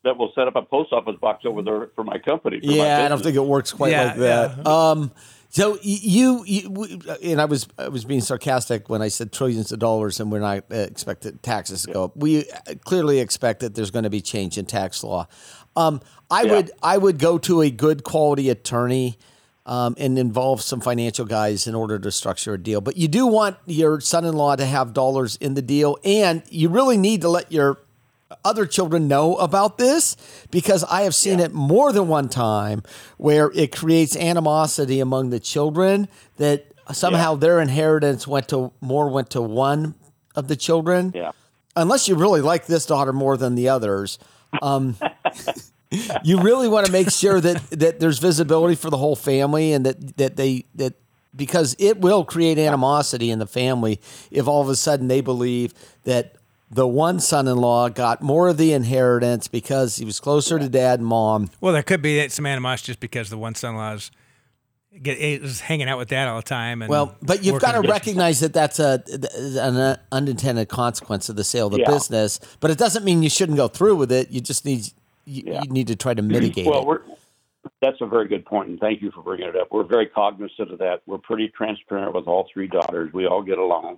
that 0.03 0.17
will 0.17 0.31
set 0.35 0.47
up 0.47 0.55
a 0.55 0.61
post 0.61 0.91
office 0.91 1.15
box 1.19 1.45
over 1.45 1.61
there 1.61 1.89
for 1.95 2.03
my 2.03 2.17
company. 2.19 2.59
for 2.59 2.67
my 2.67 2.73
Yeah, 2.73 3.05
I 3.05 3.09
don't 3.09 3.21
think 3.23 3.35
it 3.35 3.45
works 3.45 3.71
quite 3.71 3.91
Yeah, 3.91 4.03
like 4.05 4.17
that. 4.17 4.67
Um, 4.67 5.11
so 5.49 5.77
you, 5.83 6.43
you, 6.45 6.99
and 7.23 7.39
I 7.39 7.45
was 7.45 7.67
I 7.77 7.87
was 7.89 8.05
being 8.05 8.21
sarcastic 8.21 8.89
when 8.89 9.01
I 9.03 9.07
said 9.09 9.31
trillions 9.31 9.71
of 9.71 9.79
dollars, 9.79 10.19
and 10.19 10.31
we're 10.31 10.39
not 10.39 10.63
uh, 10.71 10.75
expected 10.75 11.43
taxes 11.43 11.83
to 11.83 11.93
go 11.93 12.03
up. 12.05 12.17
We 12.17 12.49
uh, 12.49 12.73
clearly 12.83 13.19
expect 13.19 13.59
that 13.59 13.75
there's 13.75 13.91
going 13.91 14.03
to 14.03 14.09
be 14.09 14.19
change 14.21 14.57
in 14.57 14.65
tax 14.65 15.03
law. 15.03 15.27
Um, 15.75 16.01
I 16.31 16.43
Yeah. 16.43 16.53
would 16.53 16.71
I 16.81 16.97
would 16.97 17.19
go 17.19 17.37
to 17.39 17.61
a 17.61 17.69
good 17.69 18.03
quality 18.03 18.49
attorney. 18.49 19.17
Um, 19.65 19.95
and 19.97 20.19
involve 20.19 20.61
some 20.61 20.81
financial 20.81 21.23
guys 21.25 21.67
in 21.67 21.73
order 21.73 21.97
to 21.97 22.11
structure 22.11 22.53
a 22.55 22.57
deal. 22.57 22.81
But 22.81 22.97
you 22.97 23.07
do 23.07 23.25
want 23.25 23.55
your 23.65 24.01
son-in-law 24.01 24.57
to 24.57 24.65
have 24.65 24.91
dollars 24.91 25.37
in 25.37 25.53
the 25.53 25.61
deal, 25.61 25.97
and 26.03 26.43
you 26.49 26.67
really 26.67 26.97
need 26.97 27.21
to 27.21 27.29
let 27.29 27.49
your 27.49 27.79
other 28.43 28.65
children 28.65 29.07
know 29.07 29.35
about 29.35 29.77
this 29.77 30.15
because 30.51 30.83
I 30.83 31.01
have 31.01 31.15
seen 31.15 31.39
it 31.39 31.53
more 31.53 31.91
than 31.91 32.07
one 32.07 32.29
time 32.29 32.83
where 33.17 33.51
it 33.53 33.75
creates 33.75 34.15
animosity 34.15 34.99
among 34.99 35.29
the 35.29 35.39
children 35.39 36.07
that 36.37 36.65
somehow 36.91 37.35
their 37.35 37.59
inheritance 37.59 38.27
went 38.27 38.49
to 38.49 38.71
more 38.81 39.09
went 39.09 39.29
to 39.31 39.41
one 39.41 39.95
of 40.35 40.47
the 40.47 40.55
children. 40.55 41.11
Yeah. 41.15 41.31
Unless 41.75 42.07
you 42.07 42.15
really 42.15 42.41
like 42.41 42.65
this 42.65 42.85
daughter 42.85 43.13
more 43.13 43.37
than 43.37 43.55
the 43.55 43.69
others. 43.69 44.19
Um, 44.61 44.97
you 46.23 46.41
really 46.41 46.67
want 46.67 46.85
to 46.85 46.91
make 46.91 47.09
sure 47.09 47.39
that 47.39 47.61
that 47.71 47.99
there's 47.99 48.19
visibility 48.19 48.75
for 48.75 48.89
the 48.89 48.97
whole 48.97 49.15
family 49.15 49.73
and 49.73 49.85
that 49.85 50.17
that 50.17 50.35
they 50.35 50.65
that 50.75 50.93
because 51.35 51.75
it 51.79 51.99
will 51.99 52.23
create 52.23 52.57
animosity 52.57 53.31
in 53.31 53.39
the 53.39 53.47
family 53.47 53.99
if 54.29 54.47
all 54.47 54.61
of 54.61 54.69
a 54.69 54.75
sudden 54.75 55.07
they 55.07 55.21
believe 55.21 55.73
that 56.03 56.35
the 56.73 56.87
one 56.87 57.19
son-in-law 57.19 57.89
got 57.89 58.21
more 58.21 58.47
of 58.47 58.57
the 58.57 58.73
inheritance 58.73 59.47
because 59.47 59.97
he 59.97 60.05
was 60.05 60.19
closer 60.19 60.57
to 60.59 60.69
dad 60.69 60.99
and 60.99 61.07
mom. 61.07 61.49
well, 61.61 61.73
there 61.73 61.83
could 61.83 62.01
be 62.01 62.27
some 62.29 62.45
animosity 62.45 62.87
just 62.91 62.99
because 62.99 63.29
the 63.29 63.37
one 63.37 63.55
son-in-law's 63.55 64.11
get 65.01 65.17
is 65.17 65.59
hanging 65.61 65.87
out 65.89 65.97
with 65.97 66.09
dad 66.09 66.27
all 66.27 66.35
the 66.37 66.43
time. 66.43 66.81
And 66.83 66.89
Well, 66.89 67.15
but 67.21 67.43
you've 67.43 67.61
got 67.61 67.81
to 67.81 67.87
recognize 67.87 68.41
that 68.41 68.53
that's 68.53 68.79
a 68.79 69.03
an 69.59 69.97
unintended 70.11 70.69
consequence 70.69 71.29
of 71.29 71.35
the 71.35 71.43
sale 71.43 71.67
of 71.67 71.73
the 71.73 71.79
Yeah. 71.79 71.89
business. 71.91 72.39
But 72.59 72.69
it 72.71 72.77
doesn't 72.77 73.03
mean 73.03 73.23
you 73.23 73.29
shouldn't 73.29 73.57
go 73.57 73.67
through 73.67 73.95
with 73.95 74.11
it. 74.11 74.29
You 74.29 74.39
just 74.41 74.65
need 74.65 74.81
you, 75.25 75.43
Yeah. 75.47 75.61
you 75.63 75.69
need 75.71 75.87
to 75.87 75.95
try 75.95 76.13
to 76.13 76.21
mitigate 76.21 76.67
Well, 76.67 76.81
it. 76.81 76.85
we're 76.87 77.01
that's 77.81 78.01
a 78.01 78.05
very 78.05 78.27
good 78.27 78.45
point, 78.45 78.69
and 78.69 78.79
thank 78.79 79.01
you 79.01 79.09
for 79.11 79.21
bringing 79.23 79.47
it 79.47 79.55
up. 79.55 79.69
We're 79.71 79.83
very 79.83 80.05
cognizant 80.07 80.71
of 80.71 80.79
that. 80.79 81.01
We're 81.05 81.17
pretty 81.17 81.47
transparent 81.49 82.13
with 82.13 82.27
all 82.27 82.47
three 82.53 82.67
daughters. 82.67 83.11
We 83.13 83.25
all 83.25 83.41
get 83.41 83.57
along, 83.57 83.97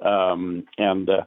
um, 0.00 0.64
and 0.78 1.08
uh, 1.08 1.22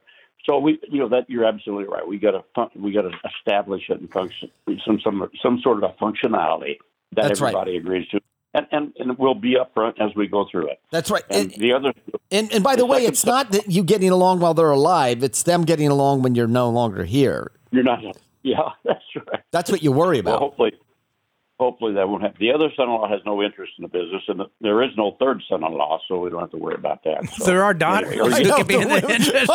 so 0.50 0.60
we, 0.60 0.80
you 0.90 1.00
know, 1.00 1.10
that 1.10 1.30
you're 1.30 1.46
absolutely 1.46 1.86
right. 1.86 2.08
We 2.08 2.18
got 2.18 2.32
to 2.32 2.44
fun- 2.56 2.70
we 2.76 2.92
got 2.92 3.02
to 3.04 3.12
establish 3.38 3.84
it 3.90 4.00
and 4.00 4.10
function 4.12 4.50
some 4.86 5.00
some 5.04 5.30
some 5.42 5.60
sort 5.62 5.84
of 5.84 5.92
a 5.92 5.94
functionality 6.04 6.78
that 7.16 7.24
That's 7.28 7.42
right. 7.42 7.50
everybody 7.54 7.78
agrees 7.78 8.08
to, 8.10 8.20
and, 8.54 8.68
and 8.72 8.94
and 8.98 9.18
we'll 9.18 9.34
be 9.36 9.56
upfront 9.56 10.00
as 10.00 10.16
we 10.16 10.28
go 10.28 10.46
through 10.52 10.68
it. 10.70 10.80
That's 10.92 11.10
right. 11.12 11.24
And 11.30 11.52
And, 11.54 11.62
the 11.62 11.74
other, 11.74 11.94
and 12.32 12.52
and 12.54 12.64
by 12.64 12.76
the 12.76 12.82
the 12.82 12.86
way, 12.86 13.06
it's 13.06 13.26
not 13.26 13.52
that 13.52 13.70
you 13.72 13.84
getting 13.84 14.10
along 14.12 14.40
while 14.40 14.54
they're 14.54 14.70
alive. 14.72 15.24
It's 15.24 15.44
them 15.44 15.64
getting 15.64 15.88
along 15.90 16.22
when 16.22 16.36
you're 16.36 16.48
no 16.48 16.70
longer 16.70 17.04
here. 17.06 17.52
you're 17.72 17.84
not. 17.84 18.02
Yeah, 18.44 18.70
that's 18.86 19.04
right. 19.16 19.42
That's 19.52 19.70
what 19.72 19.84
you 19.84 19.92
worry 19.92 20.22
Well, 20.22 20.36
about. 20.36 20.40
hopefully, 20.40 20.74
hopefully 21.60 21.93
that 21.93 22.08
won't 22.08 22.22
happen. 22.22 22.38
The 22.39 22.52
other 22.52 22.70
son-in-law 22.76 23.10
has 23.10 23.22
no 23.26 23.41
interest 23.41 23.74
in 23.78 23.84
the 23.84 23.88
business, 23.88 24.22
and 24.28 24.41
there 24.62 24.84
is 24.84 24.91
no 24.98 25.15
third 25.20 25.41
son-in-law, 25.50 26.00
so 26.08 26.20
we 26.20 26.30
don't 26.30 26.41
have 26.41 26.52
to 26.52 26.58
worry 26.58 26.76
about 26.76 27.04
that. 27.04 27.28
So, 27.30 27.46
there 27.46 27.63
are 27.63 27.74
daughters 27.74 28.12
anyway, 28.13 28.43
who 28.43 28.54
could 28.56 28.67
be 28.67 28.76
in 28.76 28.88
the 28.89 29.02
the 29.02 29.13
interest. 29.13 29.52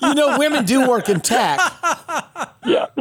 you 0.02 0.14
know, 0.14 0.38
women 0.38 0.64
do 0.64 0.88
work 0.88 1.08
in 1.08 1.20
tech. 1.20 1.58
yeah, 2.64 2.86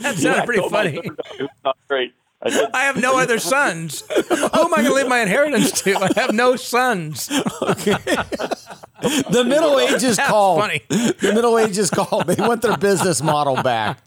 That 0.00 0.16
sounded 0.16 0.44
pretty 0.46 0.68
funny. 0.68 0.96
third 0.96 1.16
daughter, 1.16 1.34
it 1.38 1.42
was 1.42 1.50
not 1.64 1.76
great. 1.88 2.14
I 2.42 2.50
said, 2.50 2.70
I 2.74 2.84
have 2.84 3.00
no 3.00 3.18
other 3.18 3.38
sons. 3.38 4.02
Who 4.28 4.34
am 4.34 4.74
I 4.74 4.82
going 4.82 4.84
to 4.84 4.92
leave 4.94 5.08
my 5.08 5.20
inheritance 5.20 5.72
to? 5.82 5.96
I 5.96 6.10
have 6.20 6.34
no 6.34 6.54
sons. 6.56 7.28
The 7.28 9.44
Middle 9.46 9.80
Ages 9.80 10.16
That's 10.16 10.28
called. 10.28 10.60
funny. 10.60 10.82
The 10.88 11.32
Middle 11.34 11.58
Ages 11.58 11.90
called. 11.90 12.26
They 12.26 12.46
want 12.46 12.60
their 12.60 12.76
business 12.76 13.22
model 13.22 13.62
back. 13.62 13.98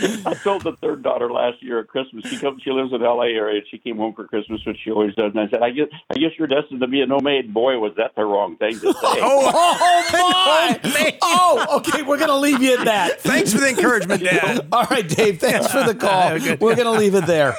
I 0.26 0.34
told 0.34 0.62
the 0.62 0.72
third 0.80 1.02
daughter 1.02 1.30
last 1.30 1.62
year 1.62 1.80
at 1.80 1.88
Christmas. 1.88 2.24
She 2.26 2.38
comes. 2.38 2.62
She 2.62 2.70
lives 2.70 2.92
in 2.92 3.00
the 3.00 3.06
L.A. 3.06 3.26
area. 3.28 3.58
and 3.58 3.66
She 3.70 3.78
came 3.78 3.96
home 3.96 4.14
for 4.14 4.26
Christmas, 4.26 4.60
which 4.66 4.78
she 4.84 4.90
always 4.90 5.14
does. 5.14 5.32
And 5.32 5.40
I 5.40 5.48
said, 5.48 5.62
"I 5.62 5.70
guess, 5.70 5.88
I 6.10 6.14
guess 6.14 6.30
you're 6.38 6.48
destined 6.48 6.80
to 6.80 6.86
be 6.86 7.00
a 7.02 7.06
nomade." 7.06 7.52
Boy, 7.52 7.78
was 7.78 7.92
that 7.96 8.14
the 8.14 8.24
wrong 8.24 8.56
thing 8.56 8.74
to 8.80 8.92
say. 8.92 8.92
Oh 9.24 10.78
my! 10.82 10.90
man. 10.94 11.12
Oh, 11.22 11.78
okay. 11.78 12.02
We're 12.02 12.18
gonna 12.18 12.36
leave 12.36 12.62
you 12.62 12.78
at 12.78 12.84
that. 12.86 13.20
Thanks 13.20 13.52
for 13.52 13.60
the 13.60 13.68
encouragement, 13.68 14.22
Dad. 14.22 14.66
All 14.72 14.86
right, 14.90 15.06
Dave. 15.08 15.38
Thanks 15.40 15.70
for 15.70 15.84
the 15.84 15.94
call. 15.94 16.38
We're 16.60 16.76
gonna 16.76 16.92
leave 16.98 17.14
it 17.14 17.26
there. 17.26 17.54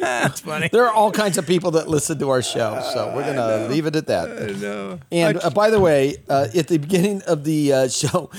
That's 0.00 0.40
funny. 0.40 0.68
There 0.70 0.84
are 0.84 0.92
all 0.92 1.10
kinds 1.10 1.38
of 1.38 1.46
people 1.46 1.72
that 1.72 1.88
listen 1.88 2.18
to 2.18 2.30
our 2.30 2.42
show, 2.42 2.80
so 2.92 3.12
we're 3.14 3.24
gonna 3.26 3.68
leave 3.68 3.86
it 3.86 3.96
at 3.96 4.06
that. 4.06 4.56
No. 4.60 5.00
And 5.10 5.38
uh, 5.42 5.50
by 5.50 5.70
the 5.70 5.80
way, 5.80 6.16
uh, 6.28 6.48
at 6.54 6.68
the 6.68 6.78
beginning 6.78 7.22
of 7.22 7.44
the 7.44 7.72
uh, 7.72 7.88
show, 7.88 8.30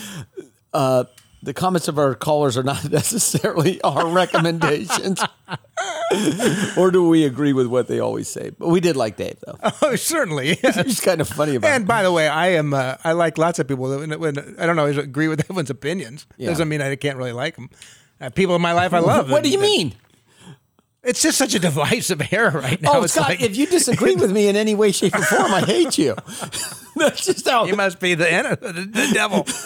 uh, 0.73 1.05
the 1.43 1.54
comments 1.54 1.88
of 1.88 1.97
our 2.00 2.15
callers 2.15 2.58
are 2.58 2.63
not 2.63 2.89
necessarily 2.91 3.80
our 3.82 4.08
recommendations, 4.08 5.21
or 6.78 6.91
do 6.91 7.08
we 7.08 7.26
agree 7.26 7.54
with 7.54 7.67
what 7.67 7.88
they 7.88 8.00
always 8.00 8.28
say? 8.28 8.50
But 8.52 8.69
we 8.69 8.80
did 8.80 8.95
like 8.95 9.17
Dave, 9.17 9.38
though. 9.45 9.58
Oh, 9.82 9.95
certainly. 9.95 10.58
yes. 10.63 10.76
He's 10.84 11.00
kind 11.00 11.21
of 11.21 11.28
funny 11.30 11.56
about 11.56 11.71
And 11.71 11.84
it. 11.84 11.88
by 11.88 12.04
the 12.04 12.12
way, 12.12 12.28
I 12.28 12.47
am. 12.54 12.73
Uh, 12.73 12.95
I 13.04 13.12
like 13.13 13.38
lots 13.38 13.60
of 13.60 13.67
people. 13.67 13.88
That, 13.89 14.00
when, 14.00 14.19
when, 14.19 14.56
I 14.60 14.65
don't 14.65 14.80
always 14.80 14.97
agree 14.97 15.28
with 15.28 15.39
everyone's 15.41 15.69
opinions. 15.69 16.26
Yeah. 16.38 16.50
Doesn't 16.50 16.67
mean 16.67 16.82
I 16.82 16.95
can't 16.95 17.17
really 17.17 17.32
like 17.34 17.56
them. 17.56 17.69
Uh, 18.19 18.30
people 18.32 18.56
in 18.56 18.62
my 18.62 18.73
life 18.73 18.93
I 18.93 19.00
love. 19.00 19.30
What 19.30 19.43
do 19.43 19.50
you 19.50 19.60
And- 19.60 19.62
mean? 19.63 19.93
It's 21.08 21.22
just 21.22 21.38
such 21.38 21.56
a 21.56 21.60
divisive 21.60 22.22
era 22.34 22.52
right 22.52 22.82
now. 22.82 22.96
Oh, 22.96 23.04
it's 23.04 23.13
Scott, 23.13 23.30
like 23.30 23.41
if 23.41 23.56
you 23.56 23.65
disagree 23.65 24.15
with 24.15 24.30
me 24.30 24.50
in 24.50 24.58
any 24.58 24.76
way, 24.76 24.91
shape, 24.91 25.15
or 25.15 25.22
form, 25.22 25.54
I 25.54 25.62
hate 25.62 25.98
you. 25.98 26.15
That's 26.98 27.26
just 27.26 27.48
how. 27.48 27.63
you 27.65 27.78
must 27.78 28.02
be 28.02 28.13
the, 28.13 28.26
the, 28.60 28.72
the 28.72 29.10
devil. 29.13 29.48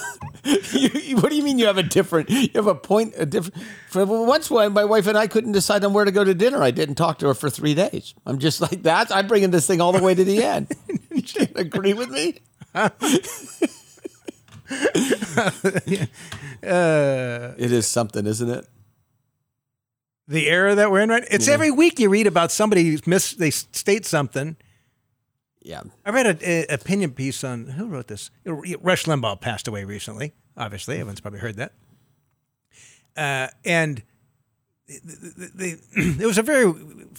You, 0.44 1.18
what 1.18 1.30
do 1.30 1.36
you 1.36 1.44
mean 1.44 1.60
you 1.60 1.68
have 1.68 1.78
a 1.78 1.84
different? 1.84 2.32
You 2.32 2.50
have 2.56 2.66
a 2.66 2.74
point, 2.74 3.14
a 3.16 3.28
different. 3.28 3.62
For 3.92 4.04
once, 4.08 4.50
when 4.50 4.74
my 4.74 4.86
wife 4.86 5.06
and 5.06 5.16
I 5.16 5.28
couldn't 5.28 5.52
decide 5.52 5.84
on 5.84 5.94
where 5.94 6.04
to 6.04 6.12
go 6.12 6.24
to 6.24 6.34
dinner, 6.34 6.64
I 6.64 6.72
didn't 6.72 6.96
talk 6.96 7.20
to 7.20 7.28
her 7.28 7.36
for 7.36 7.48
three 7.52 7.76
days. 7.76 8.16
I'm 8.26 8.40
just 8.40 8.60
like 8.60 8.82
that. 8.82 9.16
I'm 9.16 9.28
bringing 9.28 9.52
this 9.52 9.68
thing 9.68 9.82
all 9.82 9.92
the 9.92 10.02
way 10.02 10.16
to 10.16 10.24
the 10.24 10.42
end. 10.44 10.72
you 11.12 11.22
can't 11.22 11.56
agree 11.56 11.94
with 11.94 12.10
me. 12.10 12.40
Uh, 12.74 12.90
it 16.64 17.72
is 17.72 17.86
something, 17.86 18.26
isn't 18.26 18.50
it? 18.50 18.68
The 20.32 20.50
era 20.50 20.76
that 20.76 20.90
we're 20.92 21.02
in 21.02 21.10
right. 21.10 21.24
It's 21.30 21.48
every 21.48 21.72
week 21.72 22.00
you 22.00 22.10
read 22.10 22.26
about 22.26 22.52
somebody 22.52 22.84
who's 22.84 23.06
miss. 23.06 23.34
They 23.34 23.52
state 23.52 24.06
something. 24.06 24.56
Yeah. 25.62 25.84
I 26.06 26.10
read 26.10 26.42
an 26.42 26.66
opinion 26.70 27.12
piece 27.12 27.44
on 27.44 27.68
who 27.68 27.88
wrote 27.88 28.08
this. 28.08 28.32
Rush 28.46 29.06
Limbaugh 29.06 29.40
passed 29.42 29.68
away 29.68 29.84
recently. 29.84 30.34
Obviously, 30.58 30.96
everyone's 30.96 31.22
probably 31.22 31.40
heard 31.40 31.58
that. 31.58 31.74
uh, 33.16 33.48
and 33.66 34.02
the, 34.88 35.52
the, 35.56 35.80
it 36.24 36.26
was 36.26 36.38
a 36.38 36.44
very, 36.44 36.74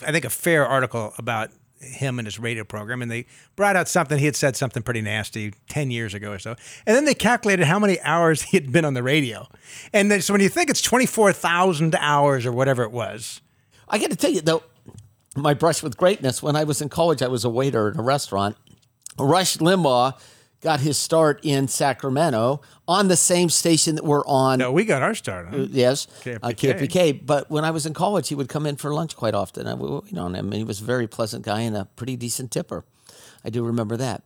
I 0.07 0.11
think, 0.13 0.25
a 0.25 0.31
fair 0.31 0.67
article 0.67 1.13
about 1.19 1.51
him 1.83 2.19
and 2.19 2.27
his 2.27 2.39
radio 2.39 2.65
program, 2.65 3.03
and 3.03 3.11
they 3.11 3.27
brought 3.57 3.77
out 3.77 3.89
something 3.89 4.19
he 4.19 4.27
had 4.27 4.37
said 4.37 4.57
something 4.57 4.83
pretty 4.83 5.01
nasty 5.01 5.53
ten 5.69 5.91
years 5.91 6.15
ago 6.15 6.33
or 6.33 6.39
so, 6.39 6.57
and 6.87 6.97
then 6.97 7.05
they 7.05 7.15
calculated 7.15 7.67
how 7.67 7.79
many 7.79 8.01
hours 8.01 8.43
he 8.51 8.57
had 8.57 8.73
been 8.73 8.85
on 8.85 8.95
the 8.95 9.03
radio, 9.03 9.49
and 9.93 10.11
then, 10.11 10.21
so 10.21 10.33
when 10.33 10.41
you 10.41 10.49
think 10.49 10.71
it's 10.71 10.83
twenty 10.83 11.07
four 11.07 11.33
thousand 11.33 11.95
hours 11.97 12.47
or 12.47 12.53
whatever 12.53 12.83
it 12.83 12.93
was, 12.93 13.41
I 13.89 13.99
got 13.99 14.11
to 14.11 14.17
tell 14.17 14.31
you 14.31 14.41
though, 14.41 14.63
my 15.37 15.55
brush 15.55 15.83
with 15.83 15.97
greatness. 15.97 16.43
When 16.43 16.57
I 16.57 16.65
was 16.65 16.81
in 16.81 16.89
college, 16.89 17.23
I 17.23 17.29
was 17.29 17.45
a 17.45 17.51
waiter 17.51 17.91
in 17.91 17.99
a 17.99 18.03
restaurant. 18.03 18.57
Rush 19.19 19.59
Limbaugh 19.59 20.19
got 20.63 20.81
his 20.81 20.97
start 20.97 21.41
in 21.43 21.69
Sacramento 21.69 22.63
on 22.89 23.09
the 23.09 23.17
same 23.17 23.51
station 23.51 23.97
that 23.97 24.05
we're 24.05 24.25
on. 24.25 24.59
no, 24.61 24.73
we 24.73 24.85
got 24.85 25.03
our 25.03 25.15
start. 25.15 25.49
Huh? 25.51 25.67
Yes, 25.69 26.07
KFBK. 26.23 26.39
uh, 26.43 26.49
KFBK. 26.51 27.27
But 27.27 27.51
when 27.51 27.65
I 27.65 27.71
was 27.71 27.85
in 27.85 27.93
college, 27.93 28.29
he 28.29 28.35
would 28.35 28.49
come 28.49 28.65
in 28.65 28.77
for 28.77 28.95
lunch 28.95 29.17
quite 29.17 29.35
often. 29.35 29.67
I 29.67 29.75
would 29.75 30.05
wait 30.05 30.17
on 30.17 30.35
him, 30.35 30.47
and 30.47 30.55
he 30.55 30.65
was 30.65 30.81
a 30.81 30.85
very 30.85 31.07
pleasant 31.07 31.45
guy 31.45 31.61
and 31.61 31.77
a 31.77 31.85
pretty 31.97 32.17
decent 32.17 32.51
tipper. 32.51 32.85
I 33.45 33.51
do 33.51 33.65
remember 33.65 33.97
that. 33.99 34.23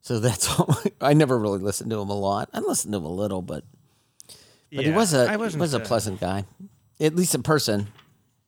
So 0.00 0.18
that's 0.18 0.48
all. 0.58 0.74
I 1.00 1.12
never 1.12 1.38
really 1.38 1.58
listened 1.58 1.90
to 1.90 2.00
him 2.00 2.08
a 2.08 2.18
lot. 2.18 2.48
I 2.52 2.60
listened 2.60 2.92
to 2.92 2.98
him 2.98 3.04
a 3.04 3.12
little, 3.12 3.42
but 3.42 3.64
but 4.72 4.84
he 4.84 4.90
was 4.90 5.12
a 5.14 5.30
he 5.30 5.36
wasn't, 5.36 5.74
a 5.74 5.84
uh, 5.84 5.86
pleasant 5.86 6.20
guy, 6.20 6.44
at 6.98 7.14
least 7.14 7.34
in 7.34 7.42
person. 7.42 7.88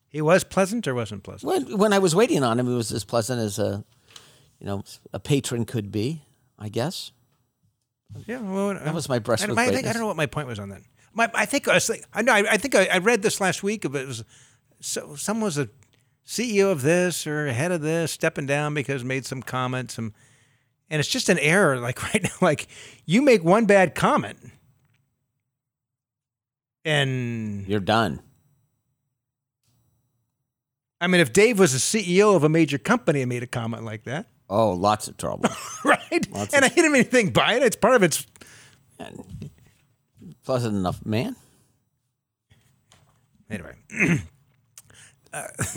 He 0.09 0.21
was 0.21 0.43
pleasant 0.43 0.87
or 0.87 0.95
wasn't 0.95 1.23
pleasant? 1.23 1.47
When 1.47 1.77
when 1.77 1.93
I 1.93 1.99
was 1.99 2.15
waiting 2.15 2.43
on 2.43 2.59
him, 2.59 2.67
he 2.67 2.73
was 2.73 2.91
as 2.91 3.03
pleasant 3.03 3.39
as 3.39 3.59
a 3.59 3.83
you 4.59 4.65
know 4.65 4.83
a 5.13 5.19
patron 5.19 5.65
could 5.65 5.91
be. 5.91 6.23
I 6.61 6.69
guess. 6.69 7.11
Yeah, 8.27 8.41
well, 8.41 8.75
That 8.75 8.93
was 8.93 9.09
my 9.09 9.19
brush 9.19 9.41
I, 9.41 9.47
with 9.47 9.57
I 9.57 9.69
think 9.69 9.87
I 9.87 9.93
don't 9.93 10.01
know 10.01 10.07
what 10.07 10.15
my 10.15 10.27
point 10.27 10.47
was 10.47 10.59
on 10.59 10.69
that. 10.69 10.81
My, 11.13 11.29
I 11.33 11.45
think 11.45 11.67
I 11.67 11.73
was. 11.73 11.91
I 12.13 12.21
know. 12.21 12.33
I, 12.33 12.51
I 12.51 12.57
think 12.57 12.75
I, 12.75 12.85
I 12.85 12.97
read 12.99 13.23
this 13.23 13.41
last 13.41 13.63
week. 13.63 13.81
But 13.89 14.01
it 14.01 14.07
was 14.07 14.23
so 14.79 15.15
someone 15.15 15.45
was 15.45 15.57
a 15.57 15.69
CEO 16.25 16.71
of 16.71 16.83
this 16.83 17.25
or 17.25 17.51
head 17.51 17.71
of 17.71 17.81
this 17.81 18.11
stepping 18.11 18.45
down 18.45 18.73
because 18.73 19.03
made 19.03 19.25
some 19.25 19.41
comments. 19.41 19.95
Some, 19.95 20.13
and 20.89 20.99
it's 20.99 21.09
just 21.09 21.29
an 21.29 21.39
error. 21.39 21.79
Like 21.79 22.01
right 22.13 22.21
now, 22.23 22.29
like 22.41 22.67
you 23.05 23.21
make 23.21 23.43
one 23.43 23.65
bad 23.65 23.95
comment, 23.95 24.37
and 26.85 27.67
You're 27.67 27.79
done. 27.79 28.21
I 31.01 31.07
mean, 31.07 31.19
if 31.19 31.33
Dave 31.33 31.57
was 31.57 31.73
a 31.73 31.77
CEO 31.77 32.35
of 32.35 32.43
a 32.43 32.49
major 32.49 32.77
company 32.77 33.21
and 33.21 33.29
made 33.29 33.41
a 33.41 33.47
comment 33.47 33.83
like 33.83 34.03
that, 34.03 34.27
Oh, 34.53 34.71
lots 34.71 35.07
of 35.07 35.15
trouble. 35.15 35.49
right? 35.85 36.27
Lots 36.29 36.53
and 36.53 36.65
I 36.65 36.67
didn't 36.67 36.91
mean 36.91 37.01
anything 37.01 37.29
by 37.29 37.53
it. 37.53 37.63
It's 37.63 37.77
part 37.77 37.95
of 37.95 38.03
its. 38.03 38.27
pleasant 40.43 40.75
enough, 40.75 41.05
man. 41.05 41.37
Anyway, 43.49 43.75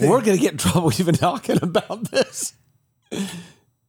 We're 0.01 0.21
gonna 0.21 0.37
get 0.37 0.53
in 0.53 0.59
trouble 0.59 0.91
even 0.99 1.15
talking 1.15 1.59
about 1.63 2.11
this. 2.11 2.55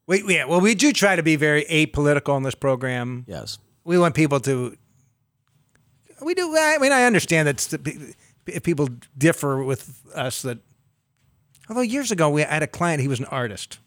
we 0.06 0.24
yeah. 0.28 0.46
Well, 0.46 0.62
we 0.62 0.76
do 0.76 0.94
try 0.94 1.16
to 1.16 1.24
be 1.24 1.36
very 1.36 1.66
apolitical 1.66 2.34
on 2.34 2.44
this 2.44 2.56
program. 2.56 3.26
Yes. 3.28 3.58
we 3.84 3.98
want 3.98 4.14
people 4.14 4.40
to 4.42 4.78
we 6.24 6.34
do 6.34 6.56
i 6.58 6.78
mean 6.80 6.92
i 6.92 7.04
understand 7.04 7.48
that 7.48 8.16
if 8.48 8.64
people 8.64 8.88
differ 9.18 9.64
with 9.64 10.02
us 10.16 10.42
that 10.44 10.58
although 11.70 11.82
years 11.82 12.12
ago 12.12 12.30
we 12.30 12.42
had 12.42 12.64
a 12.64 12.68
client 12.68 13.02
he 13.02 13.08
was 13.08 13.20
an 13.20 13.26
artist 13.26 13.80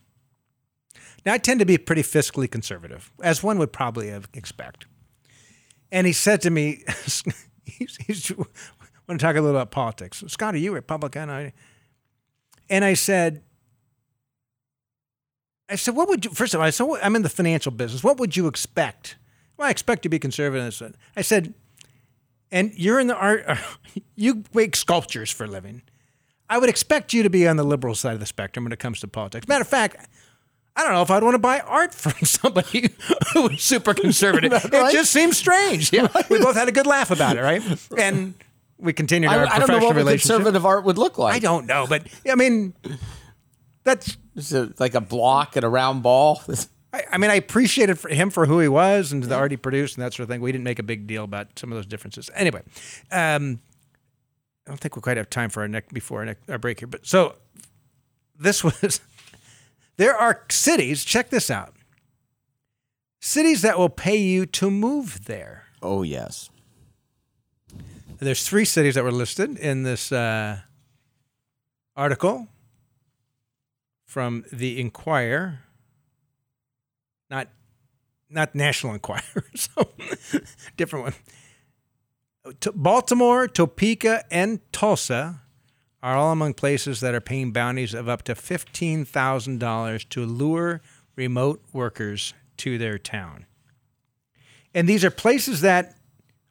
now 1.28 1.34
i 1.34 1.38
tend 1.38 1.60
to 1.60 1.66
be 1.66 1.78
pretty 1.78 2.02
fiscally 2.02 2.50
conservative 2.50 3.12
as 3.22 3.42
one 3.42 3.58
would 3.58 3.72
probably 3.72 4.08
expect 4.34 4.86
and 5.92 6.06
he 6.06 6.12
said 6.12 6.40
to 6.40 6.50
me 6.50 6.82
he's, 7.64 7.96
he's 8.06 8.30
want 8.36 9.18
to 9.20 9.26
talk 9.26 9.36
a 9.36 9.40
little 9.40 9.56
about 9.56 9.70
politics 9.70 10.24
scott 10.26 10.54
are 10.54 10.58
you 10.58 10.72
republican 10.72 11.52
and 12.68 12.84
i 12.84 12.94
said 12.94 13.42
I 15.68 15.76
said, 15.76 15.94
"What 15.94 16.08
would 16.08 16.24
you?" 16.24 16.30
First 16.30 16.54
of 16.54 16.60
all, 16.60 16.66
I 16.66 16.70
said, 16.70 16.86
"I'm 17.02 17.14
in 17.14 17.22
the 17.22 17.28
financial 17.28 17.70
business. 17.70 18.02
What 18.02 18.18
would 18.18 18.36
you 18.36 18.46
expect?" 18.46 19.16
Well, 19.56 19.68
I 19.68 19.70
expect 19.70 20.02
to 20.04 20.08
be 20.08 20.18
conservative. 20.18 20.94
I 21.16 21.20
I 21.20 21.22
said, 21.22 21.52
and 22.50 22.72
you're 22.74 23.00
in 23.00 23.08
the 23.08 23.16
art. 23.16 23.44
You 24.14 24.42
make 24.52 24.74
sculptures 24.74 25.30
for 25.30 25.44
a 25.44 25.46
living. 25.46 25.82
I 26.50 26.58
would 26.58 26.68
expect 26.68 27.12
you 27.12 27.22
to 27.22 27.30
be 27.30 27.46
on 27.46 27.56
the 27.56 27.62
liberal 27.62 27.94
side 27.94 28.14
of 28.14 28.20
the 28.20 28.26
spectrum 28.26 28.64
when 28.64 28.72
it 28.72 28.80
comes 28.80 28.98
to 29.00 29.08
politics. 29.08 29.46
Matter 29.46 29.62
of 29.62 29.68
fact, 29.68 30.08
I 30.78 30.84
don't 30.84 30.92
know 30.92 31.02
if 31.02 31.10
I'd 31.10 31.24
want 31.24 31.34
to 31.34 31.40
buy 31.40 31.58
art 31.58 31.92
from 32.02 32.24
somebody 32.24 32.90
who 33.32 33.42
was 33.42 33.62
super 33.62 33.94
conservative. 33.94 34.52
right? 34.72 34.72
It 34.72 34.92
just 34.92 35.10
seems 35.10 35.36
strange. 35.36 35.92
Yeah, 35.92 36.06
we 36.30 36.38
both 36.38 36.54
had 36.54 36.68
a 36.68 36.72
good 36.72 36.86
laugh 36.86 37.10
about 37.10 37.36
it, 37.36 37.42
right? 37.42 37.62
And 37.98 38.34
we 38.78 38.92
continued 38.92 39.28
our 39.30 39.44
I, 39.44 39.56
I 39.56 39.58
don't 39.58 39.68
know 39.68 39.88
what 39.88 40.06
conservative 40.06 40.64
art 40.64 40.84
would 40.84 40.96
look 40.96 41.18
like. 41.18 41.34
I 41.34 41.40
don't 41.40 41.66
know, 41.66 41.86
but 41.88 42.06
I 42.30 42.36
mean, 42.36 42.74
that's 43.82 44.16
like 44.78 44.94
a 44.94 45.00
block 45.00 45.56
and 45.56 45.64
a 45.64 45.68
round 45.68 46.04
ball? 46.04 46.42
I, 46.92 47.02
I 47.12 47.18
mean, 47.18 47.30
I 47.30 47.34
appreciated 47.34 47.98
for 47.98 48.08
him 48.08 48.30
for 48.30 48.46
who 48.46 48.60
he 48.60 48.68
was 48.68 49.12
and 49.12 49.22
the 49.22 49.34
art 49.34 49.50
he 49.50 49.56
produced 49.56 49.96
and 49.96 50.04
that 50.04 50.14
sort 50.14 50.24
of 50.24 50.28
thing. 50.28 50.40
We 50.40 50.52
didn't 50.52 50.64
make 50.64 50.78
a 50.78 50.84
big 50.84 51.08
deal 51.08 51.24
about 51.24 51.58
some 51.58 51.72
of 51.72 51.76
those 51.76 51.86
differences. 51.86 52.30
Anyway, 52.34 52.62
um, 53.10 53.60
I 54.66 54.70
don't 54.70 54.78
think 54.78 54.94
we 54.94 55.02
quite 55.02 55.16
have 55.16 55.28
time 55.28 55.50
for 55.50 55.62
our 55.62 55.68
next 55.68 55.92
before 55.92 56.20
our, 56.20 56.26
next, 56.26 56.48
our 56.48 56.58
break 56.58 56.78
here. 56.78 56.88
But 56.88 57.04
so 57.04 57.34
this 58.38 58.62
was 58.62 59.00
there 59.98 60.16
are 60.16 60.44
cities. 60.48 61.04
Check 61.04 61.28
this 61.28 61.50
out. 61.50 61.74
Cities 63.20 63.62
that 63.62 63.76
will 63.76 63.88
pay 63.88 64.16
you 64.16 64.46
to 64.46 64.70
move 64.70 65.26
there. 65.26 65.64
Oh 65.82 66.02
yes. 66.02 66.50
There's 68.18 68.48
three 68.48 68.64
cities 68.64 68.94
that 68.94 69.04
were 69.04 69.12
listed 69.12 69.58
in 69.58 69.82
this 69.82 70.11
uh, 70.11 70.61
article 71.94 72.48
from 74.06 74.44
the 74.52 74.80
Inquirer, 74.80 75.61
not 77.30 77.48
not 78.30 78.54
National 78.54 78.94
Enquirer, 78.94 79.44
so 79.54 79.90
different 80.76 81.04
one. 81.04 81.14
Baltimore, 82.74 83.46
Topeka, 83.46 84.24
and 84.30 84.61
Tulsa 84.72 85.42
are 86.02 86.16
all 86.16 86.32
among 86.32 86.54
places 86.54 87.00
that 87.00 87.14
are 87.14 87.20
paying 87.20 87.52
bounties 87.52 87.94
of 87.94 88.08
up 88.08 88.22
to 88.22 88.34
fifteen 88.34 89.04
thousand 89.04 89.58
dollars 89.58 90.04
to 90.06 90.24
lure 90.24 90.80
remote 91.16 91.61
workers 91.72 92.34
to 92.58 92.78
their 92.78 92.98
town. 92.98 93.46
And 94.74 94.88
these 94.88 95.04
are 95.04 95.11
places 95.11 95.61
that, 95.62 95.96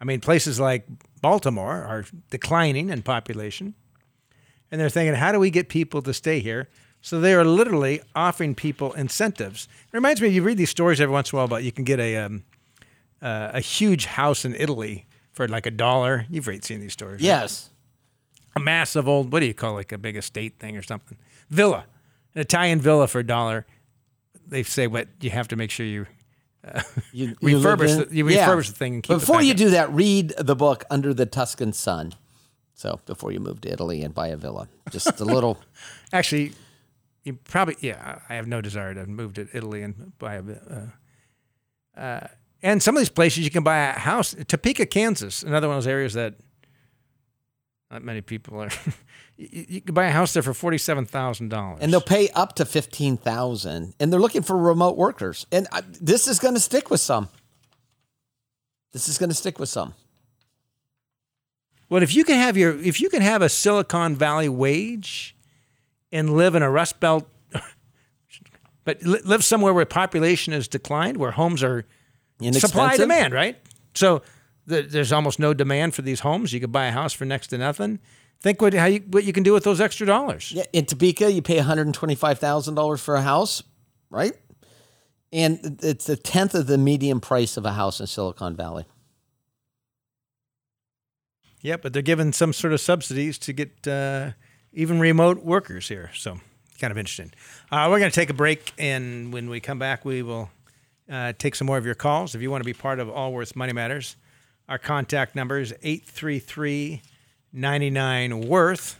I 0.01 0.05
mean, 0.05 0.19
places 0.19 0.60
like 0.60 0.86
Baltimore 1.21 1.83
are 1.83 2.05
declining 2.29 2.89
in 2.89 3.01
population. 3.03 3.73
And 4.69 4.81
they're 4.81 4.89
thinking, 4.89 5.15
how 5.15 5.31
do 5.31 5.39
we 5.39 5.49
get 5.49 5.69
people 5.69 6.01
to 6.01 6.13
stay 6.13 6.39
here? 6.39 6.67
So 7.01 7.21
they 7.21 7.33
are 7.33 7.45
literally 7.45 8.01
offering 8.15 8.55
people 8.55 8.91
incentives. 8.93 9.67
It 9.88 9.93
reminds 9.93 10.19
me, 10.19 10.27
you 10.29 10.43
read 10.43 10.57
these 10.57 10.69
stories 10.69 10.99
every 10.99 11.13
once 11.13 11.31
in 11.31 11.36
a 11.36 11.38
while 11.38 11.45
about 11.45 11.63
you 11.63 11.71
can 11.71 11.86
get 11.86 11.99
a 11.99 12.17
um, 12.17 12.43
uh, 13.21 13.51
a 13.53 13.62
huge 13.62 14.05
house 14.05 14.43
in 14.43 14.55
Italy 14.55 15.05
for 15.31 15.47
like 15.47 15.65
a 15.65 15.71
dollar. 15.71 16.25
You've 16.29 16.45
seen 16.63 16.81
these 16.81 16.93
stories. 16.93 17.21
right? 17.67 17.76
A 18.57 18.63
massive 18.63 19.07
old 19.07 19.31
what 19.31 19.39
do 19.39 19.45
you 19.45 19.53
call 19.53 19.71
it, 19.73 19.75
like 19.75 19.91
a 19.91 19.97
big 19.97 20.15
estate 20.17 20.59
thing 20.59 20.75
or 20.77 20.81
something. 20.83 21.17
Villa. 21.49 21.85
An 22.35 22.41
italian 22.41 22.79
villa 22.81 23.07
for 23.07 23.19
a 23.19 23.23
dollar. 23.25 23.65
They 24.47 24.63
say 24.63 24.87
what 24.87 25.07
you 25.21 25.29
have 25.29 25.47
to 25.49 25.55
make 25.55 25.71
sure 25.71 25.85
you 25.85 26.05
You, 27.13 27.35
Refurbish 27.41 27.97
live 27.97 28.09
the- 28.09 28.15
you 28.15 28.25
refurbish 28.25 28.67
the 28.67 28.73
thing 28.73 28.95
and 28.95 29.03
keep 29.03 29.15
it 29.15 29.19
Before 29.19 29.41
you 29.41 29.53
do 29.53 29.69
that, 29.71 29.91
read 29.93 30.33
the 30.37 30.55
book 30.55 30.83
Under 30.89 31.13
the 31.13 31.25
Tuscan 31.25 31.73
Sun. 31.73 32.13
So 32.73 32.99
before 33.05 33.31
you 33.31 33.39
move 33.39 33.61
to 33.61 33.71
Italy 33.71 34.01
and 34.03 34.13
buy 34.13 34.27
a 34.27 34.37
villa, 34.37 34.67
just 34.91 35.19
a 35.19 35.25
little. 35.25 35.59
actually 36.13 36.53
you 37.27 37.33
probably 37.33 37.75
yeah 37.81 38.19
i 38.29 38.35
have 38.35 38.47
no 38.47 38.61
desire 38.61 38.93
to 38.93 39.05
move 39.05 39.33
to 39.33 39.47
italy 39.53 39.81
and 39.83 40.17
buy 40.17 40.35
a 40.35 40.41
uh, 40.71 41.99
uh, 41.99 42.27
and 42.63 42.81
some 42.81 42.95
of 42.95 43.01
these 43.01 43.09
places 43.09 43.43
you 43.43 43.51
can 43.51 43.63
buy 43.63 43.77
a 43.89 43.91
house 43.99 44.33
topeka 44.47 44.85
kansas 44.85 45.43
another 45.43 45.67
one 45.67 45.77
of 45.77 45.83
those 45.83 45.91
areas 45.91 46.13
that 46.13 46.35
not 47.91 48.04
many 48.04 48.21
people 48.21 48.62
are 48.62 48.69
you, 49.38 49.65
you 49.69 49.82
can 49.82 49.93
buy 49.93 50.06
a 50.06 50.12
house 50.12 50.34
there 50.34 50.43
for 50.43 50.54
$47000 50.54 51.78
and 51.80 51.91
they'll 51.91 52.02
pay 52.02 52.30
up 52.30 52.56
to 52.56 52.65
fifteen 52.65 53.17
thousand, 53.17 53.93
and 54.00 54.12
they're 54.12 54.19
looking 54.19 54.41
for 54.41 54.58
remote 54.58 54.97
workers. 54.97 55.45
And 55.52 55.67
I, 55.71 55.82
this 56.02 56.28
is 56.28 56.39
going 56.39 56.54
to 56.54 56.60
stick 56.60 56.89
with 56.89 57.00
some. 57.00 57.30
This 58.93 59.08
is 59.08 59.17
going 59.17 59.30
to 59.30 59.36
stick 59.36 59.60
with 59.60 59.69
some. 59.69 59.93
Well, 61.89 62.04
if 62.04 62.13
you 62.15 62.23
can 62.23 62.36
have 62.36 62.58
your 62.58 62.78
if 62.78 63.00
you 63.00 63.10
can 63.10 63.21
have 63.21 63.41
a 63.41 63.50
Silicon 63.50 64.15
Valley 64.15 64.50
wage 64.50 65.36
and 66.12 66.36
live 66.36 66.56
in 66.56 66.63
a 66.63 66.69
Rust 66.69 67.00
Belt, 67.00 67.28
but 68.84 69.02
li- 69.04 69.21
live 69.23 69.43
somewhere 69.43 69.73
where 69.73 69.86
population 69.86 70.54
has 70.54 70.67
declined, 70.67 71.17
where 71.17 71.32
homes 71.32 71.63
are 71.63 71.86
supply 72.54 72.97
demand, 72.97 73.34
right? 73.34 73.58
So 73.93 74.21
there's 74.67 75.12
almost 75.12 75.39
no 75.39 75.53
demand 75.53 75.95
for 75.95 76.01
these 76.03 76.19
homes. 76.19 76.53
You 76.53 76.60
could 76.60 76.71
buy 76.71 76.86
a 76.86 76.91
house 76.91 77.13
for 77.13 77.25
next 77.25 77.47
to 77.47 77.58
nothing. 77.58 77.99
Think 78.39 78.62
what 78.62 78.73
how 78.73 78.86
you 78.86 78.99
what 79.10 79.23
you 79.23 79.34
can 79.34 79.43
do 79.43 79.53
with 79.53 79.63
those 79.63 79.82
extra 79.82 80.06
dollars. 80.06 80.51
Yeah, 80.51 80.65
in 80.71 80.86
Topeka, 80.86 81.32
you 81.32 81.41
pay 81.41 81.56
one 81.56 81.65
hundred 81.65 81.88
and 81.88 81.95
twenty-five 81.95 82.38
thousand 82.38 82.75
dollars 82.75 83.01
for 83.01 83.15
a 83.15 83.21
house, 83.21 83.63
right? 84.12 84.34
And 85.34 85.80
it's 85.82 86.08
a 86.08 86.15
tenth 86.15 86.53
of 86.53 86.67
the 86.67 86.77
median 86.77 87.19
price 87.19 87.58
of 87.58 87.65
a 87.65 87.71
house 87.71 87.99
in 87.99 88.08
Silicon 88.08 88.56
Valley. 88.56 88.86
Yep, 91.62 91.82
but 91.82 91.93
they're 91.93 92.01
giving 92.03 92.32
some 92.32 92.53
sort 92.53 92.73
of 92.73 92.80
subsidies 92.80 93.38
to 93.39 93.53
get 93.53 93.88
uh, 93.88 94.32
even 94.71 94.99
remote 94.99 95.43
workers 95.43 95.88
here. 95.88 96.12
So 96.13 96.39
kind 96.80 96.91
of 96.91 96.97
interesting. 96.97 97.34
Uh, 97.71 97.88
we're 97.89 97.99
going 97.99 98.12
to 98.12 98.15
take 98.15 98.30
a 98.30 98.36
break, 98.36 98.71
and 98.77 99.34
when 99.34 99.49
we 99.49 99.60
come 99.60 99.80
back, 99.80 100.06
we 100.06 100.21
will 100.21 100.49
uh, 101.12 101.34
take 101.39 101.56
some 101.56 101.65
more 101.65 101.77
of 101.77 101.86
your 101.86 101.95
calls. 101.95 102.36
If 102.36 102.41
you 102.41 102.51
want 102.51 102.62
to 102.62 102.65
be 102.65 102.73
part 102.73 102.99
of 102.99 103.10
Allworth 103.10 103.56
Money 103.56 103.73
Matters, 103.73 104.15
our 104.67 104.77
contact 104.77 105.36
number 105.36 105.60
is 105.60 105.73
833 105.82 107.01
99 107.53 108.41
Worth. 108.47 108.99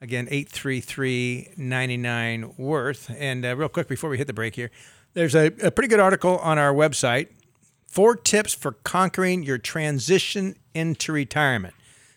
Again, 0.00 0.28
833 0.30 1.50
99 1.56 2.54
Worth. 2.56 3.10
And 3.16 3.44
uh, 3.44 3.56
real 3.56 3.68
quick 3.68 3.88
before 3.88 4.10
we 4.10 4.18
hit 4.18 4.26
the 4.26 4.32
break 4.32 4.54
here, 4.54 4.70
there's 5.14 5.34
a, 5.34 5.46
a 5.62 5.70
pretty 5.70 5.88
good 5.88 6.00
article 6.00 6.38
on 6.38 6.58
our 6.58 6.72
website 6.72 7.28
Four 7.88 8.16
tips 8.16 8.52
for 8.52 8.72
conquering 8.72 9.42
your 9.42 9.56
transition 9.56 10.56
into 10.74 11.10
retirement. 11.10 11.74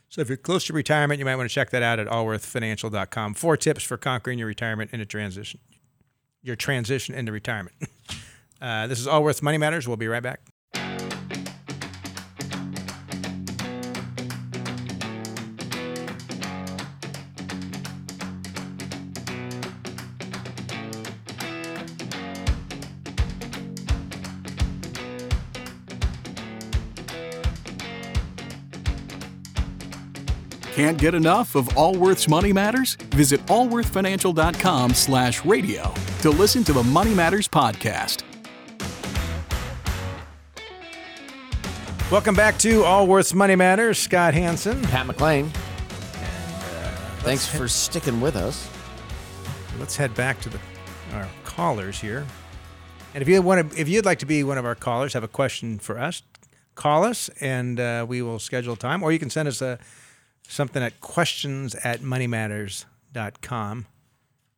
So 0.10 0.20
if 0.20 0.28
you're 0.28 0.38
close 0.38 0.66
to 0.66 0.74
retirement, 0.74 1.18
you 1.20 1.26
might 1.26 1.38
want 1.38 1.50
to 1.50 1.54
check 1.54 1.70
that 1.70 1.82
out 1.82 1.98
at 1.98 2.08
allworthfinancial.com. 2.08 3.34
Four 3.36 3.56
tips 3.56 3.82
for 3.82 3.96
conquering 3.96 4.38
your 4.38 4.50
retirement 4.50 4.92
into 4.92 5.06
transition. 5.06 5.62
Your 6.44 6.58
transition 6.58 7.16
into 7.16 7.32
retirement. 7.32 7.76
Uh, 8.62 8.86
this 8.86 9.00
is 9.00 9.08
Allworth 9.08 9.42
Money 9.42 9.58
Matters. 9.58 9.88
We'll 9.88 9.98
be 9.98 10.08
right 10.08 10.22
back. 10.22 10.51
Can't 30.82 30.98
get 30.98 31.14
enough 31.14 31.54
of 31.54 31.78
Allworth's 31.78 32.28
Money 32.28 32.52
Matters? 32.52 32.96
Visit 33.12 33.40
allworthfinancial.com 33.46 34.96
slash 34.96 35.46
radio 35.46 35.94
to 36.22 36.32
listen 36.32 36.64
to 36.64 36.74
the 36.74 36.82
Money 36.82 37.14
Matters 37.14 37.48
podcast. 37.48 38.24
Welcome 42.10 42.34
back 42.34 42.58
to 42.58 42.84
Allworth's 42.84 43.36
Money 43.36 43.56
Matters. 43.56 44.00
Scott 44.00 44.34
Hanson. 44.34 44.82
Pat 44.86 45.06
McClain. 45.06 45.52
Thanks 47.20 47.46
for 47.46 47.68
sticking 47.68 48.20
with 48.20 48.36
us. 48.36 48.68
Let's 49.78 49.96
head 49.96 50.16
back 50.16 50.42
to 50.42 50.50
the 50.50 50.58
our 51.14 51.30
callers 51.44 52.00
here. 52.00 52.26
And 53.14 53.22
if 53.22 53.28
you 53.28 53.40
want 53.44 53.70
to, 53.70 53.80
if 53.80 53.88
you'd 53.88 54.06
like 54.06 54.18
to 54.18 54.26
be 54.26 54.44
one 54.44 54.58
of 54.58 54.66
our 54.66 54.74
callers, 54.74 55.14
have 55.14 55.24
a 55.24 55.28
question 55.28 55.78
for 55.78 56.00
us, 56.00 56.24
call 56.74 57.04
us, 57.04 57.30
and 57.40 57.80
uh, 57.80 58.04
we 58.10 58.24
will 58.24 58.40
schedule 58.40 58.76
time. 58.76 59.04
Or 59.04 59.12
you 59.12 59.20
can 59.20 59.30
send 59.30 59.48
us 59.48 59.62
a 59.62 59.78
something 60.52 60.84
at 60.84 61.00
questions 61.02 61.76
at 61.76 62.02
moneymatters.com. 62.02 63.86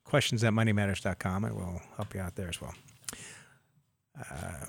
Questions 0.03 0.43
at 0.43 0.53
moneymatters.com, 0.53 1.45
and 1.45 1.55
we'll 1.55 1.81
help 1.95 2.13
you 2.13 2.21
out 2.21 2.35
there 2.35 2.49
as 2.49 2.61
well. 2.61 2.73
Uh, 4.19 4.65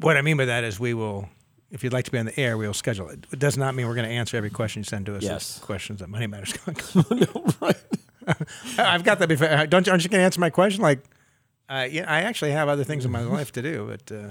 what 0.00 0.16
I 0.16 0.22
mean 0.22 0.36
by 0.36 0.46
that 0.46 0.64
is 0.64 0.80
we 0.80 0.94
will, 0.94 1.28
if 1.70 1.84
you'd 1.84 1.92
like 1.92 2.04
to 2.06 2.10
be 2.10 2.18
on 2.18 2.26
the 2.26 2.40
air, 2.40 2.56
we 2.56 2.66
will 2.66 2.74
schedule 2.74 3.08
it. 3.08 3.26
It 3.32 3.38
does 3.38 3.56
not 3.56 3.74
mean 3.74 3.86
we're 3.86 3.94
going 3.94 4.08
to 4.08 4.14
answer 4.14 4.36
every 4.36 4.50
question 4.50 4.80
you 4.80 4.84
send 4.84 5.06
to 5.06 5.16
us. 5.16 5.22
Yes. 5.22 5.58
Questions 5.58 6.00
at 6.00 6.08
moneymatters.com. 6.08 7.74
I've 8.78 9.04
got 9.04 9.18
that 9.18 9.28
before. 9.28 9.66
Don't 9.66 9.88
aren't 9.88 10.04
you 10.04 10.10
going 10.10 10.20
to 10.20 10.24
answer 10.24 10.40
my 10.40 10.50
question? 10.50 10.82
Like, 10.82 11.00
uh, 11.68 11.86
yeah, 11.90 12.10
I 12.10 12.22
actually 12.22 12.52
have 12.52 12.68
other 12.68 12.84
things 12.84 13.04
in 13.04 13.10
my 13.10 13.22
life 13.22 13.52
to 13.52 13.62
do, 13.62 13.86
but 13.86 14.14
uh, 14.14 14.30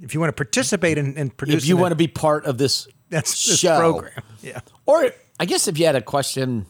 if 0.00 0.14
you 0.14 0.20
want 0.20 0.28
to 0.28 0.34
participate 0.44 0.98
in, 0.98 1.16
in 1.16 1.30
producing, 1.30 1.58
If 1.58 1.66
you 1.66 1.78
it, 1.78 1.80
want 1.80 1.92
to 1.92 1.96
be 1.96 2.08
part 2.08 2.46
of 2.46 2.58
this, 2.58 2.86
that's 3.10 3.30
this 3.46 3.58
show. 3.58 3.78
program. 3.78 4.22
Yeah. 4.42 4.60
or 4.86 5.10
I 5.40 5.44
guess 5.44 5.68
if 5.68 5.78
you 5.78 5.86
had 5.86 5.96
a 5.96 6.02
question, 6.02 6.66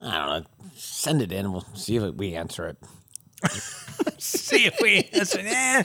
I 0.00 0.18
don't 0.18 0.26
know, 0.42 0.68
send 0.76 1.22
it 1.22 1.32
in. 1.32 1.52
We'll 1.52 1.66
see 1.74 1.96
if 1.96 2.14
we 2.14 2.34
answer 2.34 2.66
it. 2.68 2.76
See 4.18 4.64
if 4.66 4.76
we 4.80 5.08
answer. 5.12 5.38
Eh. 5.40 5.82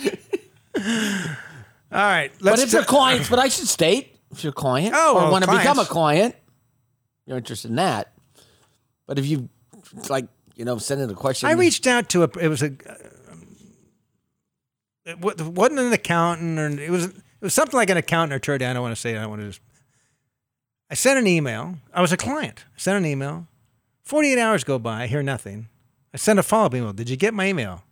All 1.92 2.00
right. 2.00 2.32
But 2.42 2.60
if 2.60 2.72
you're 2.72 2.84
clients, 2.84 3.30
but 3.30 3.40
I 3.40 3.50
should 3.50 3.68
state 3.68 4.18
if 4.32 4.44
you're 4.44 4.52
a 4.52 4.54
client 4.54 4.94
Oh, 4.98 5.16
or 5.16 5.22
well, 5.24 5.32
want 5.32 5.44
to 5.44 5.52
become 5.52 5.78
a 5.80 5.86
client, 5.86 6.36
you're 7.26 7.38
interested 7.38 7.70
in 7.70 7.76
that. 7.76 8.14
But 9.06 9.20
if 9.20 9.26
you 9.28 9.50
like, 10.10 10.28
you 10.56 10.64
know, 10.66 10.78
send 10.78 11.02
in 11.02 11.10
a 11.10 11.14
question, 11.14 11.50
I 11.50 11.54
reached 11.54 11.86
out 11.88 12.10
to 12.10 12.24
a. 12.24 12.30
It 12.40 12.48
was 12.48 12.64
a. 12.64 12.72
It 15.12 15.42
wasn't 15.42 15.80
an 15.80 15.94
accountant, 15.94 16.60
or 16.60 16.68
it 16.82 16.90
was. 16.90 17.06
It 17.06 17.16
was 17.46 17.54
something 17.54 17.78
like 17.78 17.90
an 17.90 17.98
accountant 17.98 18.34
or 18.34 18.36
attorney. 18.38 18.66
I 18.66 18.74
don't 18.74 18.82
want 18.82 18.96
to 18.96 19.00
say. 19.02 19.14
it. 19.14 19.18
I 19.18 19.22
don't 19.22 19.30
want 19.32 19.42
to 19.42 19.48
just. 19.48 19.62
I 20.90 20.94
sent 20.96 21.18
an 21.18 21.28
email. 21.28 21.76
I 21.94 22.02
was 22.02 22.12
a 22.12 22.18
client. 22.18 22.66
I 22.76 22.80
sent 22.80 22.98
an 22.98 23.06
email. 23.06 23.48
Forty-eight 24.04 24.40
hours 24.40 24.64
go 24.64 24.78
by. 24.80 25.04
I 25.04 25.08
hear 25.08 25.24
nothing. 25.24 25.68
I 26.14 26.18
sent 26.18 26.38
a 26.40 26.44
follow-up 26.44 26.76
email. 26.76 26.94
Did 26.94 27.10
you 27.10 27.16
get 27.16 27.34
my 27.34 27.48
email? 27.48 27.84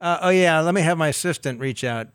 Uh, 0.00 0.18
oh 0.22 0.28
yeah. 0.30 0.60
Let 0.60 0.74
me 0.74 0.80
have 0.82 0.96
my 0.96 1.08
assistant 1.08 1.60
reach 1.60 1.82
out 1.84 2.08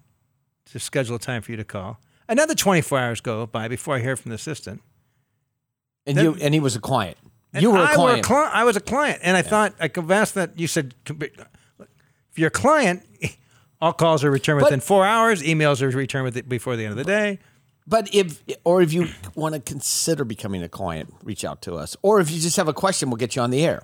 to 0.71 0.79
schedule 0.79 1.17
a 1.17 1.19
time 1.19 1.41
for 1.41 1.51
you 1.51 1.58
to 1.58 1.65
call. 1.65 1.99
Another 2.29 2.56
twenty-four 2.56 2.97
hours 2.97 3.19
go 3.21 3.45
by 3.45 3.67
before 3.67 3.95
I 3.95 3.99
hear 3.99 4.15
from 4.15 4.29
the 4.29 4.36
assistant. 4.36 4.82
and 6.08 6.17
then- 6.17 6.25
you 6.25 6.38
and 6.41 6.53
he 6.53 6.60
was 6.60 6.75
a 6.75 6.79
client. 6.82 7.17
You 7.60 7.69
were 7.69 7.77
a 7.79 7.84
I 7.84 7.93
client. 7.93 8.25
cli- 8.25 8.36
I 8.51 8.63
was 8.63 8.75
a 8.77 8.82
client, 8.82 9.19
and 9.21 9.38
I 9.38 9.43
thought 9.43 9.75
I 9.79 9.88
could 9.88 10.10
ask 10.10 10.34
that. 10.34 10.58
You 10.58 10.65
said 10.65 10.95
if 11.08 12.39
you're 12.39 12.47
a 12.47 12.49
client, 12.49 13.06
all 13.84 13.91
calls 13.93 14.24
are 14.24 14.32
returned 14.32 14.62
But- 14.62 14.67
within 14.67 14.80
four 14.80 15.06
hours. 15.06 15.43
Emails 15.43 15.82
are 15.82 15.89
returned 15.89 16.24
with 16.24 16.48
before 16.48 16.78
the 16.78 16.86
end 16.86 16.91
of 16.91 16.98
the 16.98 17.04
day. 17.04 17.39
But 17.86 18.13
if 18.15 18.41
or 18.63 18.82
if 18.82 18.93
you 18.93 19.10
want 19.36 19.56
to 19.56 19.60
consider 19.62 20.24
becoming 20.24 20.63
a 20.63 20.69
client, 20.69 21.13
reach 21.22 21.43
out 21.43 21.62
to 21.63 21.76
us. 21.76 21.98
Or 22.02 22.22
if 22.22 22.32
you 22.32 22.39
just 22.39 22.56
have 22.56 22.69
a 22.69 22.74
question, 22.74 23.10
we'll 23.10 23.17
get 23.17 23.36
you 23.36 23.41
on 23.41 23.50
the 23.50 23.65
air. 23.65 23.84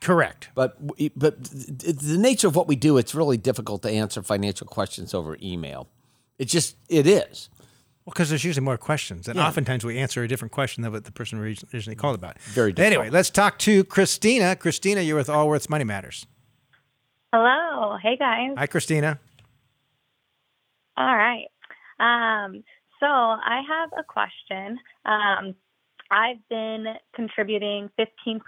Correct. 0.00 0.50
But 0.54 0.78
but 1.16 1.42
the 1.42 2.16
nature 2.18 2.46
of 2.46 2.54
what 2.54 2.68
we 2.68 2.76
do, 2.76 2.98
it's 2.98 3.12
really 3.12 3.36
difficult 3.36 3.82
to 3.82 3.90
answer 3.90 4.22
financial 4.22 4.68
questions 4.68 5.12
over 5.12 5.36
email. 5.42 5.88
It 6.38 6.44
just 6.44 6.76
it 6.88 7.06
is. 7.06 7.50
Well, 8.04 8.12
because 8.12 8.28
there's 8.28 8.44
usually 8.44 8.64
more 8.64 8.78
questions, 8.78 9.26
and 9.28 9.38
oftentimes 9.40 9.84
we 9.84 9.98
answer 9.98 10.22
a 10.22 10.28
different 10.28 10.52
question 10.52 10.82
than 10.82 10.92
what 10.92 11.04
the 11.04 11.12
person 11.12 11.38
originally 11.38 11.96
called 11.96 12.14
about. 12.14 12.38
Very 12.40 12.72
Anyway, 12.76 13.10
let's 13.10 13.28
talk 13.28 13.58
to 13.58 13.82
Christina. 13.84 14.54
Christina, 14.56 15.00
you're 15.00 15.16
with 15.16 15.28
Allworth's 15.28 15.68
Money 15.68 15.84
Matters. 15.84 16.26
Hello. 17.32 17.96
Hey, 18.02 18.16
guys. 18.16 18.54
Hi, 18.56 18.66
Christina. 18.66 19.20
All 20.96 21.16
right. 21.16 21.46
Um, 22.00 22.64
so 22.98 23.06
I 23.06 23.62
have 23.68 23.90
a 23.96 24.02
question. 24.02 24.78
Um, 25.04 25.54
I've 26.10 26.38
been 26.48 26.86
contributing 27.14 27.88
15% 27.98 28.40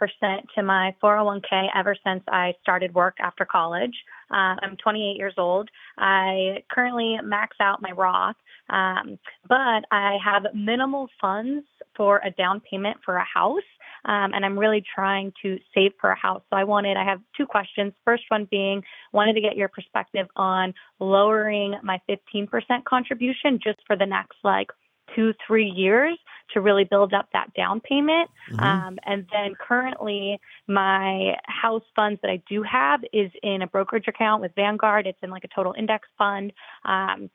to 0.57 0.63
my 0.65 0.95
401k 1.01 1.69
ever 1.77 1.97
since 2.05 2.25
I 2.27 2.55
started 2.61 2.93
work 2.93 3.19
after 3.21 3.45
college. 3.45 3.95
Uh, 4.33 4.59
I'm 4.61 4.77
28 4.83 5.17
years 5.17 5.35
old. 5.39 5.71
I 5.97 6.65
currently 6.73 7.19
max 7.23 7.57
out 7.61 7.81
my 7.81 7.93
Roth, 7.93 8.35
um, 8.69 9.17
but 9.49 9.85
I 9.93 10.19
have 10.25 10.43
minimal 10.55 11.09
funds 11.21 11.65
for 11.97 12.21
a 12.25 12.33
down 12.33 12.61
payment 12.69 12.97
for 13.05 13.15
a 13.15 13.25
house. 13.25 13.63
Um, 14.05 14.33
and 14.35 14.45
I'm 14.45 14.59
really 14.59 14.83
trying 14.95 15.33
to 15.43 15.59
save 15.75 15.93
for 16.01 16.11
a 16.11 16.19
house. 16.19 16.43
So 16.51 16.57
I 16.57 16.65
wanted, 16.65 16.97
I 16.97 17.05
have 17.05 17.21
two 17.37 17.47
questions. 17.47 17.93
First 18.05 18.25
one 18.29 18.49
being, 18.51 18.83
wanted 19.13 19.35
to 19.35 19.41
get 19.41 19.57
your 19.57 19.69
perspective 19.69 20.27
on 20.37 20.75
lowering 20.99 21.75
my 21.83 22.01
15% 22.09 22.49
contribution 22.85 23.61
just 23.63 23.79
for 23.87 23.97
the 23.97 24.07
next 24.07 24.37
like 24.43 24.71
two, 25.15 25.35
three 25.47 25.69
years 25.69 26.19
to 26.55 26.61
really 26.61 26.85
build 26.85 27.13
up 27.13 27.29
that 27.33 27.53
down 27.55 27.81
payment. 27.81 28.31
Um, 28.59 28.99
and 29.05 29.27
then 29.33 29.55
currently, 29.61 30.39
my 30.67 31.37
house 31.45 31.83
funds 31.95 32.21
that 32.23 32.31
I 32.31 32.43
do 32.49 32.63
have 32.63 33.01
is 33.13 33.31
in 33.43 33.63
a 33.63 33.67
brokerage 33.67 34.09
account 34.09 34.43
with 34.43 34.53
Vanguard. 34.55 35.07
It's 35.07 35.19
in 35.23 35.31
like 35.31 35.45
a 35.45 35.49
total 35.55 35.75
index 35.77 36.09
fund. 36.19 36.53
Um, 36.85 37.31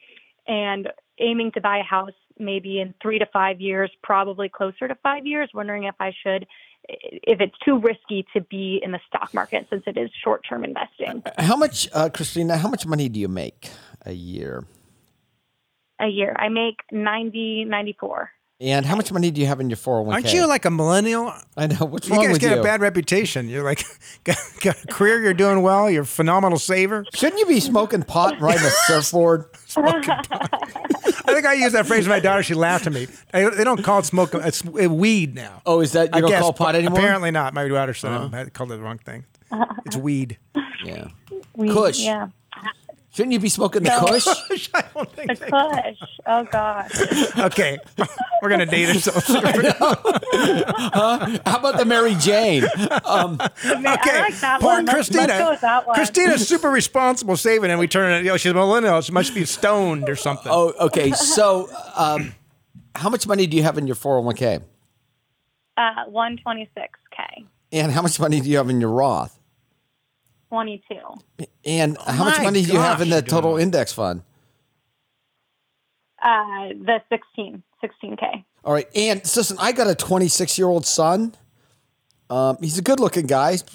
and 0.48 0.90
aiming 1.20 1.52
to 1.54 1.62
buy 1.62 1.80
a 1.80 1.84
house 1.84 2.12
maybe 2.40 2.80
in 2.80 2.94
three 3.02 3.20
to 3.20 3.26
five 3.28 3.62
years, 3.62 3.92
probably 4.04 4.50
closer 4.50 4.88
to 4.88 4.96
five 5.04 5.26
years. 5.26 5.50
Wondering 5.54 5.84
if 5.84 5.96
I 6.00 6.14
should, 6.24 6.48
if 6.88 7.42
it's 7.42 7.58
too 7.66 7.80
risky 7.80 8.26
to 8.34 8.42
be 8.42 8.80
in 8.84 8.92
the 8.92 9.00
stock 9.08 9.34
market 9.34 9.68
since 9.70 9.84
it 9.88 9.98
is 9.98 10.10
short 10.24 10.46
term 10.48 10.64
investing 10.64 11.24
How 11.38 11.56
much, 11.56 11.88
uh, 11.94 12.10
Christina? 12.10 12.58
How 12.58 12.70
much 12.70 12.86
money 12.86 13.10
do 13.10 13.20
you 13.20 13.28
make 13.28 13.70
a 14.06 14.14
year? 14.14 14.66
a 16.00 16.08
year. 16.08 16.36
I 16.38 16.50
make 16.50 16.82
90, 16.92 17.66
94. 17.66 18.32
And 18.60 18.88
how 18.88 18.96
much 18.96 19.12
money 19.12 19.30
do 19.30 19.40
you 19.40 19.46
have 19.46 19.60
in 19.60 19.70
your 19.70 19.78
four 19.78 19.98
hundred 19.98 20.08
one 20.08 20.22
k? 20.24 20.30
Aren't 20.30 20.36
you 20.36 20.48
like 20.48 20.66
a 20.66 20.72
millennial? 20.72 21.32
I 21.56 21.68
know. 21.68 21.86
What's 21.86 22.08
You 22.08 22.16
wrong 22.16 22.24
guys 22.24 22.34
with 22.34 22.42
get 22.42 22.56
you? 22.56 22.60
a 22.60 22.64
bad 22.64 22.82
reputation. 22.82 23.50
You're 23.50 23.64
like 23.64 23.84
got, 24.24 24.38
got 24.62 24.84
a 24.84 24.88
career. 24.88 25.22
You're 25.22 25.36
doing 25.36 25.62
well. 25.62 25.92
You're 25.92 26.02
a 26.02 26.06
phenomenal 26.08 26.58
saver. 26.58 27.06
Shouldn't 27.14 27.40
you 27.40 27.46
be 27.46 27.60
smoking 27.60 28.02
pot 28.02 28.34
and 28.34 28.42
riding 28.42 28.66
a 28.66 28.70
surfboard? 28.88 29.46
I 29.78 31.34
think 31.34 31.46
I 31.46 31.54
used 31.54 31.76
that 31.76 31.86
phrase 31.86 32.06
to 32.06 32.10
my 32.10 32.20
daughter. 32.20 32.42
She 32.42 32.56
laughed 32.56 32.88
at 32.88 32.94
me. 32.94 33.08
I, 33.32 33.48
they 33.50 33.64
don't 33.64 33.84
call 33.84 34.00
it 34.00 34.06
smoke. 34.06 34.34
It's 34.34 34.66
uh, 34.66 34.90
weed 34.90 35.36
now. 35.36 35.62
Oh, 35.68 35.82
is 35.82 35.92
that 35.92 36.06
you 36.08 36.18
I 36.18 36.22
don't 36.22 36.30
guess, 36.32 36.42
call 36.42 36.54
pot 36.54 36.74
anymore? 36.76 36.94
Uh-huh. 36.98 37.06
Apparently 37.06 37.30
not. 37.32 37.54
My 37.54 37.68
daughter 37.68 37.94
said 37.94 38.12
I 38.12 38.46
called 38.46 38.72
it 38.72 38.78
the 38.78 38.82
wrong 38.82 38.98
thing. 38.98 39.26
It's 39.86 39.96
weed. 39.98 40.40
Yeah. 40.84 41.10
We, 41.56 41.70
Kush. 41.70 42.00
Yeah. 42.00 42.30
Shouldn't 43.18 43.34
you 43.34 43.40
be 43.40 43.50
smoking 43.50 43.82
the 43.82 43.90
Kush? 43.90 44.70
I 44.76 44.84
don't 44.94 45.12
think. 45.12 45.40
The 45.40 45.46
push. 45.98 46.10
Oh, 46.30 46.44
God. 46.44 46.92
Okay. 47.52 47.80
We're 48.44 48.50
gonna 48.50 48.68
date 48.68 48.90
ourselves. 48.90 49.28
okay, 49.28 49.72
How 51.46 51.58
about 51.58 51.78
the 51.78 51.86
Mary 51.88 52.14
Jane? 52.16 52.64
Um, 53.06 53.38
I 53.42 53.50
like 53.64 54.40
that 54.42 54.60
poor 54.60 54.74
one. 54.74 54.86
Let's- 54.86 54.94
Christina. 54.94 55.22
Let's 55.28 55.40
go 55.44 55.50
with 55.50 55.62
that 55.62 55.88
one. 55.88 55.96
Christina's 55.96 56.48
super 56.48 56.70
responsible 56.70 57.38
saving, 57.38 57.72
and 57.72 57.80
we 57.80 57.88
turn 57.88 58.12
it. 58.12 58.18
You 58.20 58.32
know, 58.32 58.38
she's 58.38 58.52
a 58.52 58.54
millennial. 58.54 59.02
She 59.02 59.12
must 59.14 59.34
be 59.34 59.46
stoned 59.46 60.08
or 60.10 60.16
something. 60.16 60.52
oh, 60.54 60.74
okay. 60.80 61.12
So, 61.14 61.70
um, 61.96 62.36
how 62.94 63.10
much 63.10 63.26
money 63.26 63.48
do 63.48 63.58
you 63.58 63.64
have 63.64 63.80
in 63.80 63.88
your 63.88 63.96
401k? 63.96 64.62
Uh, 65.76 66.06
126k, 66.12 67.46
And 67.72 67.92
how 67.92 68.04
much 68.04 68.20
money 68.20 68.42
do 68.42 68.50
you 68.50 68.58
have 68.58 68.70
in 68.70 68.80
your 68.80 68.92
Roth? 68.92 69.37
22. 70.50 70.96
And 71.66 71.98
how 72.06 72.26
much 72.26 72.38
my 72.38 72.46
money 72.46 72.64
do 72.64 72.72
you 72.74 72.80
have 72.80 73.02
in 73.02 73.10
the 73.10 73.16
you're 73.18 73.22
total 73.24 73.54
well. 73.54 73.62
index 73.62 73.92
fund? 73.94 74.22
Uh, 76.22 76.70
the 76.70 77.02
16, 77.10 77.62
16k. 77.84 78.44
All 78.64 78.74
right. 78.74 78.88
And 78.96 79.26
so 79.26 79.42
listen, 79.42 79.58
I 79.60 79.72
got 79.72 79.88
a 79.88 79.96
26 79.96 80.58
year 80.58 80.68
old 80.68 80.86
son. 80.86 81.36
Um, 82.30 82.58
he's 82.60 82.78
a 82.78 82.82
good 82.82 83.00
looking 83.00 83.26
guy. 83.28 83.58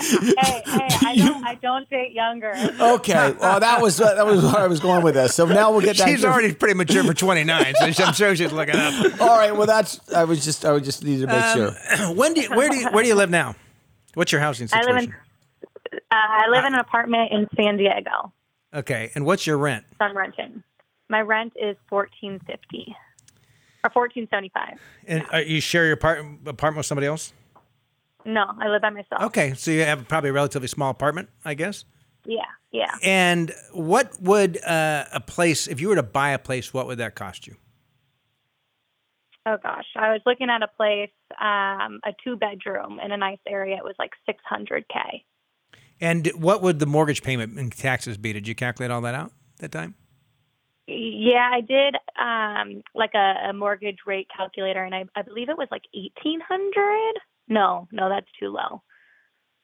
Hey, 0.00 0.62
hey, 0.64 0.88
I 1.06 1.14
don't, 1.16 1.44
I 1.44 1.54
don't 1.60 1.90
date 1.90 2.12
younger. 2.12 2.52
okay. 2.80 3.34
Well, 3.40 3.58
that 3.58 3.82
was 3.82 3.96
that 3.96 4.24
was 4.24 4.44
where 4.44 4.58
I 4.58 4.66
was 4.68 4.78
going 4.78 5.02
with 5.02 5.14
this. 5.14 5.34
So 5.34 5.44
now 5.44 5.72
we'll 5.72 5.80
get 5.80 5.98
back 5.98 6.08
she's 6.08 6.20
to 6.20 6.28
already 6.28 6.54
pretty 6.54 6.74
mature 6.74 7.02
for 7.02 7.14
29, 7.14 7.74
so 7.74 8.04
I'm 8.04 8.12
sure 8.12 8.36
she's 8.36 8.52
looking 8.52 8.76
up. 8.76 9.20
All 9.20 9.36
right. 9.36 9.54
Well, 9.56 9.66
that's 9.66 10.00
I 10.12 10.22
was 10.24 10.44
just 10.44 10.64
I 10.64 10.70
was 10.72 10.82
just 10.82 11.02
needed 11.04 11.22
to 11.22 11.26
make 11.26 11.42
Um, 11.44 11.56
sure. 11.56 12.14
when 12.14 12.34
do 12.34 12.42
you, 12.42 12.50
where 12.50 12.68
do 12.68 12.76
you, 12.76 12.88
where 12.90 13.02
do 13.02 13.08
you 13.08 13.16
live 13.16 13.30
now? 13.30 13.56
What's 14.18 14.32
your 14.32 14.40
housing 14.40 14.68
I 14.72 14.82
situation? 14.82 15.10
live 15.12 15.92
in, 15.92 15.98
uh, 16.10 16.14
I 16.16 16.48
live 16.48 16.64
in 16.64 16.74
an 16.74 16.80
apartment 16.80 17.30
in 17.30 17.46
San 17.54 17.76
Diego. 17.76 18.32
okay, 18.74 19.12
and 19.14 19.24
what's 19.24 19.46
your 19.46 19.56
rent? 19.58 19.84
I'm 20.00 20.16
renting. 20.16 20.64
My 21.08 21.20
rent 21.20 21.52
is 21.54 21.76
1450 21.88 22.96
or 23.84 23.90
1475. 23.92 24.80
And 25.06 25.24
uh, 25.32 25.36
you 25.36 25.60
share 25.60 25.84
your 25.84 25.92
apart- 25.92 26.18
apartment 26.46 26.78
with 26.78 26.86
somebody 26.86 27.06
else? 27.06 27.32
No, 28.24 28.44
I 28.58 28.66
live 28.66 28.82
by 28.82 28.90
myself. 28.90 29.22
Okay, 29.22 29.54
so 29.54 29.70
you 29.70 29.84
have 29.84 30.08
probably 30.08 30.30
a 30.30 30.32
relatively 30.32 30.66
small 30.66 30.90
apartment, 30.90 31.28
I 31.44 31.54
guess. 31.54 31.84
Yeah, 32.24 32.40
yeah. 32.72 32.96
And 33.04 33.52
what 33.72 34.20
would 34.20 34.60
uh, 34.64 35.04
a 35.12 35.20
place, 35.20 35.68
if 35.68 35.80
you 35.80 35.90
were 35.90 35.94
to 35.94 36.02
buy 36.02 36.30
a 36.30 36.40
place, 36.40 36.74
what 36.74 36.88
would 36.88 36.98
that 36.98 37.14
cost 37.14 37.46
you? 37.46 37.54
Oh 39.48 39.56
gosh, 39.62 39.86
I 39.96 40.12
was 40.12 40.20
looking 40.26 40.50
at 40.50 40.62
a 40.62 40.68
place, 40.68 41.10
um, 41.40 42.00
a 42.04 42.12
two 42.22 42.36
bedroom 42.36 43.00
in 43.02 43.12
a 43.12 43.16
nice 43.16 43.38
area. 43.48 43.76
It 43.76 43.84
was 43.84 43.94
like 43.98 44.10
600k. 44.28 45.24
And 46.02 46.26
what 46.34 46.60
would 46.60 46.80
the 46.80 46.86
mortgage 46.86 47.22
payment 47.22 47.58
and 47.58 47.72
taxes 47.72 48.18
be? 48.18 48.34
Did 48.34 48.46
you 48.46 48.54
calculate 48.54 48.90
all 48.90 49.00
that 49.00 49.14
out 49.14 49.32
that 49.60 49.72
time? 49.72 49.94
Yeah, 50.86 51.50
I 51.50 51.62
did 51.62 51.96
um, 52.20 52.82
like 52.94 53.12
a, 53.14 53.48
a 53.48 53.52
mortgage 53.54 53.98
rate 54.06 54.28
calculator, 54.34 54.84
and 54.84 54.94
I, 54.94 55.04
I 55.16 55.22
believe 55.22 55.48
it 55.48 55.56
was 55.56 55.68
like 55.70 55.84
1800. 55.94 57.14
No, 57.48 57.88
no, 57.90 58.10
that's 58.10 58.28
too 58.38 58.48
low. 58.48 58.82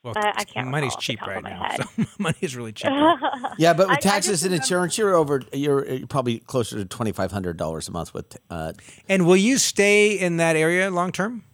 Well, 0.05 0.14
I- 0.17 0.33
I 0.37 0.45
can't 0.45 0.69
money's 0.69 0.90
recall 0.90 0.97
the 0.99 1.03
cheap 1.03 1.23
right 1.23 1.43
now. 1.43 1.77
So 1.97 2.05
money 2.19 2.37
is 2.43 2.55
really 2.55 2.73
cheap. 2.73 2.90
Yeah, 3.59 3.73
but 3.73 3.88
I- 3.88 3.93
I 3.93 3.95
with 3.95 4.01
just 4.03 4.03
taxes 4.03 4.45
and 4.45 4.55
insurance, 4.55 4.99
you're 4.99 5.14
over. 5.14 5.43
You're, 5.53 5.85
you're 5.87 6.07
probably 6.07 6.38
closer 6.40 6.77
to 6.77 6.85
twenty 6.85 7.12
five 7.12 7.33
hundred 7.33 7.57
dollars 7.57 7.88
a 7.88 7.93
month 7.93 8.12
with. 8.14 8.37
Uh, 8.51 8.73
and 9.09 9.27
will 9.27 9.37
you 9.37 9.59
stay 9.59 10.12
in 10.19 10.37
that 10.37 10.57
area 10.57 10.90
long 10.90 11.11
term? 11.11 11.45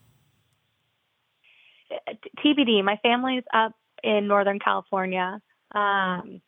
TBD. 2.44 2.84
My 2.84 2.98
family's 3.02 3.44
up 3.52 3.72
in 4.02 4.26
Northern 4.26 4.58
California. 4.58 5.40
Um, 5.74 6.40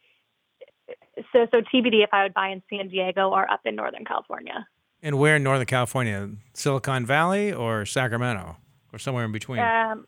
so, 1.33 1.47
so 1.53 1.61
TBD 1.61 2.03
if 2.05 2.11
I 2.13 2.23
would 2.25 2.35
buy 2.35 2.49
in 2.49 2.63
San 2.71 2.89
Diego 2.89 3.31
or 3.31 3.49
up 3.51 3.61
in 3.65 3.77
Northern 3.77 4.05
California. 4.05 4.67
And 5.03 5.19
where 5.19 5.37
in 5.37 5.43
Northern 5.43 5.67
California? 5.67 6.31
Silicon 6.55 7.05
Valley 7.07 7.53
or 7.53 7.85
Sacramento? 7.85 8.57
Or 8.93 8.99
somewhere 8.99 9.25
in 9.25 9.33
between? 9.33 9.61
Um, 9.61 10.07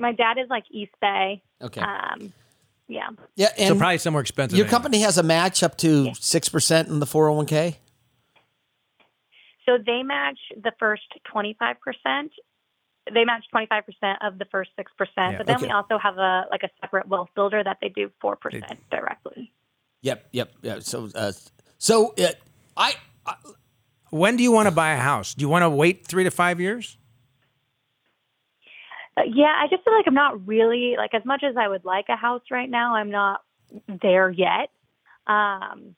my 0.00 0.12
dad 0.12 0.38
is 0.38 0.48
like 0.48 0.64
East 0.70 0.92
Bay. 1.00 1.42
okay. 1.62 1.80
Um, 1.80 2.32
yeah. 2.88 3.10
yeah, 3.36 3.68
so 3.68 3.76
probably 3.76 3.98
somewhere 3.98 4.20
expensive. 4.20 4.58
your 4.58 4.66
anyway. 4.66 4.70
company 4.70 5.00
has 5.02 5.16
a 5.16 5.22
match 5.22 5.62
up 5.62 5.76
to 5.78 6.12
six 6.14 6.48
percent 6.48 6.88
in 6.88 6.98
the 6.98 7.06
four 7.06 7.26
hundred 7.26 7.36
one 7.36 7.46
k. 7.46 7.78
So 9.66 9.78
they 9.78 10.02
match 10.02 10.38
the 10.56 10.72
first 10.80 11.04
25%. 11.32 11.76
They 13.12 13.24
match 13.24 13.44
25% 13.54 13.82
of 14.20 14.38
the 14.38 14.44
first 14.46 14.70
6%. 14.76 14.84
Yeah. 15.16 15.36
But 15.36 15.46
then 15.46 15.60
we 15.60 15.68
also 15.68 15.96
have 15.98 16.18
a 16.18 16.46
like 16.50 16.62
a 16.64 16.70
separate 16.80 17.06
wealth 17.06 17.28
builder 17.36 17.62
that 17.62 17.78
they 17.80 17.88
do 17.88 18.10
4% 18.22 18.36
directly. 18.90 19.52
Yep, 20.02 20.28
yep, 20.32 20.52
yeah. 20.62 20.78
So, 20.80 21.08
uh, 21.14 21.32
so 21.78 22.14
uh, 22.18 22.32
I, 22.76 22.94
I 23.26 23.34
When 24.10 24.36
do 24.36 24.42
you 24.42 24.50
want 24.50 24.66
to 24.66 24.74
buy 24.74 24.92
a 24.92 24.96
house? 24.96 25.34
Do 25.34 25.42
you 25.42 25.48
want 25.48 25.62
to 25.62 25.70
wait 25.70 26.06
three 26.06 26.24
to 26.24 26.30
five 26.30 26.60
years? 26.60 26.96
Uh, 29.16 29.22
yeah, 29.26 29.54
I 29.58 29.66
just 29.68 29.84
feel 29.84 29.94
like 29.94 30.06
I'm 30.06 30.14
not 30.14 30.46
really 30.46 30.94
like 30.96 31.14
as 31.14 31.24
much 31.24 31.42
as 31.42 31.56
I 31.56 31.68
would 31.68 31.84
like 31.84 32.06
a 32.08 32.16
house 32.16 32.42
right 32.50 32.70
now. 32.70 32.94
I'm 32.94 33.10
not 33.10 33.40
there 34.02 34.30
yet. 34.30 34.70
Um, 35.26 35.96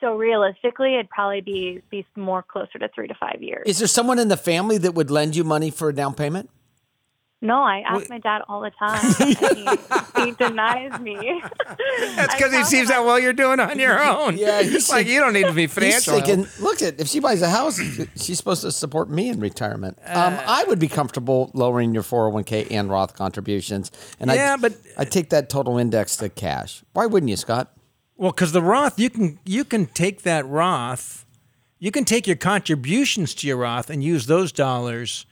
so 0.00 0.16
realistically, 0.16 0.94
it'd 0.94 1.10
probably 1.10 1.40
be 1.40 1.82
be 1.90 2.06
more 2.16 2.42
closer 2.42 2.78
to 2.78 2.88
three 2.94 3.08
to 3.08 3.14
five 3.14 3.42
years. 3.42 3.64
is 3.66 3.78
there 3.78 3.88
someone 3.88 4.18
in 4.18 4.28
the 4.28 4.36
family 4.36 4.78
that 4.78 4.92
would 4.92 5.10
lend 5.10 5.34
you 5.36 5.44
money 5.44 5.70
for 5.70 5.88
a 5.88 5.94
down 5.94 6.14
payment? 6.14 6.50
No, 7.42 7.60
I 7.62 7.80
ask 7.80 8.00
Wait. 8.02 8.10
my 8.10 8.18
dad 8.18 8.40
all 8.48 8.60
the 8.62 8.70
time. 8.78 9.00
he, 10.16 10.24
he 10.24 10.30
denies 10.32 10.98
me. 11.00 11.42
That's 12.16 12.34
because 12.34 12.52
he 12.54 12.64
sees 12.64 12.90
how 12.90 13.04
well 13.04 13.18
you're 13.18 13.32
doing 13.34 13.60
on 13.60 13.78
your 13.78 14.02
own. 14.02 14.38
Yeah, 14.38 14.62
he's 14.62 14.88
like 14.96 15.06
you 15.06 15.20
don't 15.20 15.32
need 15.34 15.46
to 15.46 15.52
be 15.52 15.62
He's 15.62 15.74
financial. 15.74 16.14
help. 16.14 16.24
thinking, 16.26 16.46
look 16.62 16.80
at 16.80 16.98
if 17.00 17.08
she 17.08 17.20
buys 17.20 17.42
a 17.42 17.50
house, 17.50 17.78
she's 18.16 18.38
supposed 18.38 18.62
to 18.62 18.72
support 18.72 19.10
me 19.10 19.28
in 19.28 19.40
retirement. 19.40 19.98
um, 20.06 20.34
Uh, 20.34 20.42
I 20.46 20.64
would 20.64 20.78
be 20.78 20.88
comfortable 20.88 21.50
lowering 21.52 21.92
your 21.92 22.02
401k 22.02 22.68
and 22.70 22.88
Roth 22.88 23.14
contributions, 23.14 23.90
and 24.20 24.30
Yeah, 24.30 24.54
I, 24.54 24.56
but- 24.56 24.76
I 24.96 25.04
take 25.04 25.30
that 25.30 25.50
total 25.50 25.76
index 25.78 26.16
to 26.18 26.28
cash. 26.28 26.82
Why 26.92 27.06
wouldn't 27.06 27.28
you, 27.30 27.36
Scott? 27.36 27.72
Well, 28.16 28.30
because 28.30 28.52
the 28.52 28.62
Roth, 28.62 28.98
you 29.00 29.10
can 29.10 29.40
you 29.44 29.64
can 29.64 29.86
take 29.86 30.22
that 30.22 30.46
Roth, 30.46 31.26
you 31.80 31.90
can 31.90 32.04
take 32.04 32.26
your 32.28 32.36
contributions 32.36 33.34
to 33.36 33.48
your 33.48 33.56
Roth 33.56 33.90
and 33.90 34.04
use 34.04 34.26
those 34.26 34.52
dollars 34.52 35.26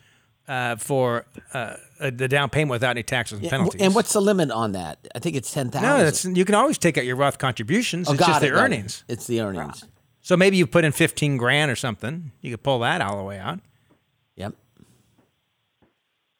uh, 0.48 0.74
for 0.74 1.24
uh, 1.54 1.76
uh, 2.00 2.10
the 2.14 2.28
down 2.28 2.50
payment 2.50 2.70
without 2.70 2.90
any 2.92 3.02
taxes 3.02 3.38
and 3.40 3.48
penalties. 3.48 3.80
And 3.80 3.94
what's 3.94 4.12
the 4.12 4.20
limit 4.20 4.50
on 4.50 4.72
that? 4.72 5.06
I 5.14 5.18
think 5.18 5.36
it's 5.36 5.52
ten 5.52 5.70
thousand. 5.70 5.88
no, 5.88 6.02
that's 6.04 6.24
you 6.24 6.44
can 6.44 6.54
always 6.54 6.78
take 6.78 6.96
out 6.98 7.04
your 7.04 7.16
Roth 7.16 7.38
contributions. 7.38 8.08
oh, 8.08 8.12
it's 8.12 8.26
just 8.26 8.42
it, 8.42 8.46
the 8.46 8.52
got 8.52 8.56
it. 8.56 8.60
earnings. 8.64 9.04
It's 9.08 9.26
the 9.26 9.40
earnings. 9.40 9.84
So 10.22 10.36
maybe 10.36 10.56
you 10.56 10.66
put 10.66 10.84
in 10.84 10.92
fifteen 10.92 11.36
grand 11.36 11.70
or 11.70 11.76
something. 11.76 12.32
You 12.40 12.50
could 12.52 12.62
pull 12.62 12.78
that 12.80 13.00
all 13.00 13.16
the 13.16 13.24
way 13.24 13.38
out. 13.38 13.60
Yep. 14.36 14.54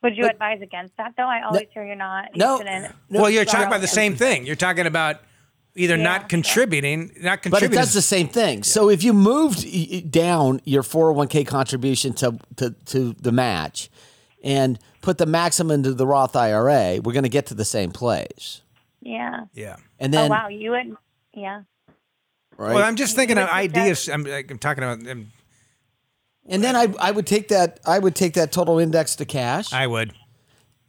Would 0.02 0.16
you 0.16 0.26
advise 0.26 0.62
against 0.62 0.96
that 0.96 1.12
though? 1.16 1.24
I 1.28 1.42
always 1.44 1.66
hear 1.74 1.84
you're 1.84 1.94
not. 1.94 2.34
No, 2.34 2.58
no. 2.58 2.88
well, 3.10 3.30
you're 3.30 3.44
talking 3.44 3.66
about 3.66 3.82
the 3.82 3.86
same 3.86 4.16
thing. 4.16 4.46
You're 4.46 4.56
talking 4.56 4.86
about 4.86 5.20
either 5.76 5.96
Yeah, 5.96 6.02
not 6.02 6.20
yeah. 6.22 6.26
contributing, 6.28 7.12
not 7.20 7.42
contributing. 7.42 7.50
But 7.50 7.62
it 7.62 7.74
does 7.74 7.92
the 7.92 8.00
same 8.02 8.28
thing. 8.28 8.62
So 8.62 8.88
if 8.88 9.04
you 9.04 9.12
moved 9.12 10.10
down 10.10 10.60
your 10.64 10.82
401k 10.82 11.46
contribution 11.46 12.14
to, 12.14 12.38
to, 12.56 12.70
to 12.86 13.12
the 13.20 13.30
match 13.32 13.90
and 14.42 14.78
put 15.00 15.18
the 15.18 15.26
maximum 15.26 15.70
into 15.70 15.94
the 15.94 16.06
Roth 16.06 16.36
IRA, 16.36 17.00
we're 17.02 17.12
going 17.12 17.22
to 17.24 17.28
get 17.28 17.46
to 17.46 17.54
the 17.54 17.64
same 17.64 17.90
place. 17.90 18.62
Yeah. 19.00 19.44
yeah. 19.54 19.76
And 19.98 20.14
Oh 20.14 20.18
then, 20.18 20.30
wow, 20.30 20.48
you 20.48 20.70
would. 20.72 20.96
Yeah. 21.34 21.62
right? 22.56 22.74
Well, 22.74 22.84
I'm 22.84 22.96
just 22.96 23.16
thinking 23.16 23.38
of 23.38 23.48
ideas. 23.48 24.08
I'm, 24.08 24.26
I'm 24.26 24.58
talking 24.58 24.84
about. 24.84 25.06
um, 25.08 25.32
and 26.48 26.64
then 26.64 26.74
I, 26.76 26.92
I 26.98 27.10
would 27.10 27.26
take 27.26 27.48
that 27.48 27.80
I 27.86 27.98
would 27.98 28.14
take 28.14 28.34
that 28.34 28.50
total 28.50 28.78
index 28.78 29.14
to 29.16 29.24
cash, 29.24 29.72
I 29.72 29.86
would. 29.86 30.12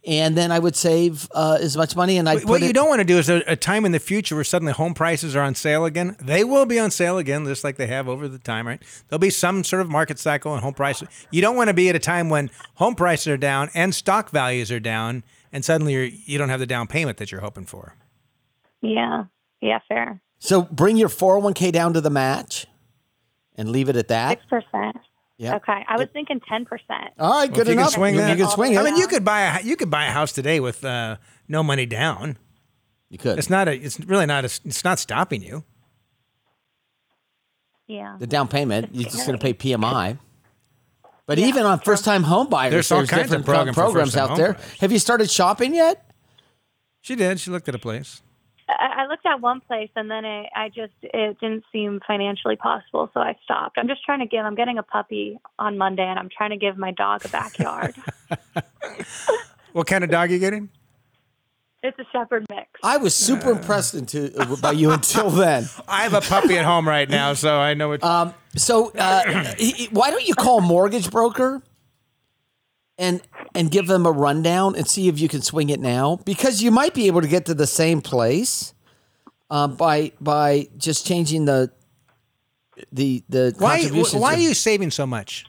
And 0.06 0.36
then 0.36 0.50
I 0.50 0.58
would 0.58 0.74
save 0.74 1.28
uh, 1.32 1.58
as 1.60 1.76
much 1.76 1.94
money, 1.94 2.18
and 2.18 2.28
I 2.28 2.34
What 2.34 2.44
put 2.46 2.60
you 2.62 2.68
it. 2.70 2.72
don't 2.74 2.88
want 2.88 2.98
to 3.00 3.04
do 3.04 3.18
is 3.18 3.28
a, 3.28 3.42
a 3.46 3.56
time 3.56 3.84
in 3.84 3.92
the 3.92 4.00
future 4.00 4.34
where 4.34 4.44
suddenly 4.44 4.72
home 4.72 4.94
prices 4.94 5.36
are 5.36 5.42
on 5.42 5.54
sale 5.54 5.84
again. 5.84 6.16
They 6.20 6.42
will 6.44 6.66
be 6.66 6.78
on 6.78 6.90
sale 6.90 7.18
again, 7.18 7.44
just 7.44 7.62
like 7.64 7.76
they 7.76 7.86
have 7.86 8.08
over 8.08 8.26
the 8.28 8.38
time, 8.38 8.66
right? 8.66 8.82
There'll 9.08 9.20
be 9.20 9.30
some 9.30 9.62
sort 9.64 9.82
of 9.82 9.88
market 9.88 10.18
cycle 10.18 10.52
and 10.54 10.62
home 10.62 10.74
prices. 10.74 11.08
You 11.30 11.40
don't 11.40 11.56
want 11.56 11.68
to 11.68 11.74
be 11.74 11.88
at 11.88 11.94
a 11.94 12.00
time 12.00 12.28
when 12.30 12.50
home 12.74 12.94
prices 12.96 13.28
are 13.28 13.36
down 13.36 13.70
and 13.74 13.94
stock 13.94 14.30
values 14.30 14.72
are 14.72 14.80
down, 14.80 15.22
and 15.52 15.64
suddenly 15.64 15.92
you're, 15.92 16.04
you 16.04 16.38
don't 16.38 16.48
have 16.48 16.60
the 16.60 16.66
down 16.66 16.86
payment 16.88 17.18
that 17.18 17.30
you're 17.30 17.40
hoping 17.42 17.66
for. 17.66 17.94
Yeah. 18.80 19.24
Yeah. 19.60 19.78
Fair. 19.88 20.20
So 20.40 20.62
bring 20.62 20.96
your 20.96 21.08
401k 21.08 21.70
down 21.70 21.94
to 21.94 22.00
the 22.00 22.10
match, 22.10 22.66
and 23.54 23.68
leave 23.70 23.88
it 23.88 23.94
at 23.96 24.08
that. 24.08 24.30
Six 24.40 24.44
percent. 24.48 24.96
Yeah. 25.38 25.56
Okay. 25.56 25.84
I 25.88 25.96
was 25.96 26.08
thinking 26.12 26.40
ten 26.48 26.64
percent. 26.64 27.10
All 27.18 27.30
right, 27.30 27.48
Well, 27.50 27.56
good 27.56 27.66
you 27.66 27.72
enough. 27.72 27.86
Can 27.90 27.94
swing 27.94 28.14
you, 28.14 28.20
that. 28.20 28.30
you 28.38 28.44
can 28.44 28.52
swing 28.54 28.74
it. 28.74 28.78
I 28.78 28.82
mean, 28.84 28.96
you 28.96 29.06
could 29.08 29.24
buy 29.24 29.40
a 29.58 29.62
you 29.62 29.76
could 29.76 29.90
buy 29.90 30.06
a 30.06 30.10
house 30.10 30.32
today 30.32 30.60
with 30.60 30.84
uh, 30.84 31.16
no 31.48 31.62
money 31.62 31.86
down. 31.86 32.38
You 33.08 33.18
could. 33.18 33.38
It's 33.38 33.50
not 33.50 33.66
a. 33.68 33.74
It's 33.74 33.98
really 34.00 34.26
not. 34.26 34.44
A, 34.44 34.50
it's 34.64 34.84
not 34.84 34.98
stopping 34.98 35.42
you. 35.42 35.64
Yeah. 37.88 38.16
the 38.18 38.26
down 38.26 38.48
payment. 38.48 38.90
You're 38.94 39.10
just 39.10 39.26
going 39.26 39.38
to 39.38 39.42
pay 39.42 39.52
PMI. 39.52 40.18
But 41.26 41.38
even 41.38 41.64
on 41.64 41.78
first-time 41.80 42.22
home 42.24 42.48
buyers, 42.48 42.72
There's 42.72 42.92
all 42.92 42.98
kinds 43.06 43.24
different 43.24 43.40
of 43.42 43.46
program 43.46 43.74
programs 43.74 44.16
out 44.16 44.36
there. 44.36 44.54
buyers. 44.54 44.78
Have 44.80 44.92
you 44.92 44.98
started 44.98 45.30
shopping 45.30 45.74
yet? 45.74 46.10
She 47.00 47.14
did. 47.16 47.38
She 47.40 47.50
looked 47.50 47.68
at 47.68 47.74
a 47.74 47.78
place. 47.78 48.22
Uh, 48.72 48.82
I, 48.82 49.02
I 49.02 49.06
looked 49.06 49.26
at 49.26 49.40
one 49.40 49.60
place 49.60 49.90
and 49.96 50.10
then 50.10 50.24
it, 50.24 50.46
I 50.54 50.68
just 50.68 50.92
it 51.02 51.38
didn't 51.40 51.64
seem 51.72 52.00
financially 52.06 52.56
possible, 52.56 53.10
so 53.12 53.20
I 53.20 53.36
stopped. 53.44 53.78
I'm 53.78 53.88
just 53.88 54.04
trying 54.04 54.20
to 54.20 54.26
give. 54.26 54.44
I'm 54.44 54.54
getting 54.54 54.78
a 54.78 54.82
puppy 54.82 55.38
on 55.58 55.76
Monday, 55.78 56.04
and 56.04 56.18
I'm 56.18 56.28
trying 56.36 56.50
to 56.50 56.56
give 56.56 56.76
my 56.78 56.90
dog 56.92 57.24
a 57.24 57.28
backyard. 57.28 57.94
What 59.72 59.86
kind 59.86 60.04
of 60.04 60.10
dog 60.10 60.28
are 60.30 60.32
you 60.34 60.38
getting? 60.38 60.68
it's 61.84 61.98
a 61.98 62.04
shepherd 62.12 62.46
mix. 62.48 62.68
I 62.84 62.98
was 62.98 63.12
super 63.12 63.50
impressed 63.50 63.94
into, 63.94 64.30
by 64.62 64.70
you 64.70 64.92
until 64.92 65.30
then. 65.30 65.64
I 65.88 66.02
have 66.04 66.14
a 66.14 66.20
puppy 66.20 66.56
at 66.56 66.64
home 66.64 66.86
right 66.86 67.08
now, 67.10 67.32
so 67.32 67.56
I 67.58 67.74
know 67.74 67.90
it. 67.92 68.04
Um, 68.04 68.34
so 68.54 68.92
uh, 68.92 69.54
he- 69.58 69.72
he- 69.72 69.86
why 69.86 70.10
don't 70.12 70.26
you 70.28 70.34
call 70.34 70.58
a 70.58 70.62
mortgage 70.62 71.10
broker 71.10 71.60
and 73.02 73.20
and 73.54 73.70
give 73.70 73.88
them 73.88 74.06
a 74.06 74.12
rundown 74.12 74.74
and 74.76 74.86
see 74.86 75.08
if 75.08 75.18
you 75.20 75.28
can 75.28 75.42
swing 75.42 75.68
it 75.68 75.80
now 75.80 76.20
because 76.24 76.62
you 76.62 76.70
might 76.70 76.94
be 76.94 77.08
able 77.08 77.20
to 77.20 77.28
get 77.28 77.44
to 77.46 77.54
the 77.54 77.66
same 77.66 78.00
place 78.00 78.72
um, 79.50 79.74
by 79.74 80.12
by 80.20 80.68
just 80.78 81.04
changing 81.06 81.44
the 81.44 81.70
the 82.92 83.22
the 83.28 83.54
why? 83.58 83.80
contributions. 83.80 84.22
Why 84.22 84.34
are 84.34 84.38
you 84.38 84.54
saving 84.54 84.92
so 84.92 85.06
much? 85.06 85.44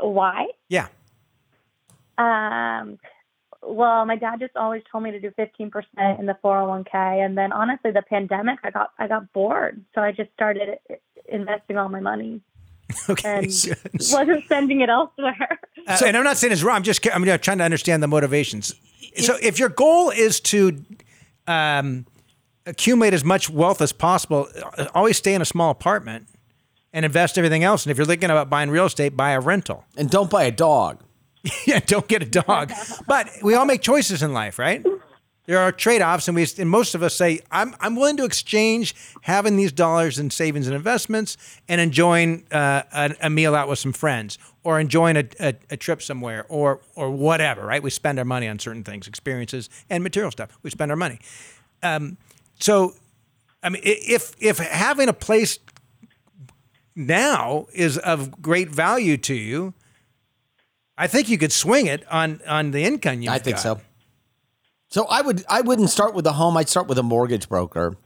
Why? 0.00 0.46
Yeah. 0.68 0.86
Um, 2.16 2.98
well, 3.62 4.06
my 4.06 4.16
dad 4.16 4.38
just 4.38 4.56
always 4.56 4.82
told 4.90 5.04
me 5.04 5.10
to 5.10 5.20
do 5.20 5.30
15% 5.38 6.18
in 6.18 6.26
the 6.26 6.36
401k, 6.44 6.94
and 6.94 7.36
then 7.36 7.52
honestly, 7.52 7.90
the 7.90 8.02
pandemic, 8.02 8.58
I 8.62 8.70
got 8.70 8.90
I 8.98 9.08
got 9.08 9.32
bored, 9.32 9.84
so 9.94 10.00
I 10.00 10.12
just 10.12 10.32
started 10.32 10.78
investing 11.28 11.76
all 11.76 11.88
my 11.88 12.00
money 12.00 12.40
Okay. 13.10 13.38
and 13.38 13.52
so- 13.52 13.72
wasn't 13.98 14.44
spending 14.44 14.80
it 14.80 14.88
elsewhere. 14.88 15.60
Uh, 15.88 15.96
and 16.04 16.16
I'm 16.16 16.24
not 16.24 16.36
saying 16.36 16.52
it's 16.52 16.64
wrong. 16.64 16.74
I'm 16.78 16.82
just 16.82 17.06
I'm 17.14 17.24
just 17.24 17.44
trying 17.44 17.58
to 17.58 17.64
understand 17.64 18.02
the 18.02 18.08
motivations. 18.08 18.74
So 19.18 19.36
if 19.40 19.60
your 19.60 19.68
goal 19.68 20.10
is 20.10 20.40
to 20.40 20.84
um, 21.46 22.06
accumulate 22.66 23.14
as 23.14 23.22
much 23.22 23.48
wealth 23.48 23.80
as 23.80 23.92
possible, 23.92 24.48
uh, 24.76 24.86
always 24.96 25.16
stay 25.16 25.32
in 25.32 25.40
a 25.42 25.44
small 25.44 25.70
apartment 25.70 26.26
and 26.92 27.04
invest 27.04 27.38
everything 27.38 27.62
else. 27.62 27.84
And 27.86 27.92
if 27.92 27.98
you're 27.98 28.04
thinking 28.06 28.30
about 28.30 28.50
buying 28.50 28.68
real 28.68 28.86
estate, 28.86 29.16
buy 29.16 29.30
a 29.30 29.38
rental. 29.40 29.84
and 29.96 30.10
don't 30.10 30.28
buy 30.28 30.42
a 30.42 30.50
dog. 30.50 31.04
yeah, 31.66 31.78
don't 31.78 32.08
get 32.08 32.20
a 32.22 32.26
dog. 32.26 32.72
But 33.06 33.30
we 33.44 33.54
all 33.54 33.64
make 33.64 33.80
choices 33.80 34.24
in 34.24 34.32
life, 34.32 34.58
right? 34.58 34.84
There 35.46 35.60
are 35.60 35.70
trade-offs, 35.70 36.26
and 36.26 36.34
we 36.34 36.44
and 36.58 36.68
most 36.68 36.94
of 36.96 37.02
us 37.04 37.14
say, 37.14 37.40
"I'm 37.52 37.74
I'm 37.80 37.94
willing 37.94 38.16
to 38.16 38.24
exchange 38.24 38.94
having 39.22 39.56
these 39.56 39.70
dollars 39.70 40.18
in 40.18 40.30
savings 40.30 40.66
and 40.66 40.74
investments 40.74 41.36
and 41.68 41.80
enjoying 41.80 42.44
uh, 42.50 42.82
a, 42.92 43.14
a 43.22 43.30
meal 43.30 43.54
out 43.54 43.68
with 43.68 43.78
some 43.78 43.92
friends, 43.92 44.38
or 44.64 44.80
enjoying 44.80 45.16
a, 45.16 45.24
a, 45.38 45.54
a 45.70 45.76
trip 45.76 46.02
somewhere, 46.02 46.46
or 46.48 46.80
or 46.96 47.10
whatever." 47.10 47.64
Right? 47.64 47.80
We 47.80 47.90
spend 47.90 48.18
our 48.18 48.24
money 48.24 48.48
on 48.48 48.58
certain 48.58 48.82
things, 48.82 49.06
experiences, 49.06 49.70
and 49.88 50.02
material 50.02 50.32
stuff. 50.32 50.58
We 50.64 50.70
spend 50.70 50.90
our 50.90 50.96
money. 50.96 51.20
Um, 51.80 52.16
so, 52.58 52.94
I 53.62 53.68
mean, 53.68 53.82
if 53.84 54.34
if 54.40 54.58
having 54.58 55.08
a 55.08 55.12
place 55.12 55.60
now 56.96 57.66
is 57.72 57.98
of 57.98 58.42
great 58.42 58.68
value 58.70 59.16
to 59.18 59.34
you, 59.34 59.74
I 60.98 61.06
think 61.06 61.28
you 61.28 61.38
could 61.38 61.52
swing 61.52 61.86
it 61.86 62.04
on 62.10 62.40
on 62.48 62.72
the 62.72 62.82
income 62.82 63.22
you. 63.22 63.30
Have. 63.30 63.40
I 63.40 63.44
think 63.44 63.58
so. 63.58 63.80
So 64.96 65.04
I 65.04 65.20
would 65.20 65.44
I 65.46 65.60
wouldn't 65.60 65.90
start 65.90 66.14
with 66.14 66.26
a 66.26 66.32
home. 66.32 66.56
I'd 66.56 66.70
start 66.70 66.86
with 66.88 66.96
a 66.96 67.02
mortgage 67.02 67.50
broker, 67.50 67.98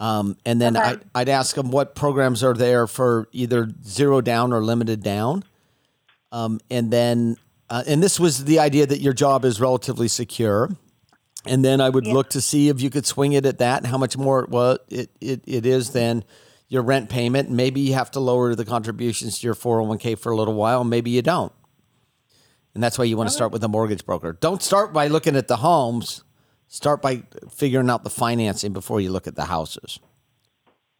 um, 0.00 0.38
and 0.46 0.58
then 0.58 0.74
Okay. 0.74 0.88
I'd, 0.88 1.00
I'd 1.14 1.28
ask 1.28 1.54
them 1.54 1.70
what 1.70 1.94
programs 1.94 2.42
are 2.42 2.54
there 2.54 2.86
for 2.86 3.28
either 3.30 3.68
zero 3.84 4.22
down 4.22 4.54
or 4.54 4.64
limited 4.64 5.02
down, 5.02 5.44
um, 6.32 6.60
and 6.70 6.90
then 6.90 7.36
uh, 7.68 7.84
and 7.86 8.02
this 8.02 8.18
was 8.18 8.46
the 8.46 8.58
idea 8.58 8.86
that 8.86 9.02
your 9.02 9.12
job 9.12 9.44
is 9.44 9.60
relatively 9.60 10.08
secure, 10.08 10.70
and 11.44 11.62
then 11.62 11.78
I 11.78 11.90
would 11.90 12.06
look 12.06 12.30
to 12.30 12.40
see 12.40 12.70
if 12.70 12.80
you 12.80 12.88
could 12.88 13.04
swing 13.04 13.34
it 13.34 13.44
at 13.44 13.58
that 13.58 13.82
and 13.82 13.86
how 13.86 13.98
much 13.98 14.16
more 14.16 14.42
it 14.42 14.48
was 14.48 14.78
it 14.88 15.10
it, 15.20 15.42
it 15.46 15.66
is 15.66 15.90
than 15.90 16.24
your 16.68 16.80
rent 16.80 17.10
payment. 17.10 17.50
Maybe 17.50 17.82
you 17.82 17.92
have 17.92 18.10
to 18.12 18.20
lower 18.20 18.54
the 18.54 18.64
contributions 18.64 19.40
to 19.40 19.46
your 19.46 19.54
four 19.54 19.76
hundred 19.76 19.88
one 19.88 19.98
k 19.98 20.14
for 20.14 20.32
a 20.32 20.36
little 20.36 20.54
while. 20.54 20.84
Maybe 20.84 21.10
you 21.10 21.20
don't. 21.20 21.52
And 22.74 22.82
that's 22.82 22.98
why 22.98 23.04
you 23.04 23.16
want 23.16 23.28
to 23.28 23.34
start 23.34 23.52
with 23.52 23.64
a 23.64 23.68
mortgage 23.68 24.04
broker. 24.06 24.36
Don't 24.40 24.62
start 24.62 24.92
by 24.92 25.08
looking 25.08 25.36
at 25.36 25.48
the 25.48 25.56
homes. 25.56 26.22
Start 26.68 27.00
by 27.00 27.22
figuring 27.50 27.88
out 27.88 28.04
the 28.04 28.10
financing 28.10 28.72
before 28.72 29.00
you 29.00 29.10
look 29.10 29.26
at 29.26 29.36
the 29.36 29.46
houses. 29.46 29.98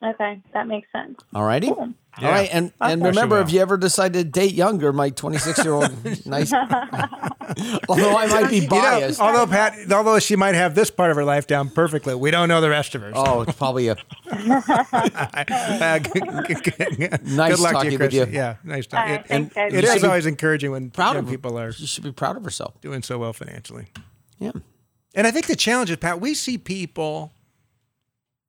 Okay, 0.01 0.41
that 0.55 0.69
makes 0.69 0.87
sense. 0.93 1.19
All 1.35 1.43
righty? 1.45 1.69
All 1.71 1.93
right. 2.23 2.49
And 2.53 2.73
and 2.81 3.03
remember, 3.05 3.35
Well. 3.37 3.45
if 3.45 3.53
you 3.53 3.61
ever 3.61 3.77
decide 3.77 4.13
to 4.13 4.23
date 4.23 4.55
younger, 4.55 4.93
my 4.93 5.11
26 5.11 5.65
year 5.65 5.73
old, 5.75 5.91
nice. 6.27 6.53
Although 7.89 8.17
I 8.17 8.27
might 8.29 8.49
be 8.51 8.57
You 8.57 8.63
know, 8.63 8.69
biased. 8.69 9.21
although 9.21 9.47
Pat, 9.47 9.91
although 9.91 10.19
she 10.21 10.37
might 10.37 10.55
have 10.55 10.75
this 10.77 10.91
part 10.91 11.11
of 11.11 11.17
her 11.17 11.25
life 11.25 11.47
down 11.49 11.71
perfectly, 11.71 12.15
we 12.15 12.31
don't 12.31 12.49
know 12.49 12.61
the 12.61 12.69
rest 12.71 12.95
of 12.95 13.01
her. 13.03 13.13
so, 13.13 13.25
oh, 13.27 13.41
it's 13.43 13.57
probably 13.57 13.89
a. 13.89 13.97
uh, 14.31 15.99
g- 15.99 16.11
g- 16.15 16.55
g- 16.55 17.09
Nice 17.35 17.57
good 17.57 17.61
luck 17.61 17.83
to 17.83 17.91
you, 17.91 17.99
with 17.99 18.13
you. 18.13 18.27
Yeah, 18.31 18.57
nice 18.65 18.87
All 18.93 18.99
talking. 19.01 19.13
right, 19.17 19.27
thanks, 19.27 19.55
guys. 19.55 19.73
It 19.73 19.85
You 19.85 19.91
is 19.91 20.05
always 20.05 20.27
encouraging 20.27 20.71
when 20.71 20.91
Proud 20.91 21.15
young 21.15 21.25
of 21.25 21.31
people 21.31 21.59
are 21.59 21.69
You 21.71 21.87
should 21.87 22.05
be 22.05 22.13
proud 22.13 22.37
of 22.37 22.45
herself. 22.45 22.81
doing 22.81 23.03
so 23.03 23.19
well 23.19 23.33
financially. 23.33 23.87
Yeah. 24.39 24.53
And 25.15 25.27
I 25.27 25.31
think 25.31 25.47
the 25.47 25.57
challenge 25.57 25.91
is, 25.91 25.97
Pat, 25.97 26.21
we 26.21 26.35
see 26.35 26.59
people 26.59 27.33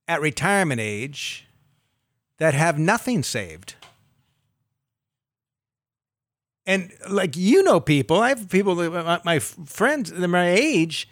at 0.09 0.19
retirement 0.21 0.81
age 0.81 1.45
that 2.39 2.53
have 2.53 2.77
nothing 2.79 3.21
saved. 3.23 3.75
And 6.65 6.91
like 7.09 7.35
you 7.37 7.63
know, 7.63 7.79
people, 7.79 8.19
I 8.19 8.29
have 8.29 8.49
people, 8.49 8.75
my, 8.75 9.21
my 9.23 9.39
friends, 9.39 10.11
my 10.11 10.49
age, 10.49 11.07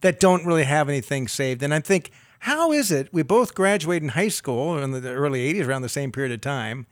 that 0.00 0.18
don't 0.20 0.44
really 0.46 0.64
have 0.64 0.88
anything 0.88 1.28
saved. 1.28 1.62
And 1.62 1.72
I 1.72 1.80
think, 1.80 2.10
how 2.40 2.72
is 2.72 2.90
it 2.90 3.12
we 3.12 3.22
both 3.22 3.54
graduated 3.54 4.02
in 4.04 4.08
high 4.10 4.28
school 4.28 4.78
in 4.78 4.90
the 4.92 5.10
early 5.10 5.52
80s, 5.54 5.66
around 5.66 5.82
the 5.82 5.88
same 5.88 6.10
period 6.10 6.32
of 6.32 6.40
time, 6.40 6.86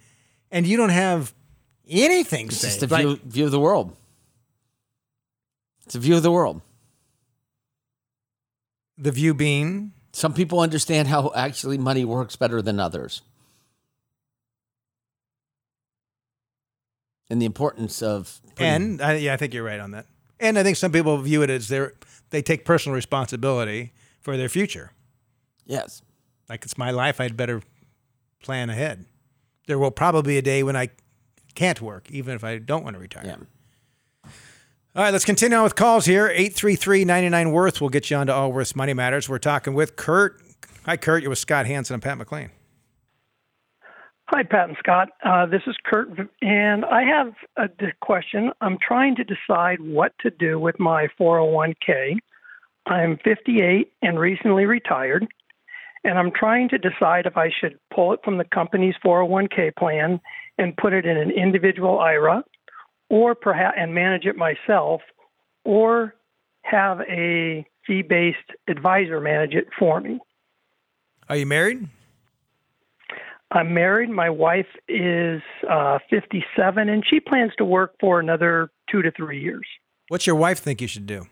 and 0.51 0.67
you 0.67 0.77
don't 0.77 0.91
have 0.91 1.35
anything 1.89 2.47
It's 2.49 2.59
saved? 2.59 2.81
just 2.81 2.83
a 2.91 2.95
Like- 2.95 3.03
view, 3.07 3.21
view 3.25 3.45
of 3.47 3.51
the 3.51 3.61
world. 3.61 3.97
It's 5.87 5.95
a 5.95 5.99
view 6.01 6.17
of 6.17 6.23
the 6.23 6.31
world. 6.33 6.61
the 9.01 9.13
view 9.13 9.33
being, 9.33 9.93
Some 10.13 10.33
people 10.35 10.61
understand 10.61 11.09
how 11.09 11.31
actually 11.35 11.79
money 11.79 12.05
works 12.05 12.35
better 12.37 12.61
than 12.63 12.81
others. 12.81 13.23
And 17.31 17.43
the 17.43 17.47
importance 17.47 18.03
of 18.03 18.41
And 18.57 19.03
I, 19.03 19.17
yeah, 19.17 19.35
I 19.35 19.37
think 19.37 19.53
you're 19.53 19.65
right 19.65 19.81
on 19.81 19.91
that. 19.93 20.07
And 20.41 20.59
I 20.59 20.63
think 20.63 20.77
some 20.77 20.93
people 20.93 21.17
view 21.19 21.43
it 21.43 21.51
as 21.51 21.69
their 21.69 21.95
they 22.31 22.43
take 22.43 22.65
personal 22.65 22.95
responsibility 22.95 23.93
for 24.21 24.37
their 24.37 24.49
future. 24.49 24.93
yes, 25.67 26.03
Like 26.49 26.65
it's 26.65 26.77
my 26.79 26.91
life, 26.91 27.21
I'd 27.21 27.37
better 27.37 27.63
plan 28.43 28.71
ahead. 28.71 29.05
There 29.67 29.79
will 29.79 29.91
probably 29.91 30.35
be 30.35 30.39
a 30.39 30.43
day 30.43 30.63
when 30.63 30.77
I 30.77 30.89
can't 31.55 31.81
work, 31.81 32.11
even 32.11 32.35
if 32.35 32.45
I 32.45 32.59
don't 32.59 32.85
want 32.85 32.95
to 32.95 33.01
retire. 33.01 33.25
yeah. 33.27 33.37
All 34.99 35.05
right, 35.05 35.13
let's 35.13 35.25
continue 35.25 35.57
on 35.57 35.63
with 35.63 35.77
calls 35.77 36.07
here. 36.07 36.27
833 36.27 37.05
Worth 37.53 37.81
We'll 37.81 37.89
get 37.89 38.11
you 38.11 38.17
onto 38.17 38.33
Allworth's 38.33 38.75
Money 38.75 38.95
Matters. 38.95 39.29
We're 39.29 39.39
talking 39.39 39.75
with 39.75 39.95
Kurt. 39.95 40.43
Hi, 40.87 40.97
Kurt. 40.97 41.23
You're 41.23 41.31
with 41.31 41.39
Scott 41.39 41.67
Hanson 41.67 41.95
and 41.95 42.03
Pat 42.03 42.19
McClain. 42.19 42.51
Hi, 44.25 44.43
Pat 44.43 44.71
and 44.71 44.77
Scott. 44.81 45.11
Uh, 45.25 45.47
this 45.47 45.63
is 45.69 45.77
Kurt, 45.85 46.09
and 46.43 46.85
I 46.85 47.05
have 47.05 47.33
a 47.57 47.69
question. 48.01 48.51
I'm 48.61 48.77
trying 48.77 49.15
to 49.15 49.23
decide 49.23 49.79
what 49.81 50.15
to 50.19 50.33
do 50.33 50.59
with 50.59 50.81
my 50.81 51.07
401k. 51.17 52.17
I'm 52.87 53.19
58 53.23 53.93
and 54.03 54.19
recently 54.19 54.65
retired, 54.65 55.29
and 56.03 56.19
I'm 56.19 56.33
trying 56.33 56.71
to 56.71 56.79
decide 56.79 57.27
if 57.27 57.37
I 57.37 57.51
should 57.57 57.79
pull 57.95 58.15
it 58.15 58.21
from 58.25 58.37
the 58.37 58.45
company's 58.45 58.97
401k 59.07 59.77
plan 59.77 60.21
and 60.59 60.77
put 60.77 60.93
it 60.93 61.07
in 61.07 61.17
an 61.17 61.31
individual 61.31 62.01
IRA, 62.01 62.43
or 63.11 63.35
perhaps 63.35 63.77
and 63.79 63.95
manage 63.95 64.25
it 64.25 64.37
myself, 64.37 65.01
or 65.65 66.15
have 66.63 67.01
a 67.03 67.67
fee-based 67.87 68.37
advisor 68.69 69.21
manage 69.21 69.55
it 69.55 69.67
for 69.79 70.01
me. 70.01 70.19
Are 71.29 71.37
you 71.37 71.47
married? 71.47 71.89
I'm 73.51 73.73
married. 73.73 74.11
My 74.11 74.29
wife 74.29 74.67
is 74.89 75.41
uh, 75.69 75.99
57, 76.11 76.89
and 76.89 77.03
she 77.09 77.19
plans 77.19 77.53
to 77.57 77.65
work 77.65 77.95
for 77.99 78.21
another 78.21 78.71
two 78.91 79.01
to 79.03 79.11
three 79.11 79.41
years. 79.41 79.67
What's 80.09 80.27
your 80.27 80.37
wife 80.37 80.59
think 80.59 80.81
you 80.83 80.89
should 80.89 81.07
do? 81.07 81.27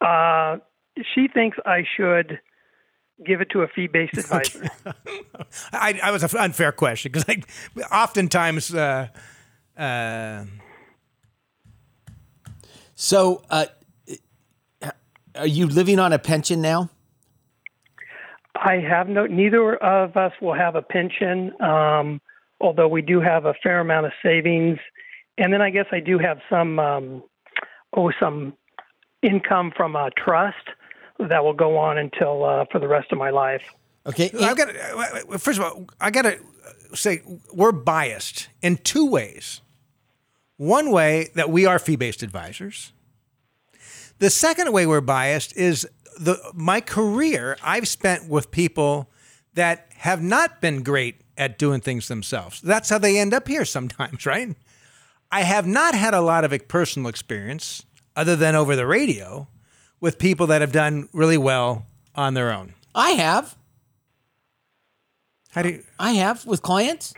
Uh, 0.00 0.58
she 1.14 1.28
thinks 1.32 1.56
I 1.64 1.84
should 1.96 2.38
give 3.24 3.40
it 3.40 3.48
to 3.50 3.62
a 3.62 3.68
fee-based 3.68 4.14
advisor. 4.18 4.68
I, 5.72 5.98
I 6.02 6.10
was 6.10 6.22
an 6.22 6.38
unfair 6.38 6.72
question 6.72 7.12
because 7.12 7.24
oftentimes 7.90 8.74
uh, 8.74 9.08
uh, 9.76 10.44
So, 12.94 13.42
uh, 13.50 13.66
are 15.34 15.46
you 15.46 15.66
living 15.66 15.98
on 15.98 16.12
a 16.12 16.18
pension 16.18 16.62
now? 16.62 16.90
I 18.54 18.76
have 18.76 19.08
no. 19.08 19.26
Neither 19.26 19.74
of 19.76 20.16
us 20.16 20.32
will 20.40 20.54
have 20.54 20.76
a 20.76 20.82
pension, 20.82 21.52
um, 21.60 22.20
although 22.60 22.86
we 22.88 23.02
do 23.02 23.20
have 23.20 23.44
a 23.46 23.54
fair 23.62 23.80
amount 23.80 24.06
of 24.06 24.12
savings, 24.22 24.78
and 25.36 25.52
then 25.52 25.60
I 25.60 25.70
guess 25.70 25.86
I 25.90 26.00
do 26.00 26.18
have 26.18 26.38
some, 26.48 26.78
um, 26.78 27.22
oh, 27.96 28.12
some 28.20 28.54
income 29.22 29.72
from 29.76 29.96
a 29.96 30.10
trust. 30.16 30.68
that 31.18 31.44
will 31.44 31.54
go 31.54 31.76
on 31.76 31.98
until 31.98 32.44
uh, 32.44 32.64
for 32.70 32.78
the 32.78 32.88
rest 32.88 33.12
of 33.12 33.18
my 33.18 33.30
life. 33.30 33.62
Okay. 34.06 34.30
I've 34.40 34.56
got 34.56 34.66
to, 34.66 35.38
first 35.38 35.58
of 35.58 35.64
all, 35.64 35.86
I 36.00 36.10
got 36.10 36.22
to 36.22 36.38
say 36.94 37.22
we're 37.52 37.72
biased 37.72 38.48
in 38.62 38.76
two 38.78 39.06
ways. 39.06 39.60
One 40.56 40.90
way 40.90 41.30
that 41.34 41.50
we 41.50 41.66
are 41.66 41.78
fee-based 41.78 42.22
advisors. 42.22 42.92
The 44.18 44.30
second 44.30 44.72
way 44.72 44.86
we're 44.86 45.00
biased 45.00 45.56
is 45.56 45.86
the 46.18 46.38
my 46.54 46.80
career 46.80 47.56
I've 47.62 47.88
spent 47.88 48.28
with 48.28 48.50
people 48.50 49.10
that 49.54 49.88
have 49.96 50.22
not 50.22 50.60
been 50.60 50.82
great 50.82 51.22
at 51.36 51.58
doing 51.58 51.80
things 51.80 52.06
themselves. 52.08 52.60
That's 52.60 52.88
how 52.88 52.98
they 52.98 53.18
end 53.18 53.34
up 53.34 53.48
here 53.48 53.64
sometimes, 53.64 54.24
right? 54.26 54.54
I 55.30 55.42
have 55.42 55.66
not 55.66 55.94
had 55.94 56.14
a 56.14 56.20
lot 56.20 56.44
of 56.44 56.68
personal 56.68 57.08
experience 57.08 57.84
other 58.14 58.36
than 58.36 58.54
over 58.54 58.76
the 58.76 58.86
radio 58.86 59.48
with 60.00 60.18
people 60.18 60.46
that 60.48 60.60
have 60.60 60.70
done 60.70 61.08
really 61.12 61.38
well 61.38 61.86
on 62.14 62.34
their 62.34 62.52
own. 62.52 62.74
I 62.94 63.10
have. 63.10 63.56
How 65.50 65.62
do 65.62 65.70
you? 65.70 65.84
I 65.98 66.12
have 66.12 66.46
with 66.46 66.62
clients. 66.62 67.14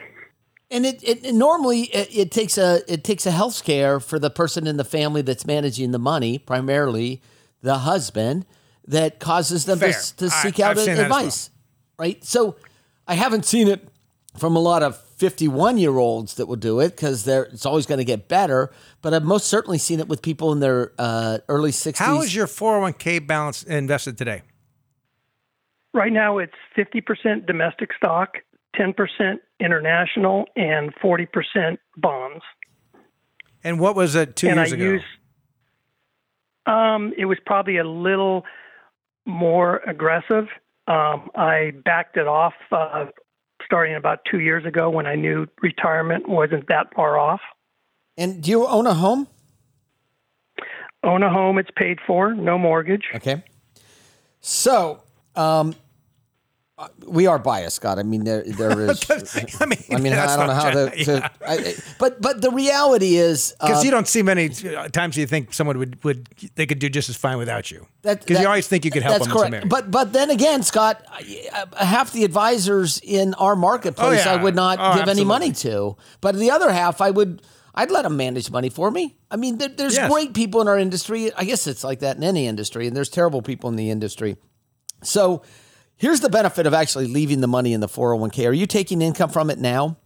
And 0.70 0.84
it, 0.84 1.02
it, 1.02 1.24
it 1.24 1.34
normally 1.34 1.82
it, 1.84 2.08
it, 2.14 2.30
takes 2.32 2.58
a 2.58 2.80
it 2.92 3.04
takes 3.04 3.24
a 3.24 3.30
health 3.30 3.64
care 3.64 4.00
for 4.00 4.18
the 4.18 4.30
person 4.30 4.66
in 4.66 4.76
the 4.76 4.84
family 4.84 5.22
that's 5.22 5.46
managing 5.46 5.92
the 5.92 5.98
money, 5.98 6.38
primarily 6.38 7.22
the 7.62 7.78
husband, 7.78 8.46
that 8.86 9.20
causes 9.20 9.64
them 9.64 9.78
Fair. 9.78 9.92
to, 9.92 10.16
to 10.16 10.24
I- 10.26 10.28
seek 10.28 10.60
I've 10.60 10.76
out 10.76 10.84
seen 10.84 10.96
that 10.96 11.04
advice. 11.04 11.50
Right? 11.98 12.22
So 12.24 12.56
I 13.06 13.14
haven't 13.14 13.44
seen 13.44 13.68
it 13.68 13.88
from 14.36 14.56
a 14.56 14.58
lot 14.58 14.82
of 14.82 15.00
51 15.16 15.78
year 15.78 15.96
olds 15.96 16.34
that 16.34 16.46
will 16.46 16.56
do 16.56 16.80
it 16.80 16.90
because 16.90 17.26
it's 17.26 17.64
always 17.64 17.86
going 17.86 17.98
to 17.98 18.04
get 18.04 18.28
better. 18.28 18.70
But 19.02 19.14
I've 19.14 19.24
most 19.24 19.46
certainly 19.46 19.78
seen 19.78 20.00
it 20.00 20.08
with 20.08 20.20
people 20.20 20.52
in 20.52 20.60
their 20.60 20.92
uh, 20.98 21.38
early 21.48 21.70
60s. 21.70 21.96
How 21.96 22.20
is 22.22 22.34
your 22.34 22.46
401k 22.46 23.26
balance 23.26 23.62
invested 23.62 24.18
today? 24.18 24.42
Right 25.94 26.12
now, 26.12 26.38
it's 26.38 26.52
50% 26.76 27.46
domestic 27.46 27.90
stock, 27.96 28.36
10% 28.78 29.38
international, 29.60 30.46
and 30.56 30.94
40% 30.96 31.78
bonds. 31.96 32.44
And 33.64 33.80
what 33.80 33.96
was 33.96 34.14
it 34.14 34.36
two 34.36 34.48
and 34.48 34.56
years 34.56 34.72
I 34.72 34.76
ago? 34.76 34.84
use. 34.84 35.02
Um, 36.66 37.12
it 37.16 37.24
was 37.26 37.38
probably 37.44 37.78
a 37.78 37.84
little 37.84 38.44
more 39.24 39.78
aggressive. 39.86 40.46
Um, 40.88 41.30
I 41.34 41.72
backed 41.84 42.16
it 42.16 42.26
off 42.28 42.54
uh, 42.70 43.06
starting 43.64 43.96
about 43.96 44.20
two 44.30 44.40
years 44.40 44.64
ago 44.64 44.88
when 44.90 45.06
I 45.06 45.14
knew 45.14 45.46
retirement 45.62 46.28
wasn't 46.28 46.68
that 46.68 46.94
far 46.94 47.18
off. 47.18 47.40
And 48.16 48.42
do 48.42 48.50
you 48.50 48.66
own 48.66 48.86
a 48.86 48.94
home? 48.94 49.26
Own 51.02 51.22
a 51.22 51.30
home, 51.30 51.58
it's 51.58 51.70
paid 51.76 51.98
for, 52.06 52.34
no 52.34 52.58
mortgage. 52.58 53.04
Okay. 53.14 53.42
So, 54.40 55.02
um, 55.34 55.74
uh, 56.78 56.88
we 57.06 57.26
are 57.26 57.38
biased, 57.38 57.76
Scott. 57.76 57.98
I 57.98 58.02
mean, 58.02 58.24
there 58.24 58.42
there 58.44 58.78
is. 58.90 59.02
I 59.60 59.64
mean, 59.66 59.78
I 59.90 59.96
mean, 59.98 60.12
I 60.12 60.36
don't 60.36 60.46
know 60.46 60.52
how 60.54 60.70
to. 60.70 60.90
to 61.04 61.30
I, 61.46 61.54
I- 61.54 61.74
but 61.98 62.20
but 62.20 62.42
the 62.42 62.50
reality 62.50 63.16
is, 63.16 63.54
Because 63.60 63.80
uh, 63.82 63.84
you 63.84 63.90
don't 63.90 64.06
see 64.06 64.22
many 64.22 64.50
uh, 64.76 64.88
times 64.88 65.16
you 65.16 65.26
think 65.26 65.54
someone 65.54 65.78
would, 65.78 66.04
would 66.04 66.28
they 66.54 66.66
could 66.66 66.78
do 66.78 66.90
just 66.90 67.08
as 67.08 67.16
fine 67.16 67.38
without 67.38 67.70
you. 67.70 67.86
Because 68.02 68.40
you 68.40 68.46
always 68.46 68.68
think 68.68 68.84
you 68.84 68.90
could 68.90 69.02
help 69.02 69.14
That's 69.18 69.26
them. 69.26 69.50
correct. 69.50 69.68
But 69.70 69.90
but 69.90 70.12
then 70.12 70.30
again, 70.30 70.62
Scott, 70.62 71.02
half 71.78 72.12
the 72.12 72.24
advisors 72.24 73.00
in 73.02 73.32
our 73.34 73.56
marketplace 73.56 74.26
Oh, 74.26 74.30
yeah. 74.32 74.38
I 74.38 74.42
would 74.42 74.54
not 74.54 74.78
Oh, 74.78 74.98
give 74.98 75.08
any 75.08 75.24
money 75.24 75.52
to. 75.52 75.96
But 76.20 76.34
the 76.36 76.50
other 76.50 76.70
half, 76.70 77.00
I 77.00 77.10
would. 77.10 77.40
I'd 77.78 77.90
let 77.90 78.02
them 78.02 78.16
manage 78.16 78.50
money 78.50 78.70
for 78.70 78.90
me. 78.90 79.16
I 79.30 79.36
mean, 79.36 79.58
there, 79.58 79.68
there's 79.68 79.96
Yes. 79.96 80.10
great 80.10 80.32
people 80.32 80.60
in 80.62 80.68
our 80.68 80.78
industry. 80.78 81.30
I 81.34 81.44
guess 81.44 81.66
it's 81.66 81.84
like 81.84 82.00
that 82.00 82.16
in 82.16 82.22
any 82.24 82.46
industry, 82.46 82.86
and 82.86 82.96
there's 82.96 83.10
terrible 83.10 83.42
people 83.42 83.68
in 83.68 83.76
the 83.76 83.90
industry. 83.90 84.36
So, 85.02 85.42
here's 85.96 86.20
the 86.20 86.28
benefit 86.28 86.66
of 86.66 86.74
actually 86.74 87.06
leaving 87.06 87.40
the 87.40 87.48
money 87.48 87.72
in 87.72 87.80
the 87.80 87.88
401k. 87.88 88.48
Are 88.48 88.52
you 88.52 88.66
taking 88.66 89.02
income 89.02 89.30
from 89.30 89.50
it 89.50 89.58
now? 89.58 89.96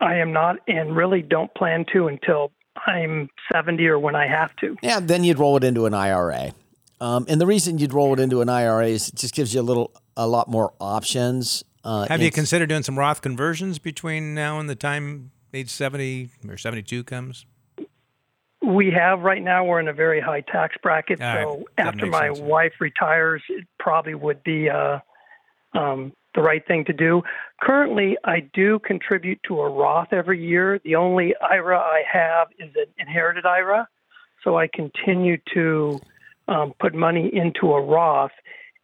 I 0.00 0.16
am 0.16 0.32
not, 0.32 0.56
and 0.68 0.96
really 0.96 1.22
don't 1.22 1.52
plan 1.54 1.84
to 1.92 2.06
until 2.06 2.52
I'm 2.86 3.28
70 3.52 3.86
or 3.88 3.98
when 3.98 4.14
I 4.14 4.28
have 4.28 4.54
to. 4.56 4.76
Yeah, 4.82 5.00
then 5.00 5.24
you'd 5.24 5.38
roll 5.38 5.56
it 5.56 5.64
into 5.64 5.86
an 5.86 5.94
IRA. 5.94 6.52
Um, 7.00 7.26
and 7.28 7.40
the 7.40 7.46
reason 7.46 7.78
you'd 7.78 7.92
roll 7.92 8.12
it 8.12 8.20
into 8.20 8.40
an 8.40 8.48
IRA 8.48 8.86
is 8.88 9.08
it 9.08 9.16
just 9.16 9.34
gives 9.34 9.54
you 9.54 9.60
a 9.60 9.62
little, 9.62 9.92
a 10.16 10.26
lot 10.26 10.48
more 10.48 10.72
options. 10.80 11.64
Uh, 11.84 12.06
Have 12.08 12.22
you 12.22 12.30
considered 12.30 12.68
doing 12.68 12.82
some 12.82 12.98
Roth 12.98 13.22
conversions 13.22 13.78
between 13.78 14.34
now 14.34 14.58
and 14.58 14.68
the 14.68 14.74
time 14.74 15.30
age 15.54 15.70
70 15.70 16.30
or 16.48 16.56
72 16.56 17.04
comes? 17.04 17.46
We 18.68 18.90
have 18.90 19.20
right 19.20 19.42
now, 19.42 19.64
we're 19.64 19.80
in 19.80 19.88
a 19.88 19.94
very 19.94 20.20
high 20.20 20.42
tax 20.42 20.76
bracket. 20.82 21.22
All 21.22 21.26
right. 21.26 21.44
so 21.44 21.64
That 21.78 21.86
after 21.86 22.06
my 22.06 22.28
sense. 22.28 22.40
wife 22.40 22.72
retires, 22.80 23.42
it 23.48 23.66
probably 23.78 24.14
would 24.14 24.42
be 24.44 24.68
uh, 24.68 24.98
um, 25.72 26.12
the 26.34 26.42
right 26.42 26.64
thing 26.66 26.84
to 26.84 26.92
do. 26.92 27.22
Currently, 27.62 28.18
I 28.24 28.40
do 28.52 28.78
contribute 28.80 29.40
to 29.48 29.60
a 29.60 29.70
Roth 29.70 30.12
every 30.12 30.44
year. 30.44 30.80
The 30.84 30.96
only 30.96 31.34
IRA 31.40 31.78
I 31.78 32.02
have 32.12 32.48
is 32.58 32.70
an 32.76 32.86
inherited 32.98 33.46
IRA. 33.46 33.88
So 34.44 34.58
I 34.58 34.68
continue 34.72 35.38
to 35.54 35.98
um, 36.46 36.74
put 36.78 36.94
money 36.94 37.30
into 37.32 37.72
a 37.72 37.80
Roth. 37.80 38.32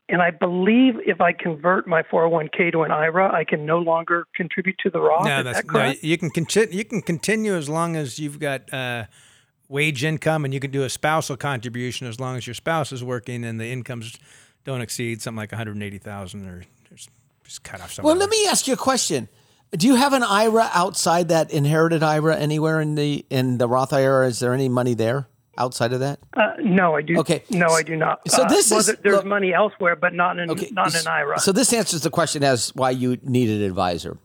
And 0.08 0.20
I 0.20 0.30
believe 0.30 0.94
if 1.06 1.20
I 1.20 1.32
convert 1.32 1.86
my 1.86 2.02
401k 2.02 2.72
to 2.72 2.82
an 2.82 2.90
IRA, 2.90 3.32
I 3.32 3.44
can 3.44 3.64
no 3.64 3.78
longer 3.78 4.26
contribute 4.34 4.76
to 4.78 4.90
the 4.90 5.00
Roth. 5.00 5.26
no, 5.26 5.42
that's 5.42 5.62
that 5.62 5.72
no. 5.72 5.94
You 6.00 6.18
can 6.18 6.30
continue. 6.30 6.76
You 6.76 6.84
can 6.84 7.02
continue 7.02 7.54
as 7.54 7.68
long 7.68 7.96
as 7.96 8.18
you've 8.18 8.38
got 8.38 8.72
uh, 8.72 9.04
wage 9.68 10.04
income, 10.04 10.44
and 10.44 10.52
you 10.54 10.60
can 10.60 10.70
do 10.70 10.82
a 10.82 10.90
spousal 10.90 11.36
contribution 11.36 12.06
as 12.06 12.20
long 12.20 12.36
as 12.36 12.46
your 12.46 12.54
spouse 12.54 12.92
is 12.92 13.02
working 13.02 13.44
and 13.44 13.60
the 13.60 13.70
incomes 13.70 14.16
don't 14.64 14.80
exceed 14.80 15.20
something 15.22 15.36
like 15.38 15.52
one 15.52 15.58
hundred 15.58 15.82
eighty 15.82 15.98
thousand 15.98 16.46
or 16.46 16.62
just, 16.94 17.10
just 17.44 17.62
cut 17.62 17.80
off 17.80 17.92
somewhere. 17.92 18.12
Well, 18.14 18.20
let 18.20 18.30
me 18.30 18.46
ask 18.46 18.66
you 18.66 18.74
a 18.74 18.78
question. 18.78 19.28
Do 19.72 19.86
you 19.86 19.96
have 19.96 20.12
an 20.12 20.22
IRA 20.22 20.70
outside 20.72 21.28
that 21.28 21.50
inherited 21.50 22.02
IRA 22.02 22.36
anywhere 22.36 22.80
in 22.80 22.94
the 22.94 23.24
in 23.30 23.58
the 23.58 23.66
Roth 23.68 23.92
IRA? 23.92 24.28
Is 24.28 24.38
there 24.38 24.54
any 24.54 24.68
money 24.68 24.94
there 24.94 25.26
outside 25.58 25.92
of 25.92 26.00
that? 26.00 26.20
Uh, 26.36 26.52
no, 26.62 26.94
I 26.94 27.02
do. 27.02 27.18
Okay. 27.18 27.42
No, 27.50 27.66
I 27.68 27.82
do 27.82 27.96
not. 27.96 28.20
So 28.28 28.42
Uh, 28.44 28.48
this 28.48 28.70
well, 28.70 28.80
is- 28.80 28.86
there's 29.02 29.16
look- 29.16 29.24
money 29.26 29.52
elsewhere, 29.52 29.96
but 29.96 30.14
not 30.14 30.38
in 30.38 30.50
Okay, 30.50 30.68
not 30.72 30.94
in 30.94 31.00
an 31.00 31.06
IRA. 31.08 31.38
So 31.40 31.50
this 31.52 31.72
answers 31.72 32.02
the 32.02 32.10
question 32.10 32.44
as 32.44 32.70
why 32.74 32.90
you 32.90 33.18
need 33.22 33.50
an 33.50 33.62
advisor. 33.62 34.16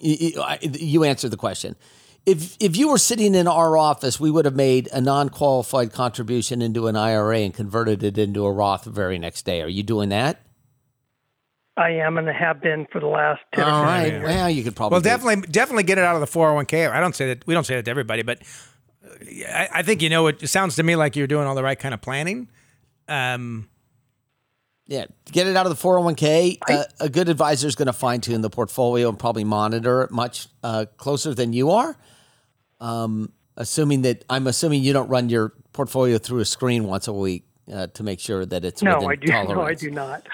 You, 0.00 0.16
you- 0.60 0.70
you 0.80 1.04
answered 1.04 1.30
the 1.30 1.36
question. 1.36 1.76
If 2.24 2.56
if 2.60 2.76
you 2.76 2.88
were 2.88 2.98
sitting 2.98 3.34
in 3.34 3.48
our 3.48 3.76
office, 3.76 4.20
we 4.20 4.30
would 4.30 4.44
have 4.44 4.54
made 4.54 4.88
a 4.92 5.00
non 5.00 5.28
qualified 5.28 5.92
contribution 5.92 6.62
into 6.62 6.86
an 6.86 6.94
IRA 6.96 7.38
and 7.38 7.52
converted 7.52 8.02
it 8.04 8.16
into 8.16 8.44
a 8.44 8.52
Roth 8.52 8.84
the 8.84 8.90
very 8.90 9.18
next 9.18 9.44
day. 9.44 9.60
Are 9.60 9.68
you 9.68 9.82
doing 9.82 10.10
that? 10.10 10.40
I 11.76 11.90
am 11.90 12.18
and 12.18 12.28
have 12.28 12.60
been 12.60 12.86
for 12.92 13.00
the 13.00 13.06
last 13.06 13.40
ten. 13.54 13.64
All 13.64 13.80
or 13.82 13.84
right. 13.86 14.02
15 14.02 14.20
years. 14.20 14.28
Well, 14.28 14.50
you 14.50 14.62
could 14.62 14.76
probably 14.76 14.94
Well, 14.96 15.00
do- 15.00 15.08
definitely, 15.08 15.48
definitely 15.50 15.82
get 15.84 15.98
it 15.98 16.04
out 16.04 16.14
of 16.14 16.20
the 16.20 16.26
401k. 16.26 16.90
I 16.90 17.00
don't 17.00 17.16
say 17.16 17.28
that. 17.28 17.46
We 17.46 17.54
don't 17.54 17.64
say 17.64 17.76
that 17.76 17.86
to 17.86 17.90
everybody, 17.90 18.22
but 18.22 18.40
uh, 19.04 19.08
I, 19.48 19.68
I 19.76 19.82
think 19.82 20.02
you 20.02 20.10
know. 20.10 20.26
It, 20.28 20.42
it 20.42 20.48
sounds 20.48 20.76
to 20.76 20.82
me 20.82 20.96
like 20.96 21.16
you're 21.16 21.26
doing 21.26 21.46
all 21.46 21.54
the 21.54 21.62
right 21.62 21.78
kind 21.78 21.94
of 21.94 22.00
planning. 22.02 22.48
Um, 23.08 23.68
Yeah, 24.86 25.06
get 25.32 25.46
it 25.46 25.56
out 25.56 25.66
of 25.66 25.76
the 25.76 25.82
401k. 25.82 26.58
Uh, 26.68 26.84
a 27.00 27.08
good 27.08 27.28
advisor 27.28 27.66
is 27.66 27.74
going 27.74 27.86
to 27.86 27.92
fine 27.92 28.20
tune 28.20 28.42
the 28.42 28.50
portfolio 28.50 29.08
and 29.08 29.18
probably 29.18 29.42
monitor 29.44 30.02
it 30.02 30.10
much 30.10 30.48
uh, 30.62 30.84
closer 30.98 31.34
than 31.34 31.52
you 31.52 31.70
are. 31.70 31.96
Um, 32.82 33.32
assuming 33.56 34.02
that 34.02 34.24
I'm 34.28 34.46
assuming 34.46 34.82
you 34.82 34.92
don't 34.92 35.08
run 35.08 35.28
your 35.28 35.52
portfolio 35.72 36.18
through 36.18 36.40
a 36.40 36.44
screen 36.44 36.84
once 36.84 37.06
a 37.06 37.12
week 37.12 37.44
uh, 37.72 37.86
to 37.88 38.02
make 38.02 38.18
sure 38.18 38.44
that 38.44 38.64
it's 38.64 38.82
No, 38.82 38.96
within 38.96 39.10
I 39.10 39.14
do. 39.16 39.32
No, 39.54 39.62
I 39.62 39.74
do 39.74 39.90
not. 39.90 40.26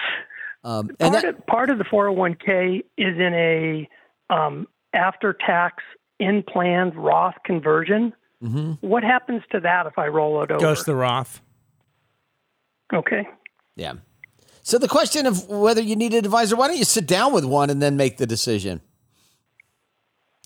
Um, 0.63 0.89
and 0.99 1.11
Part, 1.11 1.13
that, 1.13 1.25
of, 1.25 1.45
part 1.45 1.69
of 1.69 1.77
the 1.77 1.83
401k 1.85 2.79
is 2.97 3.17
in 3.17 3.33
a 3.33 3.89
um, 4.33 4.67
after-tax 4.93 5.83
in-plan 6.19 6.91
Roth 6.95 7.35
conversion. 7.45 8.13
Mm-hmm. 8.43 8.73
What 8.85 9.03
happens 9.03 9.43
to 9.51 9.59
that 9.61 9.85
if 9.85 9.97
I 9.97 10.07
roll 10.07 10.41
it 10.43 10.51
over? 10.51 10.59
goes 10.59 10.79
to 10.79 10.85
the 10.85 10.95
Roth. 10.95 11.41
okay. 12.93 13.27
yeah. 13.75 13.93
So 14.63 14.77
the 14.77 14.87
question 14.87 15.25
of 15.25 15.47
whether 15.47 15.81
you 15.81 15.95
need 15.95 16.13
an 16.13 16.25
advisor, 16.25 16.55
why 16.55 16.67
don't 16.67 16.77
you 16.77 16.85
sit 16.85 17.07
down 17.07 17.33
with 17.33 17.45
one 17.45 17.69
and 17.69 17.81
then 17.81 17.95
make 17.95 18.17
the 18.17 18.27
decision? 18.27 18.81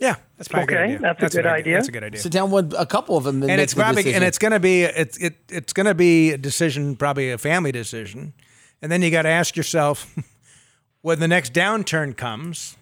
Yeah, 0.03 0.15
that's 0.35 0.49
probably 0.49 0.75
a 0.75 0.77
Okay, 0.77 0.87
good 0.97 1.05
idea. 1.05 1.15
that's 1.21 1.33
a 1.33 1.37
good 1.37 1.45
idea. 1.45 1.75
That's 1.77 1.87
a 1.87 1.91
good 1.93 2.03
idea. 2.03 2.19
Sit 2.19 2.31
down 2.33 2.51
with 2.51 2.73
a 2.77 2.85
couple 2.85 3.15
of 3.15 3.23
them 3.23 3.41
and, 3.41 3.51
and 3.51 3.61
it's 3.61 3.73
probably 3.73 4.03
decision. 4.03 4.15
and 4.15 4.23
it's 4.25 4.37
going 4.37 4.51
to 4.51 4.59
be 4.59 4.83
it's 4.83 5.17
it 5.17 5.35
it's 5.49 5.71
going 5.71 5.85
to 5.85 5.95
be 5.95 6.31
a 6.33 6.37
decision, 6.37 6.97
probably 6.97 7.31
a 7.31 7.37
family 7.37 7.71
decision, 7.71 8.33
and 8.81 8.91
then 8.91 9.01
you 9.01 9.09
got 9.11 9.21
to 9.21 9.29
ask 9.29 9.55
yourself 9.55 10.13
when 11.01 11.21
the 11.21 11.27
next 11.29 11.53
downturn 11.53 12.17
comes, 12.17 12.75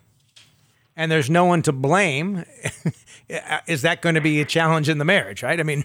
and 0.95 1.11
there's 1.11 1.29
no 1.29 1.45
one 1.45 1.61
to 1.61 1.71
blame, 1.71 2.43
is 3.67 3.83
that 3.83 4.01
going 4.01 4.15
to 4.15 4.21
be 4.21 4.41
a 4.41 4.45
challenge 4.45 4.89
in 4.89 4.97
the 4.97 5.05
marriage? 5.05 5.43
Right? 5.43 5.59
I 5.59 5.63
mean. 5.63 5.83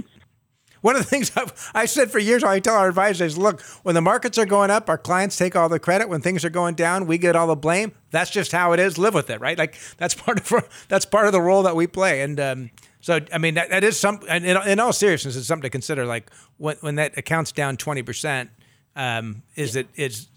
One 0.81 0.97
of 0.97 1.03
the 1.03 1.09
things 1.09 1.33
I've, 1.37 1.71
I've 1.75 1.91
said 1.91 2.11
for 2.11 2.19
years, 2.19 2.45
I 2.45 2.61
tell 2.61 2.77
our 2.77 2.89
advisors, 2.89 3.37
look, 3.37 3.61
when 3.83 3.95
the 3.95 4.01
markets 4.01 4.39
are 4.39 4.47
going 4.47 4.71
up, 4.71 4.89
our 4.89 4.99
clients 4.99 5.37
take 5.37 5.57
all 5.57 5.69
the 5.69 5.79
credit. 5.79 6.09
When 6.09 6.21
things 6.21 6.45
are 6.45 6.51
going 6.51 6.75
down, 6.75 7.07
we 7.07 7.19
get 7.19 7.37
all 7.37 7.47
the 7.47 7.57
blame. 7.57 7.93
That's 8.11 8.31
just 8.31 8.53
how 8.53 8.73
it 8.73 8.81
is. 8.81 8.99
Live 8.99 9.15
with 9.15 9.31
it, 9.31 9.41
right? 9.41 9.59
Like 9.59 9.77
that's 9.97 10.15
part 10.15 10.39
of 10.39 10.69
that's 10.89 11.05
part 11.07 11.27
of 11.27 11.33
the 11.33 11.41
role 11.41 11.63
that 11.65 11.77
we 11.77 11.87
play. 11.87 12.23
And 12.23 12.39
um, 12.41 12.71
so, 13.01 13.21
I 13.33 13.39
mean, 13.39 13.55
that, 13.55 13.71
that 13.71 13.85
is 13.85 13.99
some. 13.99 14.21
And 14.29 14.45
in, 14.45 14.57
in 14.69 14.81
all 14.81 14.93
seriousness, 14.93 15.37
it's 15.37 15.47
something 15.47 15.63
to 15.63 15.71
consider. 15.71 16.05
Like 16.07 16.31
when 16.57 16.77
when 16.81 16.95
that 16.97 17.17
account's 17.17 17.53
down 17.53 17.77
twenty 17.77 18.03
percent, 18.03 18.51
Um, 18.95 19.43
is 19.55 19.77
it 19.77 19.89
is 19.97 20.29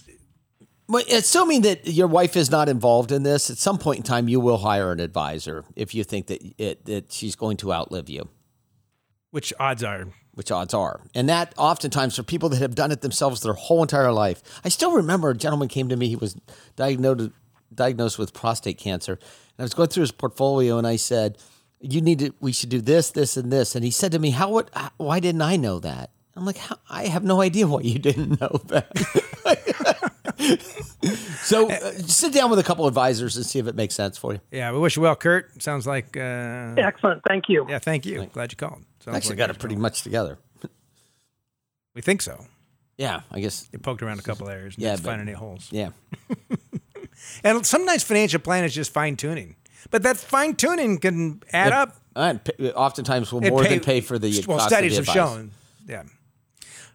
Well, 0.87 1.03
assuming 1.11 1.61
that 1.61 1.87
your 1.87 2.07
wife 2.07 2.35
is 2.35 2.49
not 2.49 2.67
involved 2.69 3.11
in 3.11 3.23
this, 3.23 3.49
at 3.49 3.57
some 3.57 3.77
point 3.77 3.97
in 3.97 4.03
time, 4.03 4.27
you 4.27 4.39
will 4.39 4.57
hire 4.57 4.91
an 4.91 4.99
advisor 4.99 5.63
if 5.75 5.93
you 5.93 6.03
think 6.03 6.27
that 6.27 6.41
it, 6.57 6.85
that 6.85 7.11
she's 7.11 7.35
going 7.35 7.57
to 7.57 7.71
outlive 7.71 8.09
you, 8.09 8.27
which 9.31 9.53
odds 9.59 9.83
are 9.83 10.07
which 10.39 10.51
odds 10.51 10.73
are. 10.73 11.01
And 11.13 11.27
that 11.27 11.53
oftentimes 11.57 12.15
for 12.15 12.23
people 12.23 12.47
that 12.47 12.61
have 12.61 12.73
done 12.73 12.93
it 12.93 13.01
themselves 13.01 13.41
their 13.41 13.51
whole 13.51 13.81
entire 13.81 14.13
life. 14.13 14.41
I 14.63 14.69
still 14.69 14.93
remember 14.93 15.29
a 15.29 15.35
gentleman 15.35 15.67
came 15.67 15.89
to 15.89 15.97
me. 15.97 16.07
He 16.07 16.15
was 16.15 16.37
diagnosed 16.77 17.31
diagnosed 17.75 18.17
with 18.17 18.33
prostate 18.33 18.77
cancer, 18.77 19.13
and 19.13 19.59
I 19.59 19.63
was 19.63 19.73
going 19.73 19.89
through 19.89 20.01
his 20.01 20.13
portfolio, 20.13 20.77
and 20.77 20.87
I 20.87 20.95
said, 20.95 21.37
"You 21.81 21.99
need 21.99 22.19
to. 22.19 22.33
We 22.39 22.53
should 22.53 22.69
do 22.69 22.79
this, 22.79 23.11
this, 23.11 23.35
and 23.35 23.51
this." 23.51 23.75
And 23.75 23.83
he 23.83 23.91
said 23.91 24.13
to 24.13 24.19
me, 24.19 24.29
"How 24.29 24.49
would? 24.51 24.69
Why 24.95 25.19
didn't 25.19 25.41
I 25.41 25.57
know 25.57 25.77
that?" 25.79 26.09
I'm 26.37 26.45
like, 26.45 26.59
I 26.89 27.07
have 27.07 27.25
no 27.25 27.41
idea 27.41 27.67
why 27.67 27.81
you 27.81 27.99
didn't 27.99 28.39
know 28.39 28.61
that. 28.67 28.97
so 31.41 31.69
uh, 31.69 31.91
sit 32.07 32.31
down 32.31 32.49
with 32.49 32.59
a 32.59 32.63
couple 32.63 32.87
advisors 32.87 33.35
and 33.35 33.45
see 33.45 33.59
if 33.59 33.67
it 33.67 33.75
makes 33.75 33.93
sense 33.93 34.17
for 34.17 34.33
you. 34.33 34.39
Yeah, 34.51 34.71
we 34.71 34.79
wish 34.79 34.95
you 34.95 35.01
well, 35.01 35.17
Kurt. 35.17 35.61
Sounds 35.61 35.85
like 35.85 36.15
uh, 36.15 36.75
excellent. 36.77 37.23
Thank 37.27 37.49
you. 37.49 37.65
Yeah, 37.67 37.79
thank 37.79 38.05
you. 38.05 38.25
Glad 38.31 38.53
you 38.53 38.55
called. 38.55 38.85
Sounds 38.99 39.15
Actually, 39.17 39.29
like 39.31 39.37
got 39.37 39.49
it 39.51 39.59
pretty 39.59 39.75
much 39.75 40.01
together. 40.03 40.37
We 41.95 42.01
think 42.01 42.21
so. 42.21 42.45
Yeah, 42.97 43.21
I 43.31 43.39
guess 43.39 43.67
you 43.73 43.79
poked 43.79 44.01
around 44.03 44.19
a 44.19 44.21
couple 44.21 44.47
areas. 44.57 44.75
And 44.75 44.83
Yeah, 44.83 44.91
didn't 44.91 45.03
but- 45.05 45.09
find 45.09 45.21
any 45.21 45.33
holes. 45.33 45.67
Yeah. 45.71 45.89
And 47.43 47.65
sometimes 47.65 48.03
financial 48.03 48.39
plan 48.39 48.63
is 48.63 48.73
just 48.73 48.93
fine 48.93 49.17
tuning, 49.17 49.55
but 49.91 50.03
that 50.03 50.15
fine 50.15 50.55
tuning 50.55 50.97
can 50.99 51.41
add 51.51 51.73
up. 51.73 51.97
And 52.15 52.41
p- 52.43 52.71
oftentimes 52.71 53.31
will 53.33 53.41
and 53.41 53.49
more 53.49 53.63
than 53.63 53.81
pay 53.81 53.99
for 53.99 54.17
the 54.17 54.29
well. 54.47 54.57
cost 54.59 54.67
of 54.71 54.77
Studies 54.77 54.91
the 54.93 54.97
have 54.97 55.03
advice. 55.09 55.15
shown. 55.15 55.51
Yeah. 55.85 56.03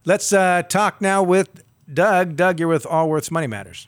Let's 0.06 0.32
uh, 0.32 0.62
talk 0.62 1.02
now 1.02 1.22
with 1.22 1.62
Doug. 1.92 2.36
Doug, 2.36 2.58
you're 2.58 2.68
with 2.68 2.86
Allworth's 2.86 3.30
Money 3.30 3.46
Matters. 3.48 3.86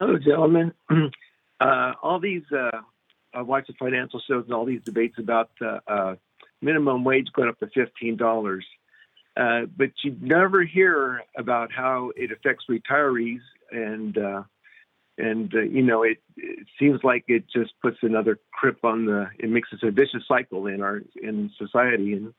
Hello, 0.00 0.18
gentlemen. 0.18 0.72
Uh, 1.60 1.92
all 2.02 2.18
these, 2.18 2.42
uh, 2.52 2.70
I 3.32 3.40
watch 3.42 3.68
the 3.68 3.74
financial 3.78 4.20
shows 4.28 4.44
and 4.44 4.52
all 4.52 4.66
these 4.66 4.82
debates 4.84 5.14
about 5.18 5.50
uh, 5.64 5.78
uh, 5.86 6.14
minimum 6.64 7.04
wage 7.04 7.28
going 7.34 7.48
up 7.48 7.58
to 7.60 7.68
fifteen 7.68 8.16
dollars, 8.16 8.64
uh, 9.36 9.62
but 9.76 9.90
you 10.02 10.16
never 10.20 10.64
hear 10.64 11.22
about 11.36 11.72
how 11.72 12.10
it 12.16 12.30
affects 12.32 12.64
retirees, 12.70 13.42
and 13.70 14.16
uh, 14.18 14.42
and 15.18 15.54
uh, 15.54 15.60
you 15.60 15.82
know 15.82 16.02
it, 16.02 16.18
it 16.36 16.66
seems 16.78 17.00
like 17.04 17.24
it 17.28 17.44
just 17.54 17.72
puts 17.82 17.98
another 18.02 18.38
crip 18.52 18.84
on 18.84 19.06
the. 19.06 19.26
It 19.38 19.50
makes 19.50 19.68
it 19.72 19.86
a 19.86 19.90
vicious 19.90 20.22
cycle 20.26 20.66
in 20.66 20.82
our 20.82 21.02
in 21.22 21.50
society, 21.58 22.14
and 22.14 22.34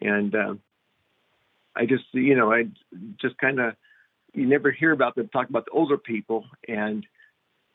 and 0.00 0.34
uh, 0.34 0.54
I 1.76 1.86
just 1.86 2.04
you 2.12 2.34
know 2.34 2.52
I 2.52 2.64
just 3.20 3.38
kind 3.38 3.60
of 3.60 3.74
you 4.34 4.46
never 4.46 4.70
hear 4.70 4.92
about 4.92 5.14
them 5.14 5.28
talk 5.28 5.48
about 5.48 5.66
the 5.66 5.70
older 5.72 5.98
people 5.98 6.44
and 6.68 7.06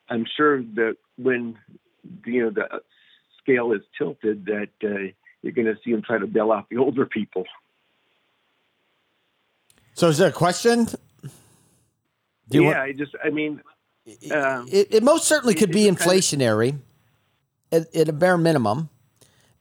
i'm 0.10 0.26
sure 0.36 0.62
that 0.62 0.96
when 1.18 1.58
you 2.26 2.44
know 2.44 2.50
the 2.50 2.82
scale 3.42 3.72
is 3.72 3.82
tilted 3.98 4.46
that 4.46 4.70
uh, 4.84 5.12
you're 5.42 5.54
going 5.54 5.68
to 5.68 5.78
see 5.84 5.92
them 5.92 6.02
try 6.02 6.18
to 6.18 6.28
bail 6.28 6.52
out 6.52 6.68
the 6.70 6.78
older 6.86 7.06
people 7.06 7.46
So 9.94 10.10
is 10.10 10.18
there 10.18 10.30
a 10.30 10.34
question? 10.34 10.86
Do 12.50 12.58
you 12.58 12.62
yeah 12.64 12.68
want- 12.70 12.78
i 12.80 12.92
just 12.94 13.16
i 13.24 13.30
mean 13.30 13.62
um, 14.32 14.68
it, 14.72 14.88
it 14.94 15.04
most 15.04 15.26
certainly 15.28 15.54
could 15.54 15.70
it- 15.70 15.74
be 15.74 15.88
it's 15.88 15.98
kind 16.02 16.12
of- 16.12 16.18
inflationary 16.18 16.80
at, 17.74 17.94
at 17.94 18.08
a 18.08 18.14
bare 18.14 18.38
minimum. 18.38 18.88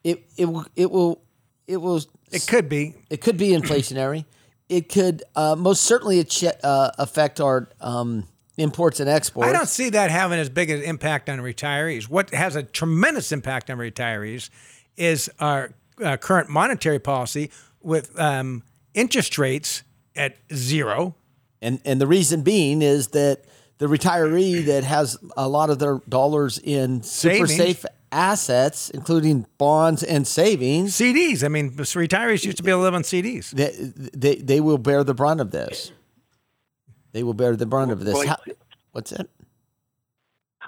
It 0.05 0.23
it 0.37 0.47
it 0.77 0.91
will 0.93 1.21
it 1.67 1.79
will 1.79 2.01
It 2.31 2.47
could 2.47 2.69
be. 2.69 2.95
it 3.11 3.21
could 3.21 3.37
be 3.37 3.49
inflationary. 3.49 4.25
It 4.69 4.89
could 4.89 5.25
uh, 5.35 5.57
most 5.57 5.83
certainly 5.83 6.21
ach- 6.21 6.45
uh, 6.63 6.91
affect 6.99 7.41
our 7.41 7.69
um, 7.81 8.29
imports 8.57 9.01
and 9.01 9.09
exports. 9.11 9.49
I 9.49 9.53
don't 9.53 9.69
see 9.69 9.91
that 9.91 10.13
having 10.13 10.39
as 10.39 10.49
big 10.49 10.71
an 10.71 10.81
impact 10.83 11.29
on 11.29 11.41
retirees. 11.41 12.09
What 12.09 12.31
has 12.31 12.55
a 12.55 12.63
tremendous 12.63 13.33
impact 13.33 13.69
on 13.69 13.79
retirees 13.79 14.49
is 14.97 15.31
our 15.41 15.73
uh, 16.03 16.17
current 16.17 16.49
monetary 16.49 16.99
policy 16.99 17.51
with 17.83 18.19
um, 18.19 18.63
interest 18.95 19.39
rates 19.39 19.83
at 20.15 20.37
zero. 20.53 21.15
And 21.63 21.81
and 21.85 22.01
the 22.01 22.07
reason 22.07 22.43
being 22.43 22.83
is 22.83 23.09
that 23.09 23.45
the 23.79 23.87
retiree 23.87 24.65
that 24.67 24.85
has 24.85 25.17
a 25.37 25.49
lot 25.49 25.71
of 25.71 25.79
their 25.79 26.01
dollars 26.09 26.59
in 26.59 27.03
super 27.03 27.47
Savings. 27.47 27.57
safe 27.57 27.85
assets, 28.13 28.91
including 28.91 29.47
bonds 29.59 30.03
and 30.03 30.27
savings, 30.27 30.95
CDs. 30.95 31.45
I 31.45 31.49
mean, 31.49 31.73
retirees 31.73 32.45
used 32.45 32.57
to 32.59 32.63
be 32.63 32.71
able 32.71 32.81
to 32.81 32.85
live 32.85 32.95
on 32.95 33.03
CDs. 33.03 33.51
they, 33.51 33.73
they 34.15 34.37
they 34.37 34.61
will 34.61 34.79
bear 34.79 35.03
the 35.05 35.15
brunt 35.15 35.41
of 35.41 35.51
this. 35.51 35.93
They 37.13 37.23
will 37.23 37.35
bear 37.35 37.57
the 37.57 37.67
brunt 37.67 37.91
of 37.91 38.05
this. 38.05 38.25
How- 38.25 38.37
what's 38.93 39.11
that? 39.11 39.29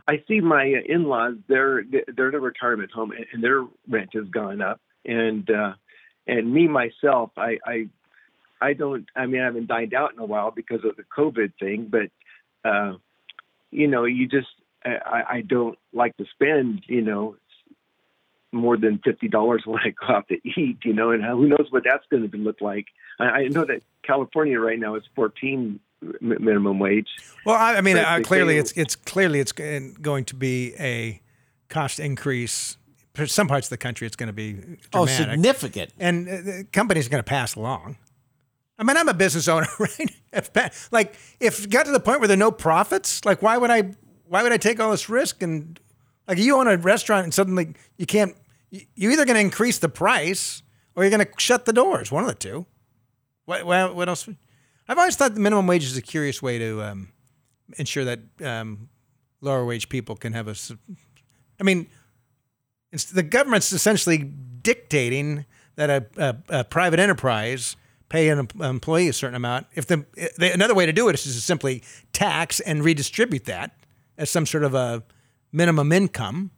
I 0.07 0.23
see 0.29 0.41
my 0.41 0.75
uh, 0.75 0.93
in-laws. 0.93 1.35
They're 1.49 1.83
they're 2.15 2.29
in 2.29 2.35
a 2.35 2.41
retirement 2.41 2.91
home, 2.93 3.13
and- 3.13 3.43
their 3.43 3.65
rent 3.89 4.11
has 4.15 4.29
gone 4.29 4.61
up. 4.61 4.81
And 5.05 5.49
uh, 5.51 5.75
and 6.27 6.53
me 6.53 6.69
myself, 6.69 7.31
I, 7.37 7.59
I 7.65 7.89
I 8.61 8.73
don't. 8.75 9.07
I 9.17 9.27
mean, 9.27 9.41
I 9.41 9.45
haven't 9.45 9.69
dined 9.69 9.95
out 9.95 10.13
in 10.13 10.19
a 10.19 10.27
while 10.27 10.51
because 10.51 10.85
of 10.85 10.97
the 10.97 11.05
COVID 11.05 11.53
thing. 11.59 11.91
But 11.91 12.11
uh, 12.69 12.95
you 13.71 13.87
know, 13.87 14.05
you 14.05 14.29
just 14.29 14.49
I, 14.85 15.23
I 15.29 15.41
don't 15.41 15.79
like 15.93 16.17
to 16.19 16.27
spend. 16.35 16.83
You 16.87 17.03
know, 17.03 17.37
more 18.53 18.77
than 18.77 18.99
fifty 18.99 19.29
dollars 19.29 19.63
when 19.65 19.81
I 19.81 19.91
go 19.91 20.15
out 20.15 20.29
to 20.29 20.37
eat. 20.45 20.79
You 20.85 20.93
know, 20.93 21.11
and 21.11 21.25
who 21.25 21.49
knows 21.49 21.69
what 21.71 21.85
that's 21.85 22.05
going 22.11 22.29
to 22.29 22.37
look 22.37 22.61
like. 22.61 22.87
I, 23.19 23.25
I 23.25 23.49
know 23.49 23.65
that 23.65 23.83
California 24.03 24.59
right 24.59 24.79
now 24.79 24.97
is 24.97 25.05
fourteen 25.15 25.81
minimum 26.21 26.79
wage. 26.79 27.09
Well, 27.45 27.57
I, 27.57 27.77
I 27.77 27.81
mean, 27.81 27.97
uh, 27.97 28.21
clearly 28.23 28.59
it's 28.59 28.73
it's 28.73 28.97
clearly 28.97 29.41
it's 29.41 29.53
going 29.53 30.25
to 30.27 30.35
be 30.37 30.75
a 30.79 31.21
cost 31.69 32.01
increase. 32.01 32.77
For 33.15 33.27
some 33.27 33.49
parts 33.49 33.67
of 33.67 33.71
the 33.71 33.79
country, 33.79 34.07
it's 34.07 34.15
going 34.15 34.29
to 34.29 34.33
be 34.33 34.79
Oh, 34.93 35.07
significant. 35.07 35.91
and 35.99 36.29
uh, 36.29 36.53
companies 36.73 37.07
are 37.07 37.11
going 37.11 37.23
to 37.23 37.29
pass 37.29 37.57
along. 37.57 37.97
I 38.79 38.85
mean, 38.85 38.97
I'm 38.97 39.09
a 39.09 39.15
business 39.15 39.49
owner, 39.49 39.67
right? 39.81 40.15
If, 40.33 40.93
like, 40.93 41.17
if 41.41 41.65
it 41.65 41.71
got 41.71 41.87
to 41.87 41.91
the 41.91 41.99
point 41.99 42.21
where 42.21 42.29
there 42.29 42.37
are 42.37 42.39
no 42.39 42.53
profits, 42.53 43.25
like, 43.25 43.43
why 43.43 43.59
would 43.59 43.71
I? 43.71 43.91
Why 44.29 44.43
would 44.45 44.53
I 44.53 44.57
take 44.57 44.79
all 44.79 44.93
this 44.93 45.09
risk? 45.09 45.43
And 45.43 45.81
like, 46.29 46.39
you 46.39 46.55
own 46.57 46.69
a 46.69 46.77
restaurant, 46.77 47.25
and 47.25 47.35
suddenly 47.35 47.75
you 47.97 48.07
can't. 48.07 48.37
you- 48.71 48.87
You're 48.95 49.11
either 49.13 49.25
going 49.25 49.35
to 49.37 49.41
increase 49.41 49.79
the 49.79 49.89
price 49.89 50.63
or 50.95 51.03
you're 51.03 51.11
going 51.11 51.27
to 51.27 51.33
shut 51.39 51.65
the 51.65 51.73
doors. 51.73 52.13
One 52.13 52.23
of 52.23 52.29
the 52.29 52.37
two. 52.37 52.67
What? 53.47 53.67
What, 53.67 53.97
what 53.97 54.09
else? 54.09 54.29
I've 54.89 54.99
always 54.99 55.17
thought 55.17 55.35
the 55.35 55.41
minimum 55.41 55.67
wage 55.67 55.85
is 55.85 55.97
a 55.97 56.03
curious 56.03 56.41
way 56.41 56.59
to 56.59 56.83
um, 56.83 57.09
ensure 57.77 58.05
that 58.05 58.21
um, 58.43 58.89
lower 59.41 59.65
wage 59.65 59.89
people 59.89 60.17
can 60.17 60.33
have 60.33 60.49
a. 60.49 60.55
I 61.61 61.63
mean, 61.63 61.89
it's, 62.91 63.05
the 63.05 63.23
government's 63.23 63.73
essentially 63.73 64.19
dictating 64.19 65.45
that 65.77 65.91
a, 65.91 66.07
a, 66.17 66.61
a 66.61 66.65
private 66.65 66.99
enterprise 67.01 67.77
pay 68.09 68.31
an 68.31 68.49
employee 68.61 69.09
a 69.09 69.13
certain 69.13 69.35
amount. 69.35 69.67
If 69.75 69.87
the, 69.87 70.07
the 70.39 70.53
another 70.53 70.75
way 70.75 70.87
to 70.87 70.93
do 70.93 71.09
it 71.09 71.15
is 71.15 71.23
to 71.25 71.31
simply 71.33 71.83
tax 72.13 72.61
and 72.61 72.83
redistribute 72.83 73.45
that 73.45 73.77
as 74.17 74.31
some 74.31 74.47
sort 74.47 74.65
of 74.65 74.75
a 74.75 75.05
minimum 75.53 75.93
income, 75.93 76.51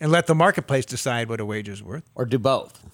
and 0.00 0.10
let 0.10 0.26
the 0.26 0.34
marketplace 0.34 0.84
decide 0.84 1.28
what 1.28 1.40
a 1.40 1.44
wage 1.44 1.68
is 1.68 1.82
worth. 1.82 2.08
Or 2.14 2.24
do 2.24 2.38
both. 2.38 2.84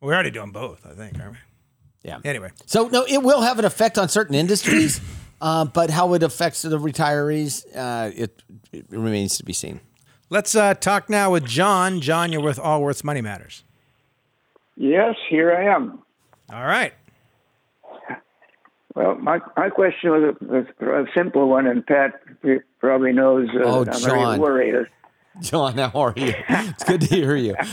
We're 0.00 0.14
already 0.14 0.30
doing 0.30 0.50
both, 0.50 0.86
I 0.86 0.94
think, 0.94 1.18
aren't 1.20 1.32
we? 1.32 1.38
Yeah. 2.02 2.18
Anyway, 2.24 2.50
So 2.66 2.88
no, 2.88 3.04
it 3.08 3.22
will 3.22 3.42
have 3.42 3.58
an 3.58 3.64
effect 3.64 3.96
on 3.98 4.08
certain 4.08 4.34
industries, 4.34 5.00
uh, 5.40 5.64
but 5.66 5.90
how 5.90 6.14
it 6.14 6.22
affects 6.22 6.62
the 6.62 6.78
retirees, 6.78 7.64
uh, 7.76 8.10
it, 8.14 8.42
it 8.72 8.86
remains 8.90 9.36
to 9.38 9.44
be 9.44 9.52
seen. 9.52 9.80
let's 10.30 10.54
uh, 10.56 10.74
talk 10.74 11.08
now 11.08 11.30
with 11.30 11.44
John. 11.44 12.00
John, 12.00 12.32
you're 12.32 12.42
with 12.42 12.58
Allworth's 12.58 13.04
Money 13.04 13.20
Matters. 13.20 13.62
Yes, 14.76 15.14
here 15.28 15.54
I 15.54 15.74
am. 15.74 16.00
All 16.52 16.64
right. 16.64 16.92
Well, 18.94 19.14
my 19.14 19.40
my 19.56 19.70
question 19.70 20.10
was 20.10 20.34
a, 20.40 20.44
was 20.44 20.66
a 20.80 21.04
simple 21.16 21.48
one, 21.48 21.66
and 21.66 21.86
Pat 21.86 22.20
probably 22.78 23.12
knows 23.12 23.48
uh, 23.54 23.60
Oh, 23.64 23.82
I'm 23.82 23.88
a 23.88 23.92
John. 24.00 24.32
real 24.32 24.40
worrier. 24.40 24.88
John, 25.40 25.78
how 25.78 25.90
are 25.94 26.12
you? 26.14 26.34
It's 26.48 26.84
good 26.84 27.00
to 27.02 27.06
hear 27.06 27.36
you. 27.36 27.54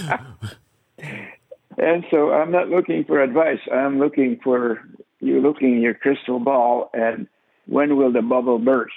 And 1.79 2.05
so 2.11 2.31
I'm 2.31 2.51
not 2.51 2.69
looking 2.69 3.05
for 3.05 3.21
advice. 3.21 3.59
I'm 3.71 3.99
looking 3.99 4.39
for 4.43 4.81
you 5.21 5.39
looking 5.41 5.75
in 5.75 5.81
your 5.81 5.93
crystal 5.93 6.39
ball 6.39 6.89
and 6.93 7.27
when 7.65 7.95
will 7.97 8.11
the 8.11 8.21
bubble 8.21 8.57
burst? 8.59 8.95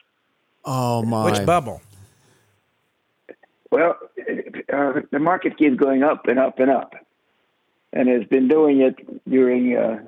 Oh 0.65 1.03
my! 1.03 1.25
Which 1.31 1.45
bubble? 1.45 1.83
Well, 3.71 3.97
uh, 4.73 5.01
the 5.11 5.19
market 5.19 5.57
keeps 5.57 5.77
going 5.77 6.03
up 6.03 6.27
and 6.27 6.39
up 6.39 6.59
and 6.59 6.71
up, 6.71 6.95
and 7.93 8.09
has 8.09 8.25
been 8.29 8.49
doing 8.49 8.81
it 8.81 8.97
during 9.29 9.77
uh, 9.77 9.99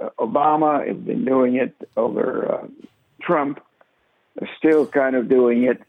uh, 0.00 0.08
Obama. 0.18 0.86
It's 0.88 0.98
been 0.98 1.24
doing 1.24 1.56
it 1.56 1.74
over 1.96 2.52
uh, 2.62 2.66
Trump. 3.20 3.60
Still 4.56 4.86
kind 4.86 5.16
of 5.16 5.28
doing 5.28 5.64
it. 5.64 5.82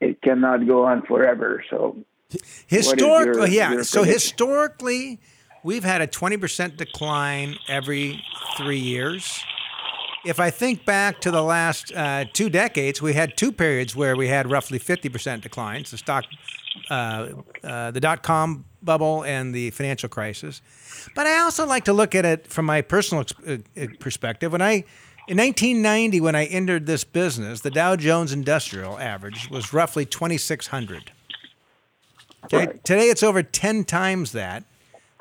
It 0.00 0.20
cannot 0.20 0.66
go 0.66 0.84
on 0.84 1.02
forever. 1.02 1.64
So 1.70 1.96
Historically, 2.66 3.40
your- 3.40 3.48
yeah. 3.48 3.72
your 3.72 3.84
so 3.84 4.00
prediction? 4.00 4.12
historically, 4.14 5.20
we've 5.64 5.82
had 5.82 6.00
a 6.00 6.06
20% 6.06 6.76
decline 6.76 7.56
every 7.66 8.22
three 8.56 8.78
years. 8.78 9.42
if 10.24 10.40
I 10.40 10.50
think 10.50 10.84
back 10.84 11.20
to 11.22 11.30
the 11.30 11.42
last 11.42 11.92
uh, 11.92 12.24
two 12.32 12.48
decades, 12.48 13.02
we 13.02 13.14
had 13.14 13.36
two 13.36 13.50
periods 13.50 13.96
where 13.96 14.16
we 14.16 14.28
had 14.28 14.50
roughly 14.50 14.78
50% 14.78 15.40
declines 15.40 15.90
the 15.90 15.98
stock, 15.98 16.24
uh, 16.88 17.28
uh, 17.62 17.90
the 17.90 18.00
dot 18.00 18.22
com 18.22 18.64
bubble, 18.82 19.22
and 19.24 19.54
the 19.54 19.70
financial 19.70 20.08
crisis. 20.08 20.62
But 21.14 21.26
I 21.26 21.38
also 21.40 21.66
like 21.66 21.84
to 21.84 21.92
look 21.92 22.14
at 22.14 22.24
it 22.24 22.46
from 22.46 22.64
my 22.66 22.80
personal 22.80 23.24
uh, 23.46 23.56
uh, 23.76 23.86
perspective. 24.00 24.52
When 24.52 24.62
I 24.62 24.84
in 25.26 25.38
1990, 25.38 26.20
when 26.20 26.34
I 26.34 26.44
entered 26.46 26.86
this 26.86 27.02
business, 27.04 27.60
the 27.60 27.70
Dow 27.70 27.96
Jones 27.96 28.32
Industrial 28.32 28.98
average 28.98 29.48
was 29.50 29.72
roughly 29.72 30.04
2,600. 30.04 31.12
Okay, 32.44 32.56
right. 32.56 32.84
today 32.84 33.08
it's 33.08 33.22
over 33.22 33.42
10 33.42 33.84
times 33.84 34.32
that. 34.32 34.64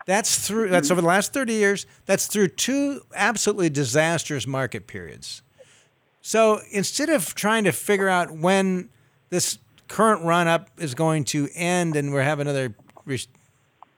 That's 0.06 0.46
through. 0.46 0.70
That's 0.70 0.92
over 0.92 1.02
the 1.02 1.08
last 1.08 1.34
30 1.34 1.54
years. 1.54 1.86
That's 2.06 2.28
through 2.28 2.50
two 2.50 3.02
absolutely 3.16 3.70
disastrous 3.70 4.46
market 4.46 4.88
periods. 4.88 5.42
So 6.22 6.62
instead 6.72 7.10
of 7.10 7.36
trying 7.36 7.66
to 7.66 7.72
figure 7.72 8.10
out 8.10 8.32
when 8.32 8.90
this 9.30 9.60
current 9.88 10.24
run 10.24 10.48
up 10.48 10.70
is 10.78 10.96
going 10.96 11.26
to 11.26 11.50
end 11.54 11.96
and 11.96 12.14
we're 12.14 12.24
having 12.24 12.48
another 12.48 12.76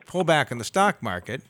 pullback 0.08 0.51
in 0.51 0.58
the 0.58 0.64
stock 0.64 1.01
market, 1.01 1.41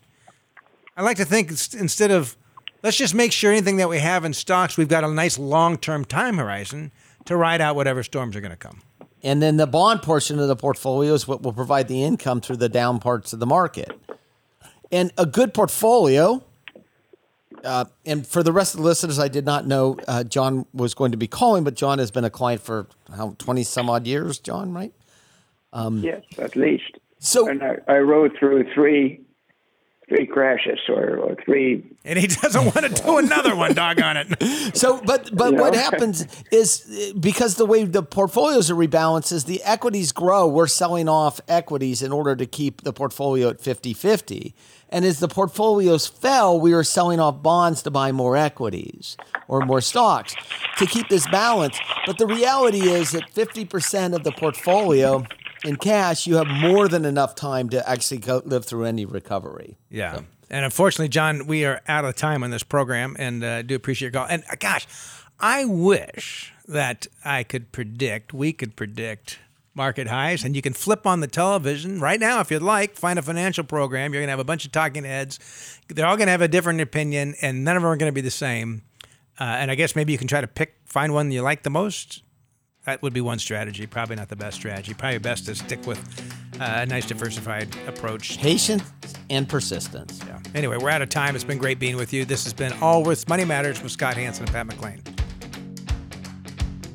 I 0.96 1.02
like 1.02 1.16
to 1.18 1.24
think 1.24 1.50
instead 1.50 2.10
of 2.10 2.36
let's 2.82 2.96
just 2.96 3.14
make 3.14 3.32
sure 3.32 3.50
anything 3.50 3.76
that 3.78 3.88
we 3.88 3.98
have 3.98 4.24
in 4.24 4.32
stocks, 4.32 4.76
we've 4.76 4.88
got 4.88 5.04
a 5.04 5.08
nice 5.08 5.38
long 5.38 5.76
term 5.76 6.04
time 6.04 6.38
horizon 6.38 6.92
to 7.26 7.36
ride 7.36 7.60
out 7.60 7.76
whatever 7.76 8.02
storms 8.02 8.36
are 8.36 8.40
going 8.40 8.50
to 8.52 8.56
come. 8.56 8.80
And 9.22 9.42
then 9.42 9.56
the 9.56 9.66
bond 9.66 10.02
portion 10.02 10.38
of 10.38 10.46
the 10.46 10.56
portfolio 10.56 11.12
is 11.12 11.26
what 11.26 11.42
will 11.42 11.52
provide 11.52 11.88
the 11.88 12.02
income 12.02 12.40
through 12.40 12.58
the 12.58 12.68
down 12.68 13.00
parts 13.00 13.32
of 13.32 13.40
the 13.40 13.46
market. 13.46 13.90
And 14.92 15.12
a 15.18 15.26
good 15.26 15.52
portfolio, 15.52 16.44
uh, 17.64 17.86
and 18.04 18.26
for 18.26 18.42
the 18.42 18.52
rest 18.52 18.74
of 18.74 18.80
the 18.80 18.86
listeners, 18.86 19.18
I 19.18 19.28
did 19.28 19.44
not 19.44 19.66
know 19.66 19.98
uh, 20.06 20.24
John 20.24 20.66
was 20.72 20.94
going 20.94 21.10
to 21.12 21.18
be 21.18 21.26
calling, 21.26 21.64
but 21.64 21.74
John 21.74 21.98
has 21.98 22.10
been 22.10 22.24
a 22.24 22.30
client 22.30 22.60
for 22.60 22.86
how, 23.14 23.34
20 23.38 23.62
some 23.64 23.90
odd 23.90 24.06
years, 24.06 24.38
John, 24.38 24.72
right? 24.72 24.92
Um, 25.72 26.02
yes, 26.02 26.22
at 26.38 26.54
least. 26.56 26.98
So 27.18 27.48
and 27.48 27.62
I, 27.62 27.78
I 27.88 27.98
rode 27.98 28.36
through 28.38 28.72
three 28.72 29.20
three 30.08 30.26
crashes 30.26 30.78
or, 30.88 31.18
or 31.18 31.36
three. 31.44 31.84
And 32.04 32.18
he 32.18 32.26
doesn't 32.26 32.64
want 32.64 32.86
to 32.86 33.02
do 33.02 33.18
another 33.18 33.56
one, 33.56 33.74
doggone 33.74 34.16
it. 34.16 34.26
So, 34.76 35.00
but 35.04 35.34
but 35.34 35.52
you 35.52 35.58
what 35.58 35.72
know? 35.72 35.78
happens 35.78 36.26
is 36.50 37.14
because 37.18 37.54
the 37.54 37.64
way 37.64 37.84
the 37.84 38.02
portfolios 38.02 38.70
are 38.70 38.74
rebalanced 38.74 39.32
is 39.32 39.44
the 39.44 39.62
equities 39.62 40.12
grow, 40.12 40.46
we're 40.46 40.66
selling 40.66 41.08
off 41.08 41.40
equities 41.48 42.02
in 42.02 42.12
order 42.12 42.36
to 42.36 42.46
keep 42.46 42.82
the 42.82 42.92
portfolio 42.92 43.50
at 43.50 43.60
50 43.60 43.94
50. 43.94 44.54
And 44.90 45.04
as 45.04 45.18
the 45.18 45.28
portfolios 45.28 46.06
fell, 46.06 46.60
we 46.60 46.74
were 46.74 46.84
selling 46.84 47.20
off 47.20 47.42
bonds 47.42 47.82
to 47.82 47.90
buy 47.90 48.12
more 48.12 48.36
equities 48.36 49.16
or 49.48 49.60
more 49.60 49.80
stocks 49.80 50.34
to 50.78 50.86
keep 50.86 51.08
this 51.08 51.26
balance. 51.28 51.78
But 52.06 52.18
the 52.18 52.26
reality 52.26 52.88
is 52.88 53.12
that 53.12 53.30
50% 53.32 54.14
of 54.14 54.24
the 54.24 54.32
portfolio 54.32 55.24
in 55.66 55.76
cash, 55.76 56.26
you 56.26 56.36
have 56.36 56.46
more 56.46 56.88
than 56.88 57.04
enough 57.04 57.34
time 57.34 57.68
to 57.70 57.88
actually 57.88 58.18
go, 58.18 58.42
live 58.44 58.64
through 58.64 58.84
any 58.84 59.04
recovery. 59.04 59.76
Yeah. 59.90 60.16
So. 60.16 60.24
And 60.48 60.64
unfortunately, 60.64 61.08
John, 61.08 61.46
we 61.46 61.64
are 61.64 61.82
out 61.88 62.04
of 62.04 62.14
time 62.14 62.44
on 62.44 62.50
this 62.50 62.62
program, 62.62 63.16
and 63.18 63.42
uh, 63.42 63.62
do 63.62 63.74
appreciate 63.74 64.12
your 64.12 64.22
call. 64.22 64.28
And 64.30 64.44
uh, 64.50 64.56
gosh, 64.58 64.86
I 65.40 65.64
wish 65.64 66.52
that 66.68 67.06
I 67.24 67.42
could 67.42 67.72
predict, 67.72 68.32
we 68.32 68.52
could 68.52 68.76
predict 68.76 69.38
market 69.74 70.06
highs, 70.06 70.44
and 70.44 70.56
you 70.56 70.62
can 70.62 70.72
flip 70.72 71.06
on 71.06 71.20
the 71.20 71.26
television 71.26 72.00
right 72.00 72.18
now 72.18 72.40
if 72.40 72.50
you'd 72.50 72.62
like. 72.62 72.96
Find 72.96 73.18
a 73.18 73.22
financial 73.22 73.64
program. 73.64 74.12
You're 74.12 74.22
going 74.22 74.28
to 74.28 74.32
have 74.32 74.38
a 74.38 74.44
bunch 74.44 74.64
of 74.64 74.72
talking 74.72 75.04
heads. 75.04 75.38
They're 75.88 76.06
all 76.06 76.16
going 76.16 76.28
to 76.28 76.32
have 76.32 76.40
a 76.40 76.48
different 76.48 76.80
opinion, 76.80 77.34
and 77.42 77.64
none 77.64 77.76
of 77.76 77.82
them 77.82 77.90
are 77.90 77.96
going 77.96 78.10
to 78.10 78.14
be 78.14 78.22
the 78.22 78.30
same. 78.30 78.82
Uh, 79.38 79.44
and 79.44 79.70
I 79.70 79.74
guess 79.74 79.94
maybe 79.94 80.12
you 80.12 80.18
can 80.18 80.28
try 80.28 80.40
to 80.40 80.46
pick, 80.46 80.76
find 80.86 81.12
one 81.12 81.30
you 81.30 81.42
like 81.42 81.62
the 81.62 81.70
most, 81.70 82.22
that 82.86 83.02
would 83.02 83.12
be 83.12 83.20
one 83.20 83.38
strategy. 83.38 83.86
Probably 83.86 84.16
not 84.16 84.28
the 84.28 84.36
best 84.36 84.56
strategy. 84.56 84.94
Probably 84.94 85.18
best 85.18 85.46
to 85.46 85.54
stick 85.54 85.86
with 85.86 85.98
uh, 86.60 86.78
a 86.78 86.86
nice 86.86 87.06
diversified 87.06 87.68
approach. 87.86 88.38
Patience 88.38 88.84
and 89.28 89.48
persistence. 89.48 90.20
Yeah. 90.26 90.38
Anyway, 90.54 90.76
we're 90.78 90.90
out 90.90 91.02
of 91.02 91.08
time. 91.08 91.34
It's 91.34 91.44
been 91.44 91.58
great 91.58 91.78
being 91.78 91.96
with 91.96 92.12
you. 92.12 92.24
This 92.24 92.44
has 92.44 92.54
been 92.54 92.72
Allworth 92.74 93.28
Money 93.28 93.44
Matters 93.44 93.82
with 93.82 93.92
Scott 93.92 94.14
Hanson 94.14 94.44
and 94.44 94.52
Pat 94.52 94.66
McClain. 94.66 95.15